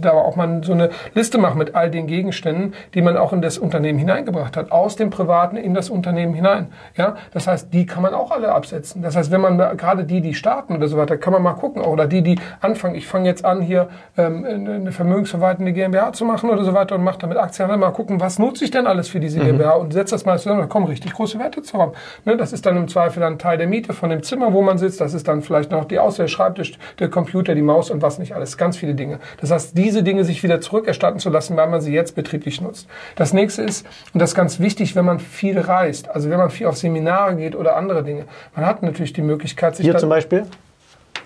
da 0.00 0.10
auch 0.10 0.34
mal 0.34 0.62
so 0.64 0.72
eine 0.72 0.90
Liste 1.14 1.38
machen 1.38 1.58
mit 1.58 1.74
all 1.74 1.90
den 1.90 2.06
Gegenständen, 2.06 2.74
die 2.94 3.02
man 3.02 3.16
auch 3.16 3.32
in 3.32 3.42
das 3.42 3.58
Unternehmen 3.58 3.98
hineingebracht 3.98 4.56
hat, 4.56 4.72
aus 4.72 4.96
dem 4.96 5.10
Privaten 5.10 5.56
in 5.56 5.74
das 5.74 5.90
Unternehmen 5.90 6.34
hinein. 6.34 6.68
Ja, 6.96 7.16
das 7.32 7.46
heißt, 7.46 7.72
die 7.72 7.86
kann 7.86 8.02
man 8.02 8.14
auch 8.14 8.30
alle 8.30 8.50
absetzen. 8.50 9.02
Das 9.02 9.14
heißt, 9.14 9.30
wenn 9.30 9.42
man 9.42 9.58
gerade 9.76 10.04
die, 10.04 10.20
die 10.20 10.34
starten 10.34 10.74
oder 10.74 10.88
so 10.88 10.96
weiter, 10.96 11.18
kann 11.18 11.32
man 11.32 11.42
mal 11.42 11.52
gucken, 11.52 11.82
oder 11.82 12.06
die, 12.06 12.22
die 12.22 12.38
anfangen, 12.60 12.94
ich 12.94 13.06
fange 13.06 13.28
jetzt 13.28 13.44
an, 13.44 13.60
hier 13.60 13.88
ähm, 14.16 14.44
eine 14.44 14.92
vermögensverwaltende 14.92 15.72
GmbH 15.72 16.14
zu 16.14 16.24
machen 16.24 16.48
oder 16.48 16.64
so 16.64 16.72
weiter 16.72 16.94
und 16.94 17.04
mache 17.04 17.18
damit 17.18 17.36
Aktien, 17.36 17.68
mal 17.78 17.90
gucken, 17.90 18.20
was 18.20 18.38
nutze 18.38 18.64
ich 18.64 18.70
denn 18.70 18.86
alles 18.86 19.08
für 19.08 19.20
diese 19.20 19.38
mhm. 19.38 19.58
GmbH 19.58 19.72
und 19.72 19.92
setze 19.92 20.14
das 20.14 20.24
mal 20.24 20.38
zusammen, 20.38 20.62
da 20.62 20.66
kommen 20.66 20.86
richtig 20.86 21.12
große 21.12 21.38
Werte 21.38 21.62
zu 21.62 21.78
haben. 21.78 21.92
Ne, 22.24 22.38
das 22.38 22.54
ist 22.54 22.64
dann 22.64 22.76
im 22.78 22.88
Zweifel 22.88 23.20
dann 23.20 23.38
Teil 23.38 23.58
der 23.58 23.66
Miete 23.66 23.92
von 23.92 24.08
dem 24.08 24.22
Zimmer, 24.22 24.54
wo 24.54 24.62
man 24.62 24.78
sitzt, 24.78 25.00
das 25.00 25.12
ist 25.12 25.28
dann 25.28 25.42
vielleicht 25.42 25.57
vielleicht 25.58 25.72
noch 25.72 25.84
die 25.84 25.98
Auswahl, 25.98 26.26
der 26.26 26.28
Schreibtisch, 26.28 26.78
der 26.98 27.08
Computer, 27.08 27.54
die 27.54 27.62
Maus 27.62 27.90
und 27.90 28.02
was 28.02 28.18
nicht 28.18 28.34
alles. 28.34 28.56
Ganz 28.56 28.76
viele 28.76 28.94
Dinge. 28.94 29.18
Das 29.40 29.50
heißt, 29.50 29.76
diese 29.76 30.02
Dinge 30.02 30.24
sich 30.24 30.42
wieder 30.42 30.60
zurückerstatten 30.60 31.18
zu 31.20 31.30
lassen, 31.30 31.56
weil 31.56 31.68
man 31.68 31.80
sie 31.80 31.92
jetzt 31.92 32.14
betrieblich 32.14 32.60
nutzt. 32.60 32.88
Das 33.16 33.32
nächste 33.32 33.62
ist, 33.62 33.86
und 34.12 34.20
das 34.20 34.30
ist 34.30 34.36
ganz 34.36 34.60
wichtig, 34.60 34.96
wenn 34.96 35.04
man 35.04 35.18
viel 35.18 35.58
reist, 35.58 36.08
also 36.08 36.30
wenn 36.30 36.38
man 36.38 36.50
viel 36.50 36.66
auf 36.66 36.76
Seminare 36.76 37.36
geht 37.36 37.56
oder 37.56 37.76
andere 37.76 38.02
Dinge, 38.04 38.24
man 38.54 38.66
hat 38.66 38.82
natürlich 38.82 39.12
die 39.12 39.22
Möglichkeit, 39.22 39.76
sich... 39.76 39.84
Hier 39.84 39.96
zum 39.96 40.08
Beispiel, 40.08 40.44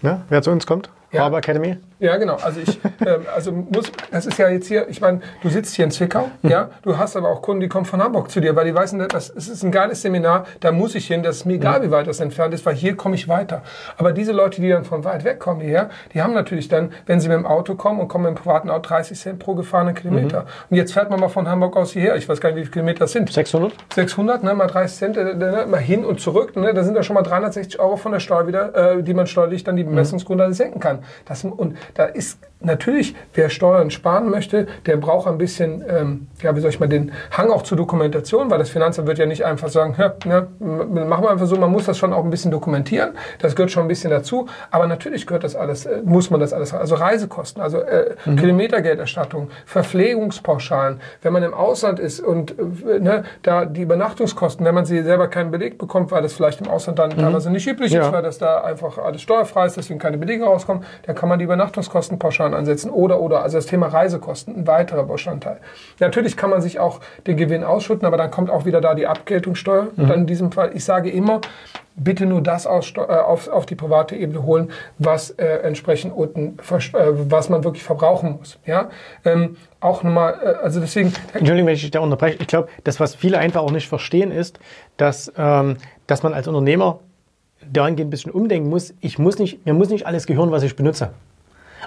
ja, 0.03 0.23
wer 0.29 0.43
zu 0.43 0.51
uns 0.51 0.67
kommt? 0.67 0.91
Ja. 1.13 1.23
Barber 1.23 1.39
Academy? 1.39 1.77
Ja, 2.03 2.17
genau. 2.17 2.37
Also 2.43 2.61
ich, 2.61 2.81
äh, 3.07 3.19
also 3.33 3.53
muss, 3.53 3.93
das 4.11 4.27
ist 4.27 4.37
ja 4.37 4.49
jetzt 4.49 4.67
hier, 4.67 4.89
ich 4.89 5.01
meine, 5.01 5.21
du 5.43 5.51
sitzt 5.51 5.77
hier 5.77 5.85
in 5.85 5.93
Zwickau, 5.93 6.31
mhm. 6.43 6.51
ja, 6.51 6.71
du 6.83 6.99
hast 6.99 7.17
aber 7.17 7.29
auch 7.29 7.43
Kunden, 7.43 7.61
die 7.61 7.69
kommen 7.69 7.85
von 7.85 8.03
Hamburg 8.03 8.31
zu 8.31 8.41
dir, 8.41 8.57
weil 8.57 8.65
die 8.65 8.75
wissen, 8.75 8.99
das, 8.99 9.33
das 9.33 9.49
ist 9.49 9.63
ein 9.63 9.71
geiles 9.71 10.03
Seminar, 10.03 10.47
da 10.59 10.73
muss 10.73 10.97
ich 10.97 11.07
hin, 11.07 11.23
das 11.23 11.37
ist 11.37 11.45
mir 11.45 11.55
egal, 11.55 11.79
mhm. 11.79 11.85
wie 11.85 11.91
weit 11.93 12.07
das 12.09 12.19
entfernt 12.19 12.55
ist, 12.55 12.67
weil 12.67 12.75
hier 12.75 12.97
komme 12.97 13.15
ich 13.15 13.29
weiter. 13.29 13.63
Aber 13.99 14.13
diese 14.13 14.33
Leute, 14.33 14.61
die 14.61 14.69
dann 14.69 14.85
von 14.85 15.05
weit 15.05 15.23
weg 15.23 15.39
kommen 15.39 15.61
hierher, 15.61 15.91
die 16.13 16.23
haben 16.23 16.35
natürlich 16.35 16.67
dann, 16.67 16.93
wenn 17.07 17.21
sie 17.21 17.29
mit 17.29 17.37
dem 17.37 17.47
Auto 17.47 17.77
kommen 17.77 18.01
und 18.01 18.09
kommen 18.09 18.25
mit 18.25 18.37
dem 18.37 18.43
privaten 18.43 18.69
Auto, 18.69 18.89
30 18.89 19.21
Cent 19.21 19.39
pro 19.39 19.55
gefahrenen 19.55 19.95
Kilometer. 19.95 20.41
Mhm. 20.41 20.47
Und 20.71 20.77
jetzt 20.79 20.93
fährt 20.95 21.09
man 21.09 21.21
mal 21.21 21.29
von 21.29 21.49
Hamburg 21.49 21.77
aus 21.77 21.93
hierher, 21.93 22.17
ich 22.17 22.29
weiß 22.29 22.41
gar 22.41 22.49
nicht, 22.49 22.57
wie 22.57 22.63
viele 22.63 22.73
Kilometer 22.73 23.01
das 23.01 23.13
sind. 23.13 23.33
600? 23.33 23.75
600, 23.95 24.43
ne, 24.43 24.55
mal 24.55 24.67
30 24.67 24.99
Cent, 24.99 25.17
äh, 25.17 25.35
ne, 25.35 25.67
mal 25.69 25.79
hin 25.79 26.05
und 26.05 26.21
zurück, 26.21 26.57
ne, 26.57 26.75
da 26.75 26.83
sind 26.83 26.97
ja 26.97 27.05
schon 27.05 27.15
mal 27.15 27.23
360 27.23 27.79
Euro 27.79 27.97
von 27.97 28.11
der 28.11 28.19
Steuer 28.19 28.49
wieder, 28.49 28.75
äh, 28.75 29.03
die 29.05 29.15
man 29.15 29.29
steuerlich 29.29 29.63
dann 29.63 29.77
die 29.77 29.85
mhm. 29.85 29.91
Bemessungsgrundlage 29.91 30.55
senken 30.55 30.81
kann. 30.81 31.02
Das, 31.25 31.45
und 31.45 31.77
da 31.95 32.05
ist 32.05 32.39
natürlich, 32.65 33.15
wer 33.35 33.51
Steuern 33.51 33.91
sparen 33.91 34.31
möchte, 34.31 34.67
der 34.87 34.97
braucht 34.97 35.27
ein 35.27 35.39
bisschen, 35.39 35.85
ähm, 35.89 36.27
ja, 36.43 36.55
wie 36.55 36.61
soll 36.61 36.71
ich 36.71 36.81
mal, 36.81 36.89
den 36.89 37.13
Hang 37.37 37.51
auch 37.51 37.63
zur 37.63 37.77
Dokumentation, 37.77 38.51
weil 38.51 38.59
das 38.59 38.71
Finanzamt 38.71 39.09
wird 39.09 39.19
ja 39.19 39.27
nicht 39.27 39.45
einfach 39.45 39.69
sagen, 39.69 39.95
ja, 39.99 40.15
ne, 40.25 40.47
machen 40.61 41.25
wir 41.25 41.31
einfach 41.31 41.47
so, 41.47 41.57
man 41.57 41.71
muss 41.71 41.87
das 41.87 41.99
schon 41.99 42.13
auch 42.13 42.25
ein 42.25 42.31
bisschen 42.31 42.51
dokumentieren, 42.51 43.13
das 43.41 43.57
gehört 43.57 43.71
schon 43.71 43.85
ein 43.85 43.89
bisschen 43.89 44.11
dazu, 44.11 44.47
aber 44.71 44.87
natürlich 44.87 45.27
gehört 45.27 45.45
das 45.45 45.57
alles, 45.57 45.87
äh, 45.87 46.03
muss 46.05 46.31
man 46.31 46.41
das 46.41 46.53
alles, 46.53 46.73
also 46.73 46.95
Reisekosten, 46.95 47.63
also 47.63 47.79
äh, 47.79 48.15
mhm. 48.25 48.37
Kilometergelderstattung, 48.37 49.51
Verpflegungspauschalen, 49.67 51.01
wenn 51.23 51.33
man 51.33 51.43
im 51.43 51.55
Ausland 51.55 51.99
ist 51.99 52.21
und 52.21 52.53
äh, 52.59 53.01
ne, 53.01 53.25
da 53.43 53.65
die 53.65 53.83
Übernachtungskosten, 53.83 54.65
wenn 54.65 54.75
man 54.75 54.85
sie 54.85 55.03
selber 55.03 55.29
keinen 55.29 55.51
Beleg 55.51 55.79
bekommt, 55.79 56.11
weil 56.11 56.23
das 56.23 56.33
vielleicht 56.33 56.61
im 56.61 56.69
Ausland 56.69 56.99
dann 56.99 57.11
mhm. 57.11 57.19
teilweise 57.19 57.51
nicht 57.51 57.67
üblich 57.67 57.93
ja. 57.93 58.07
ist, 58.07 58.13
weil 58.13 58.23
das 58.23 58.39
da 58.39 58.61
einfach 58.63 58.99
alles 58.99 59.23
steuerfrei 59.23 59.67
ist, 59.67 59.77
deswegen 59.77 59.99
keine 59.99 60.19
Belege 60.19 60.45
rauskommen, 60.45 60.85
dann 61.07 61.15
kann 61.15 61.29
man 61.29 61.39
die 61.39 61.45
Übernachtungskosten 61.45 62.19
pauschal 62.19 62.52
Steuern 62.53 62.55
ansetzen 62.55 62.91
oder 62.91 63.21
oder. 63.21 63.43
Also 63.43 63.59
das 63.59 63.67
Thema 63.67 63.89
Reisekosten, 63.89 64.57
ein 64.57 64.67
weiterer 64.67 65.05
Bestandteil. 65.05 65.59
Natürlich 65.99 66.37
kann 66.37 66.51
man 66.51 66.61
sich 66.61 66.79
auch 66.79 67.01
den 67.27 67.37
Gewinn 67.37 67.65
ausschütten, 67.65 68.07
aber 68.07 68.17
dann 68.17 68.31
kommt 68.31 68.51
auch 68.51 68.65
wieder 68.65 68.81
da 68.81 68.95
die 68.95 69.07
Abgeltungssteuer. 69.07 69.89
Mhm. 69.97 70.09
Dann 70.09 70.21
in 70.21 70.27
diesem 70.27 70.53
Fall, 70.53 70.73
ich 70.75 70.85
sage 70.85 71.11
immer, 71.11 71.41
bitte 71.95 72.27
nur 72.27 72.41
das 72.41 72.67
aus, 72.67 72.93
äh, 72.97 73.01
auf, 73.01 73.49
auf 73.49 73.67
die 73.67 73.75
private 73.75 74.17
Ebene 74.17 74.43
holen, 74.45 74.71
was 74.99 75.31
äh, 75.31 75.45
entsprechend 75.63 76.15
unten, 76.15 76.59
äh, 76.59 77.31
was 77.31 77.49
man 77.49 77.65
wirklich 77.65 77.83
verbrauchen 77.83 78.37
muss. 78.39 78.59
Ja, 78.67 78.91
ähm, 79.25 79.57
auch 79.81 80.03
nochmal, 80.03 80.39
äh, 80.43 80.65
also 80.65 80.81
deswegen. 80.81 81.13
Entschuldigung, 81.35 81.67
wenn 81.67 81.75
ich 81.75 81.83
dich 81.83 81.91
da 81.91 82.01
unterbreche. 82.01 82.39
Ich 82.41 82.47
glaube, 82.47 82.69
das, 82.85 83.01
was 83.01 83.15
viele 83.15 83.39
einfach 83.39 83.63
auch 83.63 83.73
nicht 83.73 83.89
verstehen, 83.89 84.31
ist, 84.31 84.59
dass, 84.97 85.33
ähm, 85.37 85.77
dass 86.07 86.23
man 86.23 86.35
als 86.35 86.49
Unternehmer 86.49 87.01
dahingehend 87.71 88.09
ein 88.09 88.11
bisschen 88.11 88.33
umdenken 88.33 88.69
muss. 88.69 88.95
Ich 89.01 89.19
muss 89.19 89.39
nicht, 89.39 89.65
mir 89.65 89.75
muss 89.75 89.89
nicht 89.89 90.07
alles 90.07 90.27
gehören, 90.27 90.51
was 90.51 90.63
ich 90.63 90.75
benutze. 90.75 91.11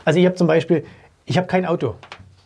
Also 0.03 0.19
ich 0.19 0.25
habe 0.25 0.35
zum 0.35 0.47
Beispiel, 0.47 0.83
ich 1.25 1.37
habe 1.37 1.47
kein 1.47 1.65
Auto. 1.65 1.95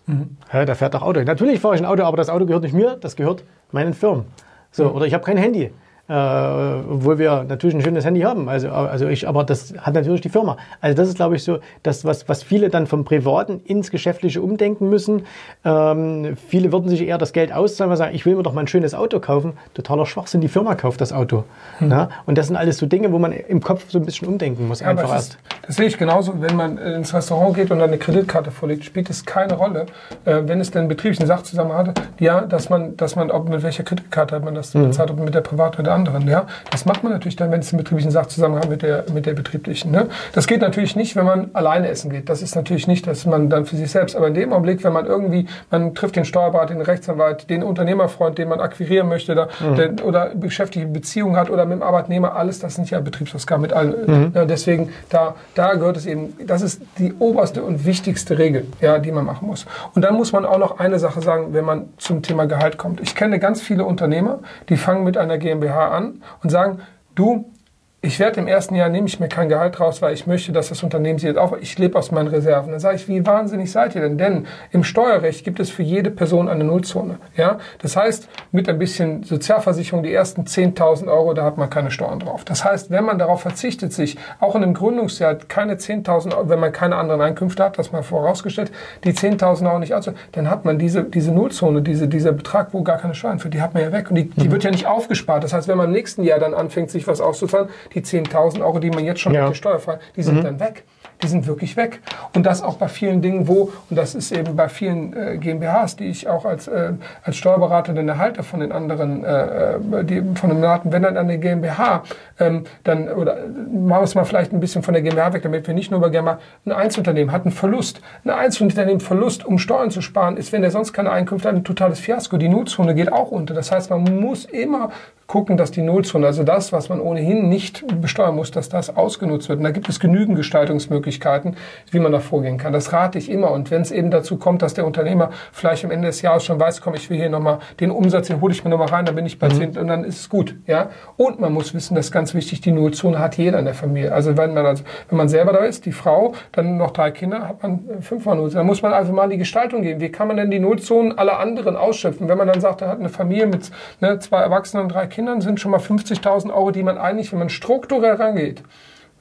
Mhm. 0.05 0.37
Ja, 0.53 0.65
da 0.65 0.75
fährt 0.75 0.93
doch 0.93 1.01
Auto. 1.01 1.21
Natürlich 1.21 1.59
fahre 1.59 1.75
ich 1.75 1.81
ein 1.81 1.85
Auto, 1.85 2.03
aber 2.03 2.17
das 2.17 2.29
Auto 2.29 2.45
gehört 2.45 2.63
nicht 2.63 2.73
mir, 2.73 2.97
das 2.99 3.15
gehört 3.15 3.43
meinen 3.71 3.93
Firmen. 3.93 4.25
So, 4.71 4.89
mhm. 4.89 4.95
Oder 4.95 5.05
ich 5.05 5.13
habe 5.13 5.23
kein 5.23 5.37
Handy 5.37 5.71
äh, 6.09 6.13
obwohl 6.13 7.19
wir 7.19 7.45
natürlich 7.47 7.75
ein 7.75 7.81
schönes 7.81 8.03
Handy 8.03 8.21
haben. 8.21 8.49
Also, 8.49 8.69
also 8.69 9.07
ich, 9.07 9.27
aber 9.27 9.43
das 9.43 9.73
hat 9.77 9.93
natürlich 9.93 10.21
die 10.21 10.29
Firma. 10.29 10.57
Also 10.81 10.97
das 10.97 11.07
ist, 11.07 11.15
glaube 11.15 11.35
ich, 11.35 11.43
so, 11.43 11.59
das, 11.83 12.03
was, 12.03 12.27
was 12.27 12.41
viele 12.41 12.69
dann 12.69 12.87
vom 12.87 13.05
Privaten 13.05 13.61
ins 13.63 13.91
Geschäftliche 13.91 14.41
umdenken 14.41 14.89
müssen. 14.89 15.25
Ähm, 15.63 16.35
viele 16.47 16.71
würden 16.71 16.89
sich 16.89 17.01
eher 17.01 17.19
das 17.19 17.31
Geld 17.31 17.53
auszahlen, 17.53 17.91
weil 17.91 17.97
sagen, 17.97 18.15
ich 18.15 18.25
will 18.25 18.35
mir 18.35 18.43
doch 18.43 18.53
mal 18.53 18.61
ein 18.61 18.67
schönes 18.67 18.95
Auto 18.95 19.19
kaufen. 19.19 19.53
Totaler 19.75 20.07
Schwachsinn, 20.07 20.41
die 20.41 20.47
Firma 20.47 20.73
kauft 20.73 20.99
das 20.99 21.13
Auto. 21.13 21.43
Hm. 21.77 21.91
Ja? 21.91 22.09
Und 22.25 22.39
das 22.39 22.47
sind 22.47 22.55
alles 22.55 22.79
so 22.79 22.87
Dinge, 22.87 23.11
wo 23.11 23.19
man 23.19 23.31
im 23.31 23.61
Kopf 23.61 23.85
so 23.89 23.99
ein 23.99 24.05
bisschen 24.05 24.27
umdenken 24.27 24.67
muss. 24.67 24.79
Ja, 24.79 24.87
einfach 24.87 25.13
erst. 25.13 25.33
Ist, 25.33 25.39
das 25.67 25.75
sehe 25.75 25.85
ich 25.85 25.97
genauso. 25.99 26.41
Wenn 26.41 26.55
man 26.55 26.79
ins 26.79 27.13
Restaurant 27.13 27.55
geht 27.55 27.69
und 27.69 27.77
dann 27.77 27.89
eine 27.89 27.99
Kreditkarte 27.99 28.49
vorlegt, 28.49 28.83
spielt 28.83 29.11
es 29.11 29.25
keine 29.25 29.53
Rolle, 29.53 29.85
äh, 30.25 30.41
wenn 30.45 30.59
es 30.59 30.71
denn 30.71 30.87
betrieblichen 30.87 31.27
Sachzusammenhang 31.27 31.89
hat, 31.89 32.01
ja, 32.19 32.41
dass 32.41 32.69
man, 32.69 32.97
dass 32.97 33.15
man, 33.15 33.29
ob 33.29 33.47
mit 33.47 33.61
welcher 33.61 33.83
Kreditkarte 33.83 34.39
man 34.39 34.55
das 34.55 34.73
mhm. 34.73 34.85
bezahlt, 34.85 35.11
ob 35.11 35.19
mit 35.19 35.35
der 35.35 35.41
privaten 35.41 35.75
oder 35.75 35.83
der 35.83 35.93
anderen. 35.99 36.27
Ja? 36.27 36.45
Das 36.71 36.85
macht 36.85 37.03
man 37.03 37.11
natürlich 37.11 37.35
dann, 37.35 37.51
wenn 37.51 37.59
es 37.59 37.71
einen 37.71 37.77
betrieblichen 37.77 38.11
Sachzusammenhang 38.11 38.69
mit 38.69 38.81
der, 38.81 39.05
mit 39.13 39.25
der 39.25 39.33
betrieblichen. 39.33 39.91
Ne? 39.91 40.07
Das 40.33 40.47
geht 40.47 40.61
natürlich 40.61 40.95
nicht, 40.95 41.15
wenn 41.15 41.25
man 41.25 41.49
alleine 41.53 41.89
essen 41.89 42.09
geht. 42.09 42.29
Das 42.29 42.41
ist 42.41 42.55
natürlich 42.55 42.87
nicht, 42.87 43.05
dass 43.07 43.25
man 43.25 43.49
dann 43.49 43.65
für 43.65 43.75
sich 43.75 43.91
selbst, 43.91 44.15
aber 44.15 44.27
in 44.27 44.33
dem 44.33 44.53
Augenblick, 44.53 44.83
wenn 44.83 44.93
man 44.93 45.05
irgendwie, 45.05 45.47
man 45.71 45.93
trifft 45.93 46.15
den 46.15 46.25
Steuerberater, 46.25 46.73
den 46.73 46.81
Rechtsanwalt, 46.81 47.49
den 47.49 47.63
Unternehmerfreund, 47.63 48.37
den 48.37 48.49
man 48.49 48.59
akquirieren 48.59 49.09
möchte 49.09 49.35
da, 49.35 49.47
mhm. 49.59 49.75
der, 49.75 50.05
oder 50.05 50.31
beschäftigte 50.35 50.87
Beziehungen 50.87 51.35
hat 51.35 51.49
oder 51.49 51.65
mit 51.65 51.79
dem 51.79 51.83
Arbeitnehmer, 51.83 52.35
alles, 52.35 52.59
das 52.59 52.75
sind 52.75 52.89
ja 52.89 52.99
Betriebsausgaben 52.99 53.61
mit 53.61 53.73
allen. 53.73 53.95
Mhm. 54.05 54.31
Ja, 54.33 54.45
deswegen, 54.45 54.89
da, 55.09 55.35
da 55.55 55.73
gehört 55.73 55.97
es 55.97 56.05
eben, 56.05 56.33
das 56.45 56.61
ist 56.61 56.81
die 56.97 57.13
oberste 57.19 57.63
und 57.63 57.85
wichtigste 57.85 58.37
Regel, 58.37 58.67
ja, 58.81 58.99
die 58.99 59.11
man 59.11 59.25
machen 59.25 59.47
muss. 59.47 59.65
Und 59.95 60.03
dann 60.03 60.15
muss 60.15 60.31
man 60.31 60.45
auch 60.45 60.57
noch 60.57 60.79
eine 60.79 60.99
Sache 60.99 61.21
sagen, 61.21 61.53
wenn 61.53 61.65
man 61.65 61.89
zum 61.97 62.21
Thema 62.21 62.45
Gehalt 62.45 62.77
kommt. 62.77 63.01
Ich 63.01 63.15
kenne 63.15 63.39
ganz 63.39 63.61
viele 63.61 63.85
Unternehmer, 63.85 64.39
die 64.69 64.77
fangen 64.77 65.03
mit 65.03 65.17
einer 65.17 65.37
GmbH 65.37 65.88
an 65.89 66.23
und 66.43 66.49
sagen, 66.49 66.81
du, 67.15 67.51
ich 68.01 68.17
werde 68.19 68.39
im 68.39 68.47
ersten 68.47 68.75
Jahr 68.75 68.87
nehme 68.87 69.07
ich 69.07 69.19
mir 69.19 69.27
kein 69.27 69.49
Gehalt 69.49 69.79
raus, 69.79 70.01
weil 70.01 70.13
ich 70.13 70.25
möchte, 70.25 70.53
dass 70.53 70.69
das 70.69 70.83
Unternehmen 70.83 71.19
jetzt 71.19 71.37
auch, 71.37 71.57
ich 71.57 71.77
lebe 71.77 71.97
aus 71.97 72.11
meinen 72.11 72.29
Reserven. 72.29 72.71
Dann 72.71 72.79
sage 72.79 72.95
ich, 72.95 73.09
wie 73.09 73.25
wahnsinnig 73.25 73.71
seid 73.71 73.93
ihr 73.93 74.01
denn? 74.01 74.17
Denn 74.17 74.47
im 74.71 74.85
Steuerrecht 74.85 75.43
gibt 75.43 75.59
es 75.59 75.69
für 75.69 75.83
jede 75.83 76.09
Person 76.09 76.47
eine 76.47 76.63
Nullzone. 76.63 77.17
Ja, 77.35 77.57
das 77.79 77.97
heißt, 77.97 78.29
mit 78.53 78.69
ein 78.69 78.79
bisschen 78.79 79.23
Sozialversicherung 79.23 80.03
die 80.03 80.13
ersten 80.13 80.43
10.000 80.43 81.11
Euro, 81.11 81.33
da 81.33 81.43
hat 81.43 81.57
man 81.57 81.69
keine 81.69 81.91
Steuern 81.91 82.19
drauf. 82.19 82.45
Das 82.45 82.63
heißt, 82.63 82.89
wenn 82.89 83.03
man 83.03 83.19
darauf 83.19 83.41
verzichtet, 83.41 83.91
sich 83.91 84.17
auch 84.39 84.55
in 84.55 84.63
einem 84.63 84.75
Gründungsjahr 84.75 85.35
keine 85.35 85.75
10.000 85.75 86.37
Euro, 86.37 86.47
wenn 86.47 86.59
man 86.59 86.71
keine 86.71 86.95
anderen 86.95 87.19
Einkünfte 87.19 87.65
hat, 87.65 87.77
das 87.77 87.91
mal 87.91 88.03
vorausgestellt, 88.03 88.71
die 89.03 89.11
10.000 89.11 89.67
Euro 89.67 89.79
nicht 89.79 89.93
also, 89.93 90.13
dann 90.31 90.49
hat 90.49 90.63
man 90.63 90.79
diese 90.79 91.03
diese 91.03 91.31
Nullzone, 91.31 91.81
diese 91.81 92.07
dieser 92.07 92.31
Betrag, 92.31 92.73
wo 92.73 92.81
gar 92.81 92.97
keine 92.97 93.13
Steuern 93.13 93.39
für, 93.39 93.49
die 93.49 93.61
hat 93.61 93.73
man 93.73 93.83
ja 93.83 93.91
weg 93.91 94.09
und 94.09 94.15
die, 94.15 94.29
die 94.29 94.47
mhm. 94.47 94.51
wird 94.51 94.63
ja 94.63 94.71
nicht 94.71 94.87
aufgespart. 94.87 95.43
Das 95.43 95.51
heißt, 95.51 95.67
wenn 95.67 95.77
man 95.77 95.87
im 95.87 95.93
nächsten 95.93 96.23
Jahr 96.23 96.39
dann 96.39 96.53
anfängt, 96.53 96.91
sich 96.91 97.07
was 97.07 97.19
auszuzahlen, 97.19 97.67
die 97.93 98.01
10.000 98.01 98.61
Euro, 98.61 98.79
die 98.79 98.89
man 98.89 99.05
jetzt 99.05 99.21
schon 99.21 99.33
ja. 99.33 99.53
steuerfrei, 99.53 99.99
die 100.15 100.23
sind 100.23 100.37
mhm. 100.37 100.43
dann 100.43 100.59
weg 100.59 100.83
die 101.21 101.27
sind 101.27 101.47
wirklich 101.47 101.75
weg. 101.75 101.99
Und 102.33 102.45
das 102.45 102.61
auch 102.61 102.75
bei 102.75 102.87
vielen 102.87 103.21
Dingen, 103.21 103.47
wo, 103.47 103.71
und 103.89 103.97
das 103.97 104.15
ist 104.15 104.31
eben 104.31 104.55
bei 104.55 104.69
vielen 104.69 105.13
äh, 105.13 105.37
GmbHs, 105.37 105.97
die 105.97 106.05
ich 106.05 106.29
auch 106.29 106.45
als, 106.45 106.67
äh, 106.67 106.93
als 107.23 107.35
Steuerberater 107.35 107.93
dann 107.93 108.07
erhalte 108.07 108.43
von 108.43 108.61
den 108.61 108.71
anderen, 108.71 109.23
äh, 109.25 109.75
äh 109.75 110.03
die, 110.03 110.23
von 110.35 110.49
den 110.49 110.61
Daten, 110.61 110.91
wenn 110.91 111.03
dann 111.03 111.17
eine 111.17 111.37
GmbH, 111.37 112.03
ähm, 112.39 112.63
dann, 112.83 113.09
oder 113.09 113.35
machen 113.35 114.01
wir 114.01 114.03
es 114.03 114.15
mal 114.15 114.23
vielleicht 114.23 114.53
ein 114.53 114.61
bisschen 114.61 114.81
von 114.81 114.93
der 114.93 115.03
GmbH 115.03 115.33
weg, 115.33 115.43
damit 115.43 115.67
wir 115.67 115.73
nicht 115.73 115.91
nur 115.91 115.99
über 115.99 116.09
GmbH, 116.09 116.39
ein 116.65 116.71
Einzelunternehmen 116.71 117.33
hat 117.33 117.43
einen 117.43 117.51
Verlust. 117.51 118.01
Ein 118.23 118.31
Einzelunternehmen 118.31 119.01
Verlust, 119.01 119.45
um 119.45 119.59
Steuern 119.59 119.91
zu 119.91 120.01
sparen, 120.01 120.37
ist, 120.37 120.53
wenn 120.53 120.61
der 120.61 120.71
sonst 120.71 120.93
keine 120.93 121.11
Einkünfte 121.11 121.49
hat, 121.49 121.55
ein 121.55 121.63
totales 121.65 121.99
Fiasko. 121.99 122.37
Die 122.37 122.47
Nutzhunde 122.47 122.95
geht 122.95 123.11
auch 123.11 123.31
unter. 123.31 123.53
Das 123.53 123.71
heißt, 123.71 123.89
man 123.89 124.19
muss 124.19 124.45
immer 124.45 124.91
gucken, 125.29 125.57
dass 125.57 125.69
die 125.69 125.83
Nullzone, 125.83 126.25
also 126.25 126.43
das, 126.43 126.73
was 126.73 126.89
man 126.89 126.99
ohnehin 126.99 127.49
nicht 127.49 127.85
besteuern 128.01 128.35
muss, 128.35 128.49
dass 128.49 128.67
das 128.67 128.97
ausgenutzt 128.97 129.47
wird. 129.47 129.59
Und 129.59 129.63
da 129.63 129.69
gibt 129.69 129.87
es 129.87 129.99
genügend 129.99 130.35
Gestaltungsmöglichkeiten, 130.35 131.55
wie 131.91 131.99
man 131.99 132.11
da 132.11 132.19
vorgehen 132.19 132.57
kann. 132.57 132.73
Das 132.73 132.93
rate 132.93 133.19
ich 133.19 133.29
immer. 133.29 133.51
Und 133.51 133.69
wenn 133.69 133.83
es 133.83 133.91
eben 133.91 134.09
dazu 134.09 134.37
kommt, 134.37 134.63
dass 134.63 134.73
der 134.73 134.87
Unternehmer 134.87 135.29
vielleicht 135.51 135.85
am 135.85 135.91
Ende 135.91 136.07
des 136.07 136.23
Jahres 136.23 136.45
schon 136.45 136.59
weiß, 136.59 136.81
komm, 136.81 136.95
ich 136.95 137.11
will 137.11 137.17
hier 137.17 137.29
nochmal 137.29 137.59
den 137.79 137.91
Umsatz, 137.91 138.25
den 138.25 138.41
hole 138.41 138.51
ich 138.51 138.63
mir 138.63 138.71
nochmal 138.71 138.87
rein, 138.87 139.05
dann 139.05 139.13
bin 139.13 139.27
ich 139.27 139.37
bei 139.37 139.49
mhm. 139.49 139.73
10 139.73 139.77
und 139.77 139.87
dann 139.87 140.03
ist 140.03 140.19
es 140.19 140.29
gut. 140.29 140.55
Ja? 140.65 140.89
Und 141.15 141.39
man 141.39 141.53
muss 141.53 141.75
wissen, 141.75 141.93
das 141.93 142.07
ist 142.07 142.11
ganz 142.11 142.33
wichtig, 142.33 142.61
die 142.61 142.71
Nullzone 142.71 143.19
hat 143.19 143.37
jeder 143.37 143.59
in 143.59 143.65
der 143.65 143.75
Familie. 143.75 144.11
Also 144.11 144.35
wenn 144.35 144.55
man, 144.55 144.65
also, 144.65 144.83
wenn 145.09 145.17
man 145.19 145.29
selber 145.29 145.53
da 145.53 145.59
ist, 145.59 145.85
die 145.85 145.91
Frau, 145.91 146.33
dann 146.53 146.77
noch 146.77 146.89
drei 146.89 147.11
Kinder, 147.11 147.47
hat 147.47 147.61
man 147.61 147.81
fünfmal 148.01 148.35
Nullzone. 148.35 148.61
Dann 148.61 148.67
muss 148.67 148.81
man 148.81 148.93
also 148.93 149.13
mal 149.13 149.25
in 149.25 149.29
die 149.29 149.37
Gestaltung 149.37 149.83
gehen. 149.83 150.01
Wie 150.01 150.09
kann 150.09 150.27
man 150.27 150.37
denn 150.37 150.49
die 150.49 150.59
Nullzonen 150.59 151.19
aller 151.19 151.39
anderen 151.39 151.75
ausschöpfen? 151.75 152.27
Wenn 152.27 152.37
man 152.39 152.47
dann 152.47 152.61
sagt, 152.61 152.81
er 152.81 152.87
hat 152.87 152.99
eine 152.99 153.09
Familie 153.09 153.45
mit 153.45 153.69
ne, 154.01 154.17
zwei 154.17 154.39
Erwachsenen 154.39 154.85
und 154.85 154.89
drei 154.89 155.05
Kindern, 155.05 155.18
Kindern 155.19 155.41
sind 155.41 155.59
schon 155.59 155.71
mal 155.71 155.81
50.000 155.81 156.49
Euro, 156.53 156.71
die 156.71 156.81
man 156.81 156.97
eigentlich, 156.97 157.33
wenn 157.33 157.39
man 157.39 157.49
strukturell 157.49 158.13
rangeht, 158.13 158.63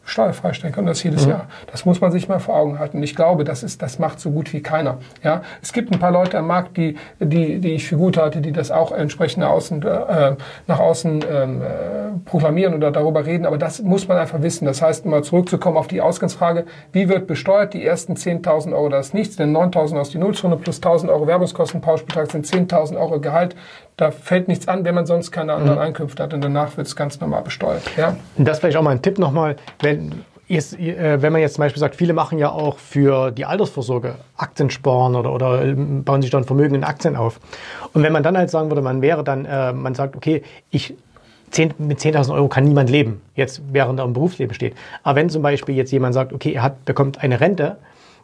steuerfrei 0.05 0.53
stellen 0.53 0.73
kann, 0.73 0.87
das 0.87 1.03
jedes 1.03 1.25
mhm. 1.25 1.33
Jahr. 1.33 1.47
Das 1.73 1.87
muss 1.87 2.01
man 2.01 2.13
sich 2.13 2.29
mal 2.29 2.39
vor 2.39 2.55
Augen 2.55 2.79
halten. 2.79 3.03
Ich 3.03 3.17
glaube, 3.17 3.43
das 3.43 3.65
ist, 3.65 3.83
das 3.83 3.99
macht 3.99 4.21
so 4.21 4.31
gut 4.31 4.53
wie 4.53 4.63
keiner. 4.63 4.99
Ja, 5.25 5.43
es 5.61 5.73
gibt 5.73 5.93
ein 5.93 5.99
paar 5.99 6.13
Leute 6.13 6.39
am 6.39 6.47
Markt, 6.47 6.77
die, 6.77 6.97
die, 7.19 7.59
die 7.59 7.73
ich 7.73 7.89
für 7.89 7.97
gut 7.97 8.17
halte, 8.17 8.41
die 8.41 8.53
das 8.53 8.71
auch 8.71 8.93
entsprechend 8.93 9.43
nach 9.43 9.51
außen, 9.51 9.83
äh, 9.83 10.37
nach 10.69 10.79
außen 10.79 11.25
ähm, 11.29 11.63
äh, 11.63 11.65
proklamieren 12.25 12.75
oder 12.75 12.93
darüber 12.93 13.27
reden. 13.27 13.45
Aber 13.45 13.59
das 13.59 13.83
muss 13.83 14.07
man 14.07 14.19
einfach 14.19 14.41
wissen. 14.41 14.67
Das 14.67 14.81
heißt, 14.81 15.05
mal 15.05 15.25
zurückzukommen 15.25 15.77
auf 15.77 15.89
die 15.89 16.01
Ausgangsfrage, 16.01 16.65
wie 16.93 17.09
wird 17.09 17.27
besteuert? 17.27 17.75
Die 17.75 17.85
ersten 17.85 18.15
10.000 18.15 18.73
Euro, 18.73 18.89
das 18.89 19.09
ist 19.09 19.15
nichts, 19.15 19.35
denn 19.35 19.53
9.000 19.53 19.99
aus 19.99 20.11
die 20.11 20.19
Nullzone 20.19 20.59
plus 20.59 20.81
1.000 20.81 21.09
Euro 21.09 21.27
Werbungskosten, 21.27 21.81
Pauschbetrag 21.81 22.31
sind 22.31 22.47
10.000 22.47 22.97
Euro 22.97 23.19
Gehalt. 23.19 23.57
Da 23.99 24.13
fällt 24.13 24.47
nichts 24.47 24.69
an, 24.69 24.85
wenn 24.85 24.95
man 24.95 25.07
sonst 25.07 25.33
keine 25.33 25.55
anderen 25.55 25.75
mhm. 25.75 25.83
Einkünfte 25.83 26.23
hat 26.23 26.33
und 26.33 26.43
danach 26.43 26.77
wird 26.77 26.87
es 26.87 26.95
ganz 26.95 27.21
normal 27.21 27.43
besteuert. 27.43 27.83
Ja? 27.97 28.17
Das 28.37 28.61
vielleicht 28.61 28.77
auch 28.77 28.83
mal 28.83 28.93
ein 28.93 29.03
Tipp 29.03 29.19
nochmal, 29.19 29.57
wenn, 29.81 30.25
äh, 30.49 30.63
wenn 31.21 31.33
man 31.33 31.41
jetzt 31.41 31.55
zum 31.55 31.63
Beispiel 31.63 31.81
sagt, 31.81 31.97
viele 31.97 32.13
machen 32.13 32.39
ja 32.39 32.49
auch 32.51 32.79
für 32.79 33.33
die 33.33 33.45
Altersvorsorge 33.45 34.15
Aktien 34.37 34.71
sparen 34.71 35.17
oder, 35.17 35.33
oder 35.33 35.65
ähm, 35.65 36.05
bauen 36.05 36.23
sich 36.23 36.31
dann 36.31 36.45
Vermögen 36.45 36.77
in 36.77 36.85
Aktien 36.85 37.17
auf. 37.17 37.41
Und 37.93 38.05
wenn 38.05 38.13
man 38.13 38.23
dann 38.23 38.39
halt 38.39 38.51
sagen 38.51 38.71
würde, 38.71 38.83
man 38.83 39.03
wäre 39.03 39.25
dann, 39.25 39.45
äh, 39.45 39.73
man 39.73 39.97
sagt, 39.97 40.15
okay, 40.15 40.45
ich 40.71 40.95
10, 41.51 41.75
mit 41.79 41.99
10.000 41.99 42.33
Euro 42.35 42.47
kann 42.47 42.65
niemand 42.65 42.91
leben, 42.91 43.21
jetzt 43.35 43.63
während 43.73 43.99
er 43.99 44.05
im 44.05 44.13
Berufsleben 44.13 44.55
steht. 44.55 44.77
Aber 45.03 45.17
wenn 45.17 45.29
zum 45.29 45.43
Beispiel 45.43 45.75
jetzt 45.75 45.91
jemand 45.91 46.15
sagt, 46.15 46.33
okay, 46.33 46.53
er 46.53 46.63
hat, 46.63 46.85
bekommt 46.85 47.21
eine 47.23 47.41
Rente 47.41 47.79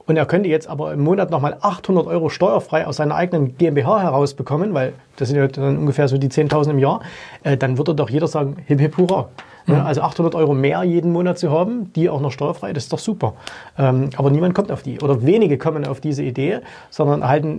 und 0.06 0.16
er 0.16 0.26
könnte 0.26 0.48
jetzt 0.48 0.68
aber 0.68 0.92
im 0.92 1.02
Monat 1.02 1.30
nochmal 1.30 1.56
800 1.60 2.06
Euro 2.06 2.28
steuerfrei 2.28 2.86
aus 2.86 2.96
seiner 2.96 3.14
eigenen 3.14 3.56
GmbH 3.56 4.02
herausbekommen, 4.02 4.74
weil 4.74 4.92
das 5.16 5.28
sind 5.28 5.38
ja 5.38 5.46
dann 5.46 5.78
ungefähr 5.78 6.08
so 6.08 6.18
die 6.18 6.28
10.000 6.28 6.70
im 6.70 6.78
Jahr, 6.78 7.00
äh, 7.42 7.56
dann 7.56 7.78
würde 7.78 7.94
doch 7.94 8.10
jeder 8.10 8.26
sagen, 8.26 8.56
hip 8.66 8.80
hip 8.80 8.96
hurra. 8.96 9.28
Mhm. 9.66 9.74
Also 9.76 10.02
800 10.02 10.34
Euro 10.34 10.52
mehr 10.52 10.82
jeden 10.84 11.12
Monat 11.12 11.38
zu 11.38 11.50
haben, 11.50 11.92
die 11.94 12.10
auch 12.10 12.20
noch 12.20 12.32
steuerfrei, 12.32 12.72
das 12.72 12.84
ist 12.84 12.92
doch 12.92 12.98
super. 12.98 13.34
Ähm, 13.78 14.10
aber 14.16 14.30
niemand 14.30 14.54
kommt 14.54 14.70
auf 14.70 14.82
die, 14.82 15.00
oder 15.00 15.24
wenige 15.24 15.56
kommen 15.56 15.86
auf 15.86 16.00
diese 16.00 16.22
Idee, 16.22 16.60
sondern 16.90 17.22
erhalten 17.22 17.58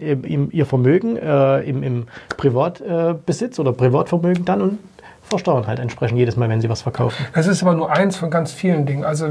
ihr 0.51 0.65
Vermögen 0.65 1.17
äh, 1.17 1.62
im, 1.62 1.81
im 1.81 2.08
Privatbesitz 2.38 3.60
oder 3.60 3.73
Privatvermögen 3.73 4.45
dann 4.45 4.62
und 4.62 4.79
versteuern 5.27 5.67
halt 5.67 5.79
entsprechend 5.79 6.17
jedes 6.17 6.35
Mal, 6.35 6.49
wenn 6.49 6.61
sie 6.61 6.69
was 6.69 6.81
verkaufen. 6.81 7.25
Es 7.33 7.47
ist 7.47 7.63
aber 7.63 7.73
nur 7.73 7.91
eins 7.91 8.15
von 8.15 8.29
ganz 8.29 8.51
vielen 8.51 8.85
Dingen. 8.85 9.03
Also 9.03 9.29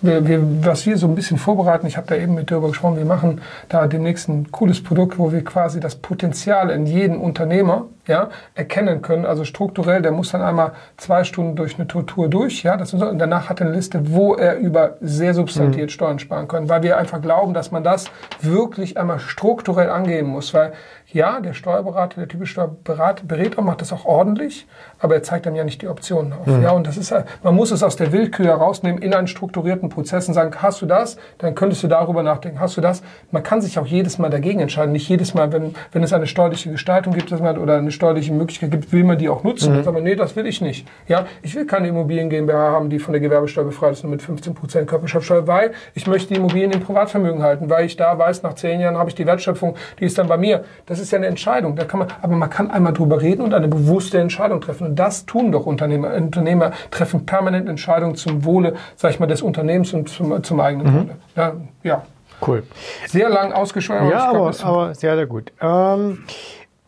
wir, 0.00 0.26
wir, 0.26 0.40
was 0.64 0.86
wir 0.86 0.96
so 0.98 1.06
ein 1.06 1.14
bisschen 1.14 1.38
vorbereiten, 1.38 1.86
ich 1.86 1.96
habe 1.96 2.06
da 2.06 2.16
eben 2.16 2.34
mit 2.34 2.50
darüber 2.50 2.68
gesprochen, 2.68 2.96
wir 2.96 3.04
machen 3.04 3.40
da 3.68 3.86
demnächst 3.86 4.28
ein 4.28 4.50
cooles 4.50 4.82
Produkt, 4.82 5.18
wo 5.18 5.32
wir 5.32 5.44
quasi 5.44 5.80
das 5.80 5.96
Potenzial 5.96 6.70
in 6.70 6.86
jedem 6.86 7.20
Unternehmer 7.20 7.86
ja, 8.06 8.30
erkennen 8.54 9.00
können. 9.02 9.24
Also 9.24 9.44
strukturell, 9.44 10.02
der 10.02 10.12
muss 10.12 10.32
dann 10.32 10.42
einmal 10.42 10.72
zwei 10.96 11.24
Stunden 11.24 11.54
durch 11.54 11.76
eine 11.76 11.86
Tortur 11.86 12.28
durch, 12.28 12.62
ja, 12.62 12.76
das 12.76 12.92
ist, 12.92 13.02
und 13.02 13.18
danach 13.18 13.48
hat 13.48 13.60
er 13.60 13.66
eine 13.66 13.76
Liste, 13.76 14.12
wo 14.12 14.34
er 14.34 14.56
über 14.56 14.96
sehr 15.00 15.34
substantiert 15.34 15.90
mhm. 15.90 15.92
Steuern 15.92 16.18
sparen 16.18 16.48
kann, 16.48 16.68
weil 16.68 16.82
wir 16.82 16.98
einfach 16.98 17.22
glauben, 17.22 17.54
dass 17.54 17.70
man 17.70 17.84
das 17.84 18.06
wirklich 18.40 18.98
einmal 18.98 19.20
strukturell 19.20 19.90
angehen 19.90 20.26
muss, 20.26 20.52
weil 20.52 20.72
ja, 21.12 21.40
der 21.40 21.52
Steuerberater, 21.52 22.20
der 22.20 22.28
typische 22.28 22.52
Steuerberater 22.52 23.62
macht 23.62 23.80
das 23.80 23.92
auch 23.92 24.04
ordentlich, 24.04 24.66
aber 24.98 25.14
er 25.14 25.22
zeigt 25.22 25.46
einem 25.46 25.56
ja 25.56 25.64
nicht 25.64 25.82
die 25.82 25.88
Optionen 25.88 26.32
auf. 26.32 26.46
Mhm. 26.46 26.62
Ja, 26.62 26.70
und 26.72 26.86
das 26.86 26.96
ist, 26.96 27.14
man 27.42 27.54
muss 27.54 27.70
es 27.70 27.82
aus 27.82 27.96
der 27.96 28.12
Willkür 28.12 28.46
herausnehmen 28.46 29.02
in 29.02 29.14
einen 29.14 29.26
strukturierten 29.26 29.88
Prozess 29.88 30.28
und 30.28 30.34
sagen, 30.34 30.52
hast 30.58 30.80
du 30.82 30.86
das, 30.86 31.16
dann 31.38 31.54
könntest 31.54 31.82
du 31.82 31.88
darüber 31.88 32.22
nachdenken. 32.22 32.60
Hast 32.60 32.76
du 32.76 32.80
das? 32.80 33.02
Man 33.30 33.42
kann 33.42 33.60
sich 33.60 33.78
auch 33.78 33.86
jedes 33.86 34.18
Mal 34.18 34.30
dagegen 34.30 34.60
entscheiden. 34.60 34.92
Nicht 34.92 35.08
jedes 35.08 35.34
Mal, 35.34 35.52
wenn, 35.52 35.74
wenn 35.92 36.02
es 36.02 36.12
eine 36.12 36.26
steuerliche 36.26 36.70
Gestaltung 36.70 37.12
gibt 37.12 37.32
oder 37.32 37.76
eine 37.76 37.90
steuerliche 37.90 38.32
Möglichkeit 38.32 38.70
gibt, 38.70 38.92
will 38.92 39.04
man 39.04 39.18
die 39.18 39.28
auch 39.28 39.44
nutzen. 39.44 39.80
Mhm. 39.80 39.88
Aber 39.88 40.00
nee, 40.00 40.14
das 40.14 40.36
will 40.36 40.46
ich 40.46 40.60
nicht. 40.60 40.86
Ja, 41.08 41.26
ich 41.42 41.54
will 41.54 41.66
keine 41.66 41.88
Immobilien 41.88 42.30
GmbH 42.30 42.72
haben, 42.72 42.90
die 42.90 42.98
von 42.98 43.12
der 43.12 43.20
Gewerbesteuer 43.20 43.64
befreit 43.64 43.92
ist, 43.92 44.02
nur 44.02 44.10
mit 44.10 44.22
15 44.22 44.54
Prozent 44.54 44.88
Körperschaftsteuer, 44.88 45.46
weil 45.46 45.72
ich 45.94 46.06
möchte 46.06 46.28
die 46.28 46.40
Immobilien 46.40 46.70
im 46.70 46.80
Privatvermögen 46.80 47.42
halten, 47.42 47.68
weil 47.68 47.84
ich 47.86 47.96
da 47.96 48.16
weiß, 48.16 48.42
nach 48.42 48.54
zehn 48.54 48.80
Jahren 48.80 48.96
habe 48.96 49.10
ich 49.10 49.14
die 49.14 49.26
Wertschöpfung, 49.26 49.76
die 50.00 50.04
ist 50.04 50.18
dann 50.18 50.28
bei 50.28 50.36
mir. 50.36 50.64
Das 50.86 51.01
ist 51.02 51.10
ja 51.10 51.18
eine 51.18 51.26
Entscheidung. 51.26 51.76
Da 51.76 51.84
kann 51.84 52.00
man, 52.00 52.08
aber 52.22 52.36
man 52.36 52.48
kann 52.48 52.70
einmal 52.70 52.92
drüber 52.92 53.20
reden 53.20 53.42
und 53.42 53.52
eine 53.52 53.68
bewusste 53.68 54.18
Entscheidung 54.18 54.60
treffen. 54.60 54.86
Und 54.86 54.96
das 54.96 55.26
tun 55.26 55.52
doch 55.52 55.66
Unternehmer. 55.66 56.14
Unternehmer 56.14 56.72
treffen 56.90 57.26
permanent 57.26 57.68
Entscheidungen 57.68 58.14
zum 58.14 58.44
Wohle, 58.44 58.74
sag 58.96 59.10
ich 59.10 59.20
mal, 59.20 59.26
des 59.26 59.42
Unternehmens 59.42 59.92
und 59.92 60.08
zum, 60.08 60.42
zum 60.42 60.60
eigenen 60.60 60.86
mhm. 60.86 60.98
Wohle. 60.98 61.16
Ja, 61.36 61.52
ja. 61.82 62.02
Cool. 62.44 62.64
Sehr 63.06 63.28
lang 63.28 63.52
ausgeschwört. 63.52 64.10
Ja, 64.10 64.30
aber, 64.30 64.52
aber, 64.62 64.94
sehr, 64.94 65.14
sehr 65.14 65.26
gut. 65.26 65.52
Ähm, 65.60 66.24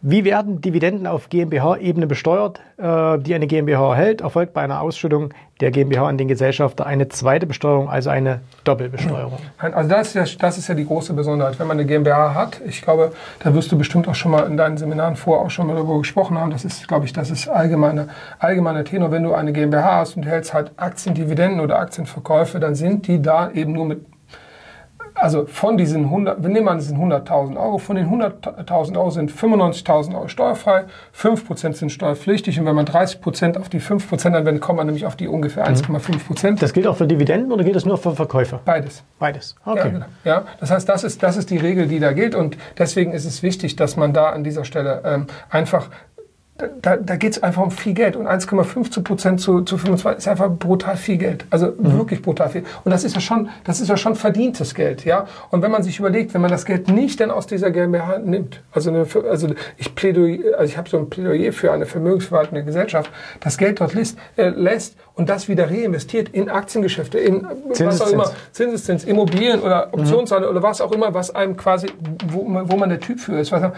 wie 0.07 0.27
werden 0.27 0.61
Dividenden 0.61 1.07
auf 1.07 1.31
GmbH-Ebene 1.31 2.07
besteuert, 2.07 2.61
äh, 2.77 3.19
die 3.19 3.35
eine 3.35 3.47
GmbH 3.47 3.93
erhält? 3.93 4.21
Erfolgt 4.21 4.53
bei 4.53 4.61
einer 4.61 4.83
Ausschüttung 4.83 5.33
der 5.61 5.71
GmbH 5.71 6.07
an 6.07 6.19
den 6.19 6.29
Gesellschafter 6.29 6.85
eine 6.85 7.09
zweite 7.09 7.47
Besteuerung, 7.47 7.89
also 7.89 8.11
eine 8.11 8.41
Doppelbesteuerung. 8.65 9.39
Also 9.57 9.89
das 9.89 10.09
ist, 10.09 10.15
ja, 10.15 10.39
das 10.39 10.59
ist 10.59 10.69
ja 10.69 10.75
die 10.75 10.85
große 10.85 11.15
Besonderheit. 11.15 11.59
Wenn 11.59 11.69
man 11.69 11.79
eine 11.79 11.87
GmbH 11.87 12.35
hat, 12.35 12.61
ich 12.67 12.83
glaube, 12.83 13.13
da 13.39 13.55
wirst 13.55 13.73
du 13.73 13.79
bestimmt 13.79 14.07
auch 14.07 14.15
schon 14.15 14.33
mal 14.33 14.47
in 14.47 14.59
deinen 14.59 14.77
Seminaren 14.77 15.17
vorher 15.17 15.47
auch 15.47 15.51
schon 15.51 15.69
mal 15.69 15.75
darüber 15.75 15.97
gesprochen 15.97 16.39
haben. 16.39 16.51
Das 16.51 16.67
ist, 16.67 16.87
glaube 16.87 17.07
ich, 17.07 17.15
das 17.15 17.31
ist 17.31 17.49
allgemeine, 17.49 18.09
allgemeiner 18.39 18.85
Tenor. 18.85 19.11
Wenn 19.11 19.23
du 19.23 19.33
eine 19.33 19.55
GmbH 19.55 20.01
hast 20.01 20.19
und 20.19 20.27
hältst 20.27 20.53
halt 20.53 20.73
Aktiendividenden 20.77 21.61
oder 21.61 21.79
Aktienverkäufe, 21.79 22.61
dann 22.61 22.75
sind 22.75 23.07
die 23.07 23.23
da 23.23 23.51
eben 23.53 23.73
nur 23.73 23.87
mit 23.87 24.05
also 25.15 25.47
von 25.47 25.77
diesen 25.77 26.05
100, 26.05 26.43
wir 26.43 26.51
nehmen 26.51 26.69
an, 26.69 26.79
das 26.79 26.89
sind 26.89 26.99
100.000 26.99 27.57
Euro, 27.57 27.79
von 27.79 27.97
den 27.97 28.09
100.000 28.09 28.97
Euro 28.97 29.11
sind 29.11 29.31
95.000 29.31 30.15
Euro 30.15 30.29
steuerfrei, 30.29 30.85
5% 31.17 31.75
sind 31.75 31.91
steuerpflichtig 31.91 32.59
und 32.59 32.67
wenn 32.67 32.75
man 32.75 32.87
30% 32.87 33.59
auf 33.59 33.69
die 33.69 33.81
5% 33.81 34.27
anwendet, 34.27 34.61
kommt 34.61 34.79
man 34.79 34.87
nämlich 34.87 35.07
auf 35.07 35.17
die 35.17 35.29
ungefähr 35.29 35.67
1,5%. 35.67 36.51
Mhm. 36.51 36.57
Das 36.57 36.73
gilt 36.73 36.87
auch 36.87 36.97
für 36.97 37.07
Dividenden 37.07 37.53
oder 37.53 37.65
gilt 37.65 37.77
das 37.77 37.85
nur 37.85 37.97
für 37.97 38.15
Verkäufer? 38.15 38.61
Beides. 38.65 39.05
Beides, 39.19 39.55
okay. 39.65 39.79
Ja, 39.79 39.89
genau. 39.89 40.07
ja, 40.25 40.43
das 40.61 40.71
heißt, 40.71 40.89
das 40.89 41.05
ist, 41.05 41.23
das 41.23 41.37
ist 41.37 41.51
die 41.51 41.59
Regel, 41.59 41.87
die 41.87 42.01
da 42.01 42.13
gilt 42.13 42.35
und 42.35 42.57
deswegen 42.77 43.13
ist 43.13 43.25
es 43.25 43.43
wichtig, 43.43 43.77
dass 43.77 43.97
man 43.97 44.13
da 44.13 44.31
an 44.31 44.45
dieser 44.45 44.65
Stelle 44.65 45.03
ähm, 45.05 45.27
einfach 45.49 45.89
da, 46.57 46.97
da 46.97 47.17
geht 47.17 47.33
es 47.33 47.43
einfach 47.43 47.63
um 47.63 47.71
viel 47.71 47.95
Geld. 47.95 48.15
Und 48.15 48.29
1,15 48.29 49.03
Prozent 49.03 49.41
zu, 49.41 49.63
zu 49.63 49.77
25 49.77 50.19
ist 50.19 50.29
einfach 50.29 50.51
brutal 50.51 50.97
viel 50.97 51.17
Geld. 51.17 51.47
Also 51.51 51.67
mhm. 51.67 51.99
wirklich 51.99 52.23
brutal 52.23 52.49
viel. 52.49 52.65
Und 52.85 52.93
das 52.93 53.03
ist 53.03 53.15
ja 53.15 53.21
schon, 53.21 53.49
das 53.65 53.81
ist 53.81 53.89
ja 53.89 53.97
schon 53.97 54.15
verdientes 54.15 54.75
Geld, 54.75 55.05
ja. 55.05 55.27
Und 55.51 55.63
wenn 55.63 55.73
man 55.73 55.83
sich 55.83 55.99
überlegt, 55.99 56.33
wenn 56.33 56.41
man 56.41 56.51
das 56.51 56.65
Geld 56.65 56.89
nicht 56.89 57.21
dann 57.21 57.31
aus 57.31 57.47
dieser 57.47 57.71
GmbH 57.71 58.19
nimmt, 58.19 58.61
also, 58.73 58.91
eine, 58.91 59.07
also 59.29 59.49
ich 59.77 59.95
plädoyer, 59.95 60.59
also 60.59 60.71
ich 60.71 60.79
habe 60.79 60.89
so 60.89 60.99
ein 60.99 61.11
Plädoyer 61.11 61.53
für 61.53 61.73
eine 61.73 61.87
vermögensverwaltende 61.87 62.65
Gesellschaft, 62.65 63.11
das 63.41 63.59
Geld 63.59 63.81
dort 63.81 63.95
lässt, 63.95 64.17
äh, 64.37 64.51
lässt 64.51 64.97
und 65.15 65.29
das 65.29 65.49
wieder 65.49 65.71
reinvestiert 65.71 66.29
in 66.29 66.49
Aktiengeschäfte, 66.49 67.19
in 67.19 67.47
was 67.79 68.01
auch 68.01 68.11
immer, 68.11 68.31
Zinseszins, 68.53 69.05
Immobilien 69.05 69.61
oder. 69.61 69.89
Optionshandel 69.93 70.51
mhm. 70.51 70.57
oder 70.57 70.67
was 70.67 70.81
auch 70.81 70.93
immer, 70.93 71.15
was 71.15 71.35
einem 71.35 71.57
quasi, 71.57 71.89
wo, 72.27 72.45
wo 72.47 72.77
man 72.77 72.89
der 72.89 73.01
Typ 73.01 73.21
für 73.21 73.39
ist. 73.39 73.53
da, 73.53 73.73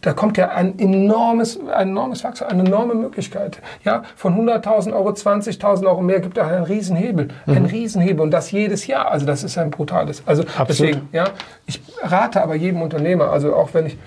da 0.00 0.12
kommt 0.12 0.36
ja 0.36 0.48
ein 0.48 0.78
enormes, 0.78 1.58
ein 1.70 1.92
enormes 2.02 2.24
Wachstum, 2.24 2.48
eine 2.48 2.64
enorme 2.64 2.94
Möglichkeit. 2.94 3.60
Ja, 3.84 4.02
von 4.16 4.34
100.000 4.34 4.92
Euro, 4.92 5.10
20.000 5.10 5.86
Euro 5.86 6.02
mehr 6.02 6.20
gibt 6.20 6.36
da 6.36 6.46
einen 6.46 6.64
Riesenhebel, 6.64 7.28
mhm. 7.46 7.56
einen 7.56 7.66
Riesenhebel 7.66 8.20
und 8.20 8.30
das 8.30 8.50
jedes 8.50 8.86
Jahr. 8.86 9.10
Also 9.10 9.24
das 9.26 9.44
ist 9.44 9.56
ein 9.58 9.70
brutales. 9.70 10.22
Also 10.26 10.42
Absolut. 10.42 10.68
deswegen, 10.68 11.08
ja, 11.12 11.26
ich 11.66 11.80
rate 12.02 12.42
aber 12.42 12.54
jedem 12.54 12.82
Unternehmer, 12.82 13.30
also 13.30 13.54
auch 13.54 13.72
wenn 13.74 13.86
ich 13.86 13.98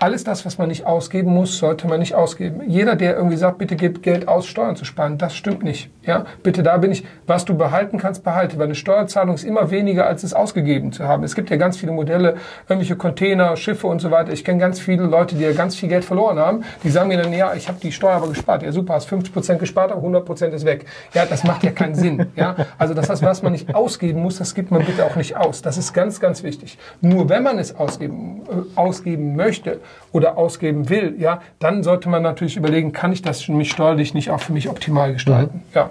alles 0.00 0.24
das, 0.24 0.46
was 0.46 0.58
man 0.58 0.68
nicht 0.68 0.86
ausgeben 0.86 1.32
muss, 1.32 1.58
sollte 1.58 1.86
man 1.86 2.00
nicht 2.00 2.14
ausgeben. 2.14 2.62
Jeder, 2.66 2.96
der 2.96 3.16
irgendwie 3.16 3.36
sagt, 3.36 3.58
bitte 3.58 3.76
gib 3.76 4.02
Geld 4.02 4.28
aus, 4.28 4.46
Steuern 4.46 4.76
zu 4.76 4.84
sparen, 4.84 5.18
das 5.18 5.34
stimmt 5.34 5.62
nicht. 5.62 5.90
Ja, 6.02 6.24
bitte, 6.42 6.62
da 6.62 6.76
bin 6.78 6.90
ich, 6.90 7.04
was 7.26 7.44
du 7.44 7.56
behalten 7.56 7.98
kannst, 7.98 8.24
behalte, 8.24 8.56
weil 8.58 8.66
eine 8.66 8.74
Steuerzahlung 8.74 9.34
ist 9.34 9.44
immer 9.44 9.70
weniger, 9.70 10.06
als 10.06 10.22
es 10.22 10.32
ausgegeben 10.34 10.92
zu 10.92 11.04
haben. 11.06 11.22
Es 11.24 11.34
gibt 11.34 11.50
ja 11.50 11.56
ganz 11.56 11.76
viele 11.76 11.92
Modelle, 11.92 12.36
irgendwelche 12.68 12.96
Container, 12.96 13.56
Schiffe 13.56 13.86
und 13.86 14.00
so 14.00 14.10
weiter. 14.10 14.32
Ich 14.32 14.44
kenne 14.44 14.58
ganz 14.58 14.80
viele 14.80 15.04
Leute, 15.04 15.34
die 15.34 15.42
ja 15.42 15.52
ganz 15.52 15.76
viel 15.76 15.88
Geld 15.88 16.04
verloren 16.04 16.38
haben. 16.38 16.64
Die 16.82 16.90
sagen 16.90 17.08
mir 17.08 17.20
dann, 17.20 17.32
ja, 17.32 17.54
ich 17.54 17.68
habe 17.68 17.78
die 17.80 17.92
Steuer 17.92 18.14
aber 18.14 18.28
gespart. 18.28 18.62
Ja, 18.62 18.72
super, 18.72 18.94
hast 18.94 19.06
50 19.06 19.34
Prozent 19.34 19.60
gespart, 19.60 19.90
aber 19.90 20.00
100 20.00 20.24
Prozent 20.24 20.54
ist 20.54 20.64
weg. 20.64 20.86
Ja, 21.12 21.26
das 21.26 21.44
macht 21.44 21.62
ja 21.64 21.72
keinen 21.72 21.94
Sinn. 21.94 22.26
Ja, 22.36 22.56
also 22.78 22.94
das 22.94 23.10
heißt, 23.10 23.22
was 23.22 23.42
man 23.42 23.52
nicht 23.52 23.74
ausgeben 23.74 24.22
muss, 24.22 24.38
das 24.38 24.54
gibt 24.54 24.70
man 24.70 24.84
bitte 24.84 25.04
auch 25.04 25.16
nicht 25.16 25.36
aus. 25.36 25.60
Das 25.60 25.76
ist 25.76 25.92
ganz, 25.92 26.20
ganz 26.20 26.42
wichtig. 26.42 26.78
Nur 27.00 27.28
wenn 27.28 27.42
man 27.42 27.58
es 27.58 27.76
ausgeben, 27.76 28.42
äh, 28.48 28.78
ausgeben 28.78 29.36
möchte 29.36 29.80
oder 30.12 30.36
ausgeben 30.36 30.88
will, 30.88 31.16
ja, 31.18 31.40
dann 31.58 31.82
sollte 31.82 32.08
man 32.08 32.22
natürlich 32.22 32.56
überlegen, 32.56 32.92
kann 32.92 33.12
ich 33.12 33.22
das 33.22 33.48
mich 33.48 33.70
steuerlich 33.70 34.14
nicht 34.14 34.30
auch 34.30 34.40
für 34.40 34.52
mich 34.52 34.68
optimal 34.68 35.12
gestalten. 35.12 35.58
Mhm. 35.58 35.74
Ja. 35.74 35.90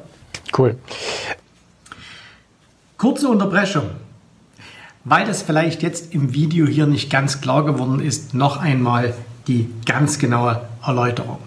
Cool. 0.57 0.77
Kurze 2.97 3.27
Unterbrechung. 3.29 3.83
Weil 5.03 5.25
das 5.25 5.41
vielleicht 5.41 5.83
jetzt 5.83 6.13
im 6.13 6.33
Video 6.33 6.65
hier 6.65 6.85
nicht 6.85 7.09
ganz 7.09 7.39
klar 7.39 7.63
geworden 7.63 8.01
ist, 8.01 8.33
noch 8.33 8.57
einmal 8.57 9.13
die 9.47 9.69
ganz 9.85 10.19
genaue 10.19 10.67
Erläuterung. 10.85 11.37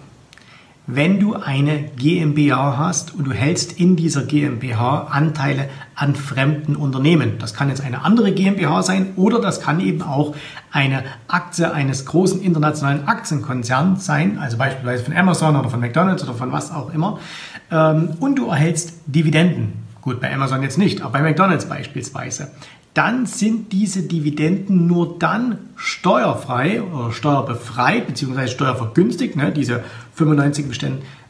Wenn 0.87 1.19
du 1.19 1.35
eine 1.35 1.83
GmbH 1.95 2.75
hast 2.75 3.13
und 3.13 3.25
du 3.25 3.31
hältst 3.31 3.79
in 3.79 3.95
dieser 3.95 4.23
GmbH 4.23 5.09
Anteile 5.11 5.69
an 5.93 6.15
fremden 6.15 6.75
Unternehmen, 6.75 7.37
das 7.37 7.53
kann 7.53 7.69
jetzt 7.69 7.81
eine 7.81 8.03
andere 8.03 8.31
GmbH 8.31 8.81
sein 8.81 9.13
oder 9.15 9.39
das 9.39 9.61
kann 9.61 9.79
eben 9.79 10.01
auch 10.01 10.35
eine 10.71 11.03
Aktie 11.27 11.71
eines 11.71 12.07
großen 12.07 12.41
internationalen 12.41 13.07
Aktienkonzerns 13.07 14.07
sein, 14.07 14.39
also 14.39 14.57
beispielsweise 14.57 15.03
von 15.03 15.15
Amazon 15.15 15.55
oder 15.55 15.69
von 15.69 15.79
McDonald's 15.79 16.23
oder 16.23 16.33
von 16.33 16.51
was 16.51 16.71
auch 16.71 16.91
immer, 16.91 17.19
ähm, 17.69 18.15
und 18.19 18.37
du 18.37 18.47
erhältst 18.47 18.93
Dividenden. 19.05 19.73
Gut, 20.01 20.19
bei 20.19 20.33
Amazon 20.33 20.63
jetzt 20.63 20.79
nicht, 20.79 21.03
aber 21.03 21.11
bei 21.11 21.21
McDonald's 21.21 21.65
beispielsweise 21.65 22.49
dann 22.93 23.25
sind 23.25 23.71
diese 23.71 24.03
Dividenden 24.03 24.85
nur 24.87 25.17
dann 25.17 25.57
steuerfrei 25.75 26.81
oder 26.81 27.11
steuerbefreit 27.13 28.07
beziehungsweise 28.07 28.51
steuervergünstigt, 28.51 29.35
ne, 29.35 29.51
diese 29.51 29.83
95 30.15 30.65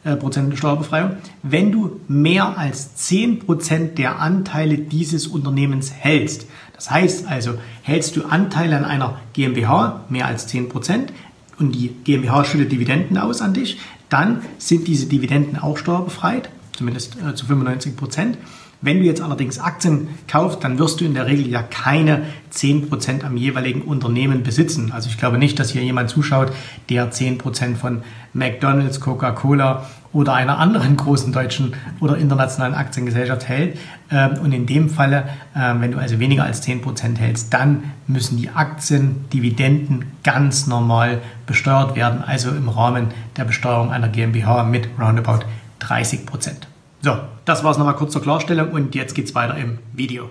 äh, 0.04 0.16
Prozent 0.16 0.56
Steuerbefreiung, 0.58 1.12
wenn 1.44 1.70
du 1.70 2.00
mehr 2.08 2.58
als 2.58 2.96
10 2.96 3.40
Prozent 3.40 3.98
der 3.98 4.18
Anteile 4.18 4.78
dieses 4.78 5.28
Unternehmens 5.28 5.92
hältst. 5.92 6.46
Das 6.74 6.90
heißt 6.90 7.28
also, 7.28 7.54
hältst 7.82 8.16
du 8.16 8.24
Anteile 8.24 8.76
an 8.76 8.84
einer 8.84 9.20
GmbH 9.32 10.04
mehr 10.08 10.26
als 10.26 10.48
10 10.48 10.68
Prozent 10.68 11.12
und 11.60 11.76
die 11.76 11.90
GmbH 12.02 12.44
schüttet 12.44 12.72
Dividenden 12.72 13.18
aus 13.18 13.40
an 13.40 13.54
dich, 13.54 13.78
dann 14.08 14.42
sind 14.58 14.88
diese 14.88 15.06
Dividenden 15.06 15.58
auch 15.58 15.78
steuerbefreit, 15.78 16.50
zumindest 16.76 17.16
äh, 17.16 17.36
zu 17.36 17.46
95 17.46 17.96
Prozent. 17.96 18.38
Wenn 18.82 18.98
du 18.98 19.04
jetzt 19.04 19.22
allerdings 19.22 19.60
Aktien 19.60 20.08
kaufst, 20.26 20.64
dann 20.64 20.78
wirst 20.78 21.00
du 21.00 21.04
in 21.04 21.14
der 21.14 21.26
Regel 21.26 21.46
ja 21.46 21.62
keine 21.62 22.22
10% 22.52 23.24
am 23.24 23.36
jeweiligen 23.36 23.82
Unternehmen 23.82 24.42
besitzen. 24.42 24.90
Also 24.92 25.08
ich 25.08 25.18
glaube 25.18 25.38
nicht, 25.38 25.58
dass 25.60 25.70
hier 25.70 25.82
jemand 25.82 26.10
zuschaut, 26.10 26.52
der 26.90 27.12
10% 27.12 27.76
von 27.76 28.02
McDonald's, 28.32 29.00
Coca-Cola 29.00 29.86
oder 30.12 30.34
einer 30.34 30.58
anderen 30.58 30.96
großen 30.96 31.32
deutschen 31.32 31.74
oder 32.00 32.18
internationalen 32.18 32.74
Aktiengesellschaft 32.74 33.48
hält. 33.48 33.78
Ähm, 34.10 34.38
und 34.42 34.52
in 34.52 34.66
dem 34.66 34.90
Falle, 34.90 35.28
ähm, 35.56 35.80
wenn 35.80 35.92
du 35.92 35.98
also 35.98 36.18
weniger 36.18 36.42
als 36.42 36.60
10% 36.62 37.18
hältst, 37.18 37.54
dann 37.54 37.84
müssen 38.08 38.36
die 38.36 38.50
Aktien, 38.50 39.24
Dividenden 39.32 40.06
ganz 40.24 40.66
normal 40.66 41.20
besteuert 41.46 41.94
werden, 41.94 42.22
also 42.26 42.50
im 42.50 42.68
Rahmen 42.68 43.08
der 43.36 43.44
Besteuerung 43.44 43.92
einer 43.92 44.08
GmbH 44.08 44.64
mit 44.64 44.88
roundabout 44.98 45.44
30%. 45.80 46.71
So, 47.04 47.18
das 47.44 47.64
war 47.64 47.72
es 47.72 47.78
nochmal 47.78 47.96
kurz 47.96 48.12
zur 48.12 48.22
Klarstellung 48.22 48.70
und 48.70 48.94
jetzt 48.94 49.14
geht 49.14 49.24
es 49.24 49.34
weiter 49.34 49.56
im 49.56 49.80
Video. 49.92 50.30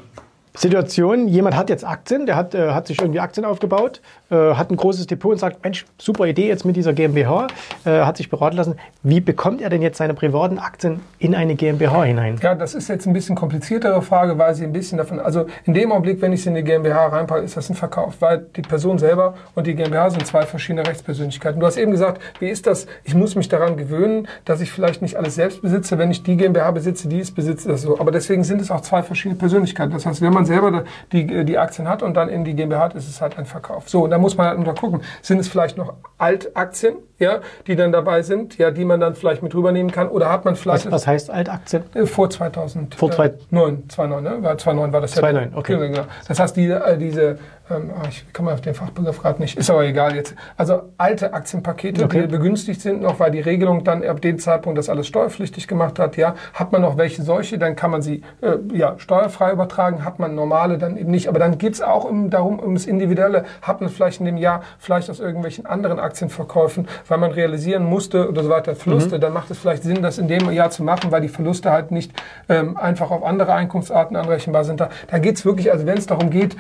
Situation, 0.53 1.27
jemand 1.27 1.55
hat 1.55 1.69
jetzt 1.69 1.85
Aktien, 1.85 2.25
der 2.25 2.35
hat, 2.35 2.53
äh, 2.53 2.71
hat 2.71 2.87
sich 2.87 2.99
irgendwie 2.99 3.19
Aktien 3.19 3.45
aufgebaut, 3.45 4.01
äh, 4.29 4.35
hat 4.35 4.69
ein 4.69 4.75
großes 4.75 5.07
Depot 5.07 5.31
und 5.31 5.37
sagt, 5.37 5.63
Mensch, 5.63 5.85
super 5.97 6.25
Idee 6.25 6.47
jetzt 6.47 6.65
mit 6.65 6.75
dieser 6.75 6.93
GmbH, 6.93 7.47
äh, 7.85 8.01
hat 8.01 8.17
sich 8.17 8.29
beraten 8.29 8.57
lassen. 8.57 8.75
Wie 9.01 9.21
bekommt 9.21 9.61
er 9.61 9.69
denn 9.69 9.81
jetzt 9.81 9.97
seine 9.97 10.13
privaten 10.13 10.59
Aktien 10.59 10.99
in 11.19 11.35
eine 11.35 11.55
GmbH 11.55 12.03
hinein? 12.03 12.37
Ja, 12.41 12.53
das 12.53 12.75
ist 12.75 12.89
jetzt 12.89 13.07
ein 13.07 13.13
bisschen 13.13 13.35
kompliziertere 13.35 14.01
Frage, 14.01 14.37
weil 14.37 14.53
sie 14.53 14.65
ein 14.65 14.73
bisschen 14.73 14.97
davon, 14.97 15.19
also 15.19 15.45
in 15.65 15.73
dem 15.73 15.91
Augenblick, 15.91 16.21
wenn 16.21 16.33
ich 16.33 16.43
sie 16.43 16.49
in 16.49 16.55
die 16.55 16.63
GmbH 16.63 17.07
reinpacke, 17.07 17.43
ist 17.43 17.55
das 17.55 17.69
ein 17.69 17.75
Verkauf, 17.75 18.15
weil 18.19 18.45
die 18.55 18.61
Person 18.61 18.99
selber 18.99 19.35
und 19.55 19.67
die 19.67 19.75
GmbH 19.75 20.09
sind 20.09 20.27
zwei 20.27 20.43
verschiedene 20.43 20.85
Rechtspersönlichkeiten. 20.85 21.59
Du 21.59 21.65
hast 21.65 21.77
eben 21.77 21.91
gesagt, 21.91 22.21
wie 22.39 22.49
ist 22.49 22.67
das? 22.67 22.87
Ich 23.05 23.15
muss 23.15 23.35
mich 23.35 23.47
daran 23.47 23.77
gewöhnen, 23.77 24.27
dass 24.43 24.59
ich 24.59 24.71
vielleicht 24.71 25.01
nicht 25.01 25.15
alles 25.15 25.35
selbst 25.35 25.61
besitze. 25.61 25.97
Wenn 25.97 26.11
ich 26.11 26.23
die 26.23 26.35
GmbH 26.35 26.71
besitze, 26.71 27.07
die 27.07 27.19
ist 27.19 27.31
besitze, 27.31 27.69
das 27.69 27.83
so. 27.83 27.99
Aber 27.99 28.11
deswegen 28.11 28.43
sind 28.43 28.59
es 28.59 28.69
auch 28.69 28.81
zwei 28.81 29.01
verschiedene 29.01 29.39
Persönlichkeiten. 29.39 29.93
Das 29.93 30.05
heißt, 30.05 30.21
wenn 30.21 30.33
man 30.33 30.40
man 30.41 30.45
selber 30.45 30.83
die, 31.11 31.45
die 31.45 31.57
Aktien 31.57 31.87
hat 31.87 32.03
und 32.03 32.15
dann 32.15 32.29
in 32.29 32.43
die 32.43 32.53
GmbH 32.53 32.79
hat, 32.79 32.95
ist 32.95 33.07
es 33.07 33.21
halt 33.21 33.37
ein 33.37 33.45
Verkauf. 33.45 33.89
So, 33.89 34.03
und 34.03 34.09
da 34.11 34.17
muss 34.17 34.37
man 34.37 34.47
halt 34.47 34.59
nur 34.59 34.75
gucken, 34.75 35.01
sind 35.21 35.39
es 35.39 35.47
vielleicht 35.47 35.77
noch 35.77 35.93
Altaktien, 36.17 36.95
ja, 37.19 37.39
die 37.67 37.75
dann 37.75 37.91
dabei 37.91 38.21
sind, 38.21 38.57
ja, 38.57 38.71
die 38.71 38.85
man 38.85 38.99
dann 38.99 39.15
vielleicht 39.15 39.43
mit 39.43 39.53
rübernehmen 39.53 39.91
kann 39.91 40.07
oder 40.09 40.31
hat 40.31 40.45
man 40.45 40.55
vielleicht... 40.55 40.85
Was, 40.85 40.91
was 40.91 41.07
heißt 41.07 41.29
Altaktien? 41.29 41.83
Äh, 41.93 42.05
vor 42.05 42.29
2009, 42.29 42.97
vor 42.97 43.11
2009, 43.11 43.89
2009, 43.89 44.41
ne? 44.41 44.57
2009 44.57 44.93
war 44.93 45.01
das 45.01 45.15
ja. 45.15 45.21
2009, 45.21 45.57
okay. 45.57 45.77
Genau. 45.77 46.03
Das 46.27 46.39
heißt, 46.39 46.55
die, 46.57 46.69
äh, 46.69 46.97
diese 46.97 47.37
ähm, 47.71 47.91
ah, 47.95 48.07
ich 48.09 48.25
komme 48.33 48.51
auf 48.53 48.61
den 48.61 48.73
Fachbegriff 48.73 49.21
gerade 49.21 49.41
nicht, 49.41 49.57
ist 49.57 49.69
aber 49.69 49.83
egal 49.85 50.15
jetzt. 50.15 50.35
Also 50.57 50.83
alte 50.97 51.33
Aktienpakete, 51.33 52.03
okay. 52.03 52.21
die 52.21 52.27
begünstigt 52.27 52.81
sind 52.81 53.01
noch, 53.01 53.19
weil 53.19 53.31
die 53.31 53.39
Regelung 53.39 53.83
dann 53.83 54.03
ab 54.03 54.21
dem 54.21 54.39
Zeitpunkt 54.39 54.77
das 54.77 54.89
alles 54.89 55.07
steuerpflichtig 55.07 55.67
gemacht 55.67 55.99
hat. 55.99 56.17
Ja, 56.17 56.35
hat 56.53 56.71
man 56.71 56.81
noch 56.81 56.97
welche 56.97 57.23
solche, 57.23 57.57
dann 57.57 57.75
kann 57.75 57.91
man 57.91 58.01
sie 58.01 58.23
äh, 58.41 58.57
ja, 58.73 58.95
steuerfrei 58.97 59.51
übertragen, 59.51 60.03
hat 60.05 60.19
man 60.19 60.35
normale 60.35 60.77
dann 60.77 60.97
eben 60.97 61.11
nicht. 61.11 61.27
Aber 61.27 61.39
dann 61.39 61.57
geht 61.57 61.73
es 61.73 61.81
auch 61.81 62.03
um, 62.03 62.29
darum, 62.29 62.59
ums 62.59 62.85
Individuelle. 62.85 63.45
Hat 63.61 63.81
man 63.81 63.89
vielleicht 63.89 64.19
in 64.19 64.25
dem 64.25 64.37
Jahr 64.37 64.61
vielleicht 64.79 65.09
aus 65.09 65.19
irgendwelchen 65.19 65.65
anderen 65.65 65.99
Aktienverkäufen, 65.99 66.87
weil 67.07 67.17
man 67.17 67.31
realisieren 67.31 67.83
musste 67.83 68.27
oder 68.27 68.43
so 68.43 68.49
weiter 68.49 68.75
Verluste, 68.75 69.17
mhm. 69.17 69.21
dann 69.21 69.33
macht 69.33 69.51
es 69.51 69.57
vielleicht 69.57 69.83
Sinn, 69.83 70.01
das 70.01 70.17
in 70.17 70.27
dem 70.27 70.51
Jahr 70.51 70.69
zu 70.69 70.83
machen, 70.83 71.11
weil 71.11 71.21
die 71.21 71.29
Verluste 71.29 71.71
halt 71.71 71.91
nicht 71.91 72.11
ähm, 72.49 72.77
einfach 72.77 73.11
auf 73.11 73.23
andere 73.23 73.53
Einkunftsarten 73.53 74.15
anrechenbar 74.15 74.63
sind. 74.63 74.79
Da, 74.79 74.89
da 75.09 75.19
geht 75.19 75.35
es 75.35 75.45
wirklich, 75.45 75.71
also 75.71 75.85
wenn 75.85 75.97
es 75.97 76.07
darum 76.07 76.29
geht, 76.29 76.55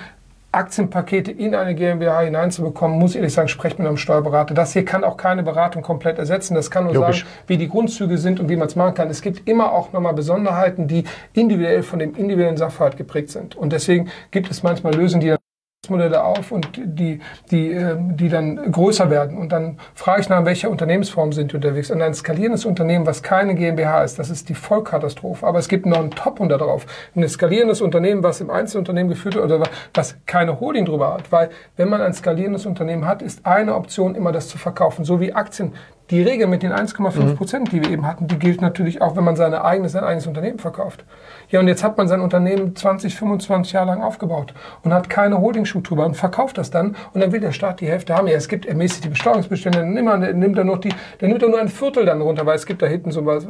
Aktienpakete 0.53 1.31
in 1.31 1.55
eine 1.55 1.75
GmbH 1.75 2.21
hineinzubekommen, 2.21 2.99
muss 2.99 3.11
ich 3.11 3.17
ehrlich 3.17 3.33
sagen, 3.33 3.47
sprecht 3.47 3.79
mit 3.79 3.87
einem 3.87 3.97
Steuerberater. 3.97 4.53
Das 4.53 4.73
hier 4.73 4.83
kann 4.83 5.03
auch 5.03 5.15
keine 5.15 5.43
Beratung 5.43 5.81
komplett 5.81 6.19
ersetzen. 6.19 6.55
Das 6.55 6.69
kann 6.69 6.85
nur 6.85 6.93
Logisch. 6.93 7.19
sagen, 7.19 7.31
wie 7.47 7.57
die 7.57 7.69
Grundzüge 7.69 8.17
sind 8.17 8.39
und 8.39 8.49
wie 8.49 8.57
man 8.57 8.67
es 8.67 8.75
machen 8.75 8.93
kann. 8.93 9.09
Es 9.09 9.21
gibt 9.21 9.47
immer 9.47 9.71
auch 9.71 9.93
nochmal 9.93 10.13
Besonderheiten, 10.13 10.87
die 10.87 11.05
individuell 11.33 11.83
von 11.83 11.99
dem 11.99 12.15
individuellen 12.15 12.57
Sachverhalt 12.57 12.97
geprägt 12.97 13.29
sind. 13.29 13.55
Und 13.55 13.71
deswegen 13.71 14.09
gibt 14.31 14.51
es 14.51 14.61
manchmal 14.61 14.93
Lösungen, 14.93 15.21
die 15.21 15.29
dann 15.29 15.40
Modelle 15.89 16.23
auf 16.23 16.51
und 16.51 16.69
die, 16.77 17.19
die, 17.49 17.71
ähm, 17.71 18.15
die 18.15 18.29
dann 18.29 18.71
größer 18.71 19.09
werden. 19.09 19.35
Und 19.35 19.51
dann 19.51 19.79
frage 19.95 20.21
ich 20.21 20.29
nach, 20.29 20.45
welcher 20.45 20.69
Unternehmensform 20.69 21.33
sind 21.33 21.51
die 21.51 21.55
unterwegs. 21.55 21.89
Und 21.89 22.03
ein 22.03 22.13
skalierendes 22.13 22.65
Unternehmen, 22.65 23.07
was 23.07 23.23
keine 23.23 23.55
GmbH 23.55 24.03
ist, 24.03 24.19
das 24.19 24.29
ist 24.29 24.49
die 24.49 24.53
Vollkatastrophe. 24.53 25.43
Aber 25.45 25.57
es 25.57 25.67
gibt 25.67 25.87
noch 25.87 25.97
einen 25.97 26.11
Top 26.11 26.39
unter 26.39 26.59
drauf. 26.59 26.85
Ein 27.15 27.27
skalierendes 27.27 27.81
Unternehmen, 27.81 28.21
was 28.21 28.41
im 28.41 28.51
Einzelunternehmen 28.51 29.09
geführt 29.09 29.33
wird 29.33 29.45
oder 29.45 29.63
was 29.95 30.17
keine 30.27 30.59
Holding 30.59 30.85
drüber 30.85 31.15
hat. 31.15 31.31
Weil 31.31 31.49
wenn 31.77 31.89
man 31.89 31.99
ein 31.99 32.13
skalierendes 32.13 32.67
Unternehmen 32.67 33.07
hat, 33.07 33.23
ist 33.23 33.47
eine 33.47 33.73
Option 33.73 34.13
immer 34.13 34.31
das 34.31 34.49
zu 34.49 34.59
verkaufen. 34.59 35.03
So 35.03 35.19
wie 35.19 35.33
Aktien 35.33 35.73
die 36.11 36.21
Regel 36.21 36.45
mit 36.45 36.61
den 36.61 36.73
1,5 36.73 37.19
mhm. 37.19 37.35
Prozent, 37.37 37.71
die 37.71 37.81
wir 37.81 37.89
eben 37.89 38.05
hatten, 38.05 38.27
die 38.27 38.37
gilt 38.37 38.61
natürlich 38.61 39.01
auch, 39.01 39.15
wenn 39.15 39.23
man 39.23 39.37
seine 39.37 39.63
eigene, 39.63 39.87
sein 39.87 40.03
eigenes 40.03 40.27
Unternehmen 40.27 40.59
verkauft. 40.59 41.05
Ja, 41.51 41.59
und 41.59 41.67
jetzt 41.67 41.83
hat 41.83 41.97
man 41.97 42.07
sein 42.07 42.21
Unternehmen 42.21 42.75
20, 42.75 43.13
25 43.15 43.73
Jahre 43.73 43.87
lang 43.87 44.01
aufgebaut 44.01 44.53
und 44.83 44.93
hat 44.93 45.09
keine 45.09 45.39
Holdingstruktur 45.39 46.05
und 46.05 46.15
verkauft 46.15 46.57
das 46.57 46.71
dann 46.71 46.95
und 47.13 47.21
dann 47.21 47.31
will 47.33 47.41
der 47.41 47.51
Staat 47.51 47.81
die 47.81 47.87
Hälfte 47.87 48.15
haben. 48.15 48.27
Ja, 48.27 48.35
es 48.35 48.47
gibt 48.47 48.65
ermäßigt 48.65 49.03
die 49.03 49.09
Besteuerungsbestände, 49.09 49.79
dann 49.79 49.93
nimmt, 49.93 50.05
man, 50.05 50.39
nimmt 50.39 50.57
er 50.57 50.63
noch 50.63 50.77
die, 50.77 50.93
dann 51.19 51.29
nimmt 51.29 51.43
er 51.43 51.49
nur 51.49 51.59
ein 51.59 51.67
Viertel 51.67 52.05
dann 52.05 52.21
runter, 52.21 52.45
weil 52.45 52.55
es 52.55 52.65
gibt 52.65 52.81
da 52.81 52.87
hinten 52.87 53.11
so 53.11 53.25
was. 53.25 53.45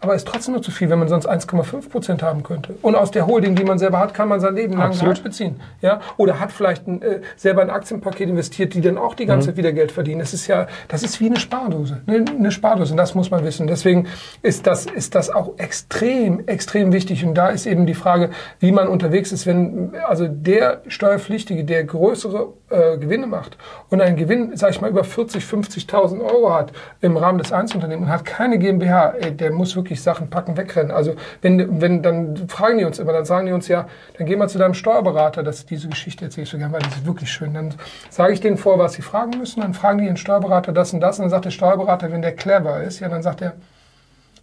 Aber 0.00 0.14
ist 0.14 0.28
trotzdem 0.28 0.54
nur 0.54 0.62
zu 0.62 0.70
viel, 0.70 0.90
wenn 0.90 0.98
man 0.98 1.08
sonst 1.08 1.28
1,5 1.28 1.88
Prozent 1.88 2.22
haben 2.22 2.42
könnte. 2.42 2.74
Und 2.82 2.94
aus 2.94 3.10
der 3.10 3.26
Holding, 3.26 3.54
die 3.54 3.64
man 3.64 3.78
selber 3.78 3.98
hat, 3.98 4.12
kann 4.12 4.28
man 4.28 4.40
sein 4.40 4.54
Leben 4.54 4.74
lang 4.74 4.88
Absolut. 4.88 5.22
beziehen. 5.22 5.60
Ja, 5.80 6.00
oder 6.18 6.40
hat 6.40 6.52
vielleicht 6.52 6.86
ein, 6.86 7.00
äh, 7.00 7.20
selber 7.36 7.62
ein 7.62 7.70
Aktienpaket 7.70 8.28
investiert, 8.28 8.74
die 8.74 8.82
dann 8.82 8.98
auch 8.98 9.14
die 9.14 9.24
ganze 9.24 9.46
mhm. 9.46 9.50
Zeit 9.52 9.56
wieder 9.56 9.72
Geld 9.72 9.92
verdienen. 9.92 10.20
Das 10.20 10.34
ist 10.34 10.46
ja, 10.48 10.66
das 10.88 11.02
ist 11.02 11.18
wie 11.20 11.26
eine 11.26 11.38
Spardose, 11.38 12.02
eine, 12.06 12.24
eine 12.28 12.50
Spardose. 12.50 12.92
Und 12.92 12.98
das 12.98 13.14
muss 13.14 13.30
man 13.30 13.42
wissen. 13.44 13.66
Deswegen 13.66 14.06
ist 14.42 14.66
das, 14.66 14.84
ist 14.84 15.14
das 15.14 15.30
auch 15.30 15.52
extrem, 15.56 16.46
extrem 16.46 16.92
wichtig. 16.92 17.24
Und 17.24 17.37
da 17.38 17.48
ist 17.48 17.66
eben 17.66 17.86
die 17.86 17.94
Frage, 17.94 18.30
wie 18.58 18.72
man 18.72 18.88
unterwegs 18.88 19.30
ist, 19.30 19.46
wenn 19.46 19.92
also 20.08 20.26
der 20.26 20.82
Steuerpflichtige, 20.88 21.64
der 21.64 21.84
größere 21.84 22.52
äh, 22.68 22.98
Gewinne 22.98 23.28
macht 23.28 23.56
und 23.90 24.00
einen 24.00 24.16
Gewinn, 24.16 24.56
sage 24.56 24.72
ich 24.72 24.80
mal, 24.80 24.90
über 24.90 25.04
40, 25.04 25.44
50.000 25.44 26.20
Euro 26.20 26.52
hat 26.52 26.72
im 27.00 27.16
Rahmen 27.16 27.38
des 27.38 27.52
Einzelunternehmens 27.52 28.08
und 28.08 28.12
hat 28.12 28.24
keine 28.24 28.58
GmbH, 28.58 29.14
ey, 29.20 29.30
der 29.30 29.52
muss 29.52 29.76
wirklich 29.76 30.02
Sachen 30.02 30.30
packen, 30.30 30.56
wegrennen. 30.56 30.90
Also 30.90 31.14
wenn, 31.40 31.80
wenn 31.80 32.02
dann 32.02 32.48
fragen 32.48 32.78
die 32.78 32.84
uns 32.84 32.98
immer, 32.98 33.12
dann 33.12 33.24
sagen 33.24 33.46
die 33.46 33.52
uns 33.52 33.68
ja, 33.68 33.86
dann 34.16 34.26
geh 34.26 34.34
mal 34.34 34.48
zu 34.48 34.58
deinem 34.58 34.74
Steuerberater, 34.74 35.44
dass 35.44 35.64
diese 35.64 35.88
Geschichte 35.88 36.24
erzähle 36.24 36.42
ich 36.42 36.50
so 36.50 36.58
gerne, 36.58 36.72
weil 36.72 36.80
das 36.80 36.96
ist 36.96 37.06
wirklich 37.06 37.30
schön. 37.30 37.54
Dann 37.54 37.72
sage 38.10 38.32
ich 38.32 38.40
denen 38.40 38.56
vor, 38.56 38.80
was 38.80 38.94
sie 38.94 39.02
fragen 39.02 39.38
müssen, 39.38 39.60
dann 39.60 39.74
fragen 39.74 39.98
die 39.98 40.06
ihren 40.06 40.16
Steuerberater 40.16 40.72
das 40.72 40.92
und 40.92 41.00
das 41.00 41.18
und 41.18 41.22
dann 41.22 41.30
sagt 41.30 41.44
der 41.44 41.50
Steuerberater, 41.50 42.10
wenn 42.10 42.22
der 42.22 42.34
clever 42.34 42.82
ist, 42.82 42.98
ja, 42.98 43.08
dann 43.08 43.22
sagt 43.22 43.42
er, 43.42 43.54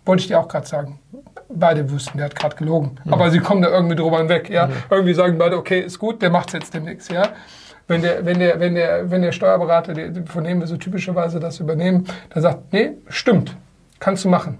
wollte 0.05 0.21
ich 0.21 0.27
dir 0.27 0.39
auch 0.39 0.47
gerade 0.47 0.67
sagen. 0.67 0.99
Beide 1.49 1.89
wussten, 1.91 2.17
der 2.17 2.25
hat 2.25 2.35
gerade 2.35 2.55
gelogen. 2.55 2.99
Mhm. 3.03 3.13
Aber 3.13 3.29
sie 3.29 3.39
kommen 3.39 3.61
da 3.61 3.69
irgendwie 3.69 3.95
drüber 3.95 4.19
hinweg. 4.19 4.49
Ja? 4.49 4.67
Mhm. 4.67 4.73
Irgendwie 4.89 5.13
sagen 5.13 5.37
beide, 5.37 5.57
okay, 5.57 5.81
ist 5.81 5.99
gut, 5.99 6.21
der 6.21 6.29
macht 6.29 6.49
es 6.49 6.53
jetzt 6.53 6.73
demnächst. 6.73 7.11
Ja? 7.11 7.29
Wenn 7.87 8.01
der, 8.01 8.25
wenn 8.25 8.39
der, 8.39 8.59
wenn 8.59 8.75
der, 8.75 9.11
wenn 9.11 9.21
der 9.21 9.31
Steuerberater, 9.31 9.93
von 10.25 10.43
dem 10.43 10.59
wir 10.59 10.67
so 10.67 10.77
typischerweise 10.77 11.39
das 11.39 11.59
übernehmen, 11.59 12.05
dann 12.29 12.41
sagt, 12.41 12.73
nee, 12.73 12.91
stimmt, 13.09 13.55
kannst 13.99 14.25
du 14.25 14.29
machen. 14.29 14.57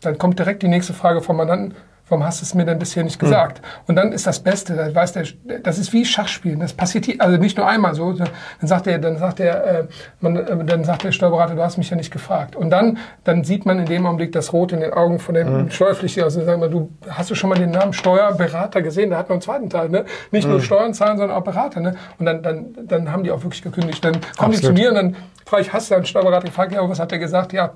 Dann 0.00 0.18
kommt 0.18 0.38
direkt 0.38 0.62
die 0.62 0.68
nächste 0.68 0.94
Frage 0.94 1.22
vom 1.22 1.36
Mandanten, 1.36 1.74
warum 2.08 2.24
hast 2.24 2.40
du 2.40 2.44
es 2.44 2.54
mir 2.54 2.64
denn 2.64 2.78
bisher 2.78 3.02
nicht 3.02 3.18
gesagt? 3.18 3.60
Mhm. 3.60 3.66
Und 3.86 3.96
dann 3.96 4.12
ist 4.12 4.26
das 4.26 4.40
Beste, 4.40 4.74
da 4.74 4.94
weiß 4.94 5.12
der, 5.12 5.24
das 5.62 5.78
ist 5.78 5.92
wie 5.92 6.04
Schachspielen. 6.04 6.60
Das 6.60 6.72
passiert 6.72 7.06
hier, 7.06 7.16
also 7.18 7.38
nicht 7.38 7.56
nur 7.56 7.66
einmal 7.66 7.94
so. 7.94 8.12
Dann 8.12 8.28
sagt 8.60 8.86
der, 8.86 8.98
dann 8.98 9.16
sagt 9.16 9.38
der, 9.38 9.64
äh, 9.64 9.84
man, 10.20 10.36
äh, 10.36 10.64
dann 10.64 10.84
sagt 10.84 11.04
der 11.04 11.12
Steuerberater, 11.12 11.54
du 11.54 11.62
hast 11.62 11.78
mich 11.78 11.90
ja 11.90 11.96
nicht 11.96 12.12
gefragt. 12.12 12.56
Und 12.56 12.70
dann, 12.70 12.98
dann 13.24 13.44
sieht 13.44 13.64
man 13.64 13.78
in 13.78 13.86
dem 13.86 14.06
Augenblick 14.06 14.32
das 14.32 14.52
Rot 14.52 14.72
in 14.72 14.80
den 14.80 14.92
Augen 14.92 15.18
von 15.18 15.34
dem 15.34 15.64
mhm. 15.64 15.70
Steuerpflichtigen. 15.70 16.24
Also 16.24 16.44
sagen 16.44 16.60
wir, 16.60 16.68
du 16.68 16.90
hast 17.08 17.30
du 17.30 17.34
schon 17.34 17.50
mal 17.50 17.58
den 17.58 17.70
Namen 17.70 17.92
Steuerberater 17.92 18.82
gesehen? 18.82 19.10
Da 19.10 19.18
hat 19.18 19.28
man 19.28 19.36
einen 19.36 19.42
zweiten 19.42 19.70
Teil, 19.70 19.88
ne? 19.88 20.04
Nicht 20.30 20.44
mhm. 20.44 20.52
nur 20.52 20.60
Steuern 20.60 20.92
zahlen, 20.92 21.16
sondern 21.16 21.36
auch 21.36 21.44
Berater, 21.44 21.80
ne? 21.80 21.96
Und 22.18 22.26
dann, 22.26 22.42
dann, 22.42 22.74
dann 22.86 23.12
haben 23.12 23.24
die 23.24 23.30
auch 23.30 23.42
wirklich 23.42 23.62
gekündigt. 23.62 24.04
Dann 24.04 24.20
kommen 24.36 24.52
Absolut. 24.52 24.56
die 24.56 24.66
zu 24.66 24.72
mir 24.72 24.88
und 24.90 24.94
dann 24.94 25.16
frage 25.46 25.62
ich, 25.62 25.72
hast 25.72 25.90
du 25.90 25.94
einen 25.94 26.04
Steuerberater 26.04 26.46
gefragt? 26.46 26.72
Ja, 26.72 26.86
was 26.88 27.00
hat 27.00 27.12
er 27.12 27.18
gesagt? 27.18 27.52
Ja, 27.52 27.72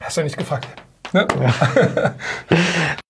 hast 0.00 0.16
du 0.16 0.22
nicht 0.22 0.36
gefragt. 0.36 0.66
Ne? 1.12 1.26
Ja. 1.40 2.14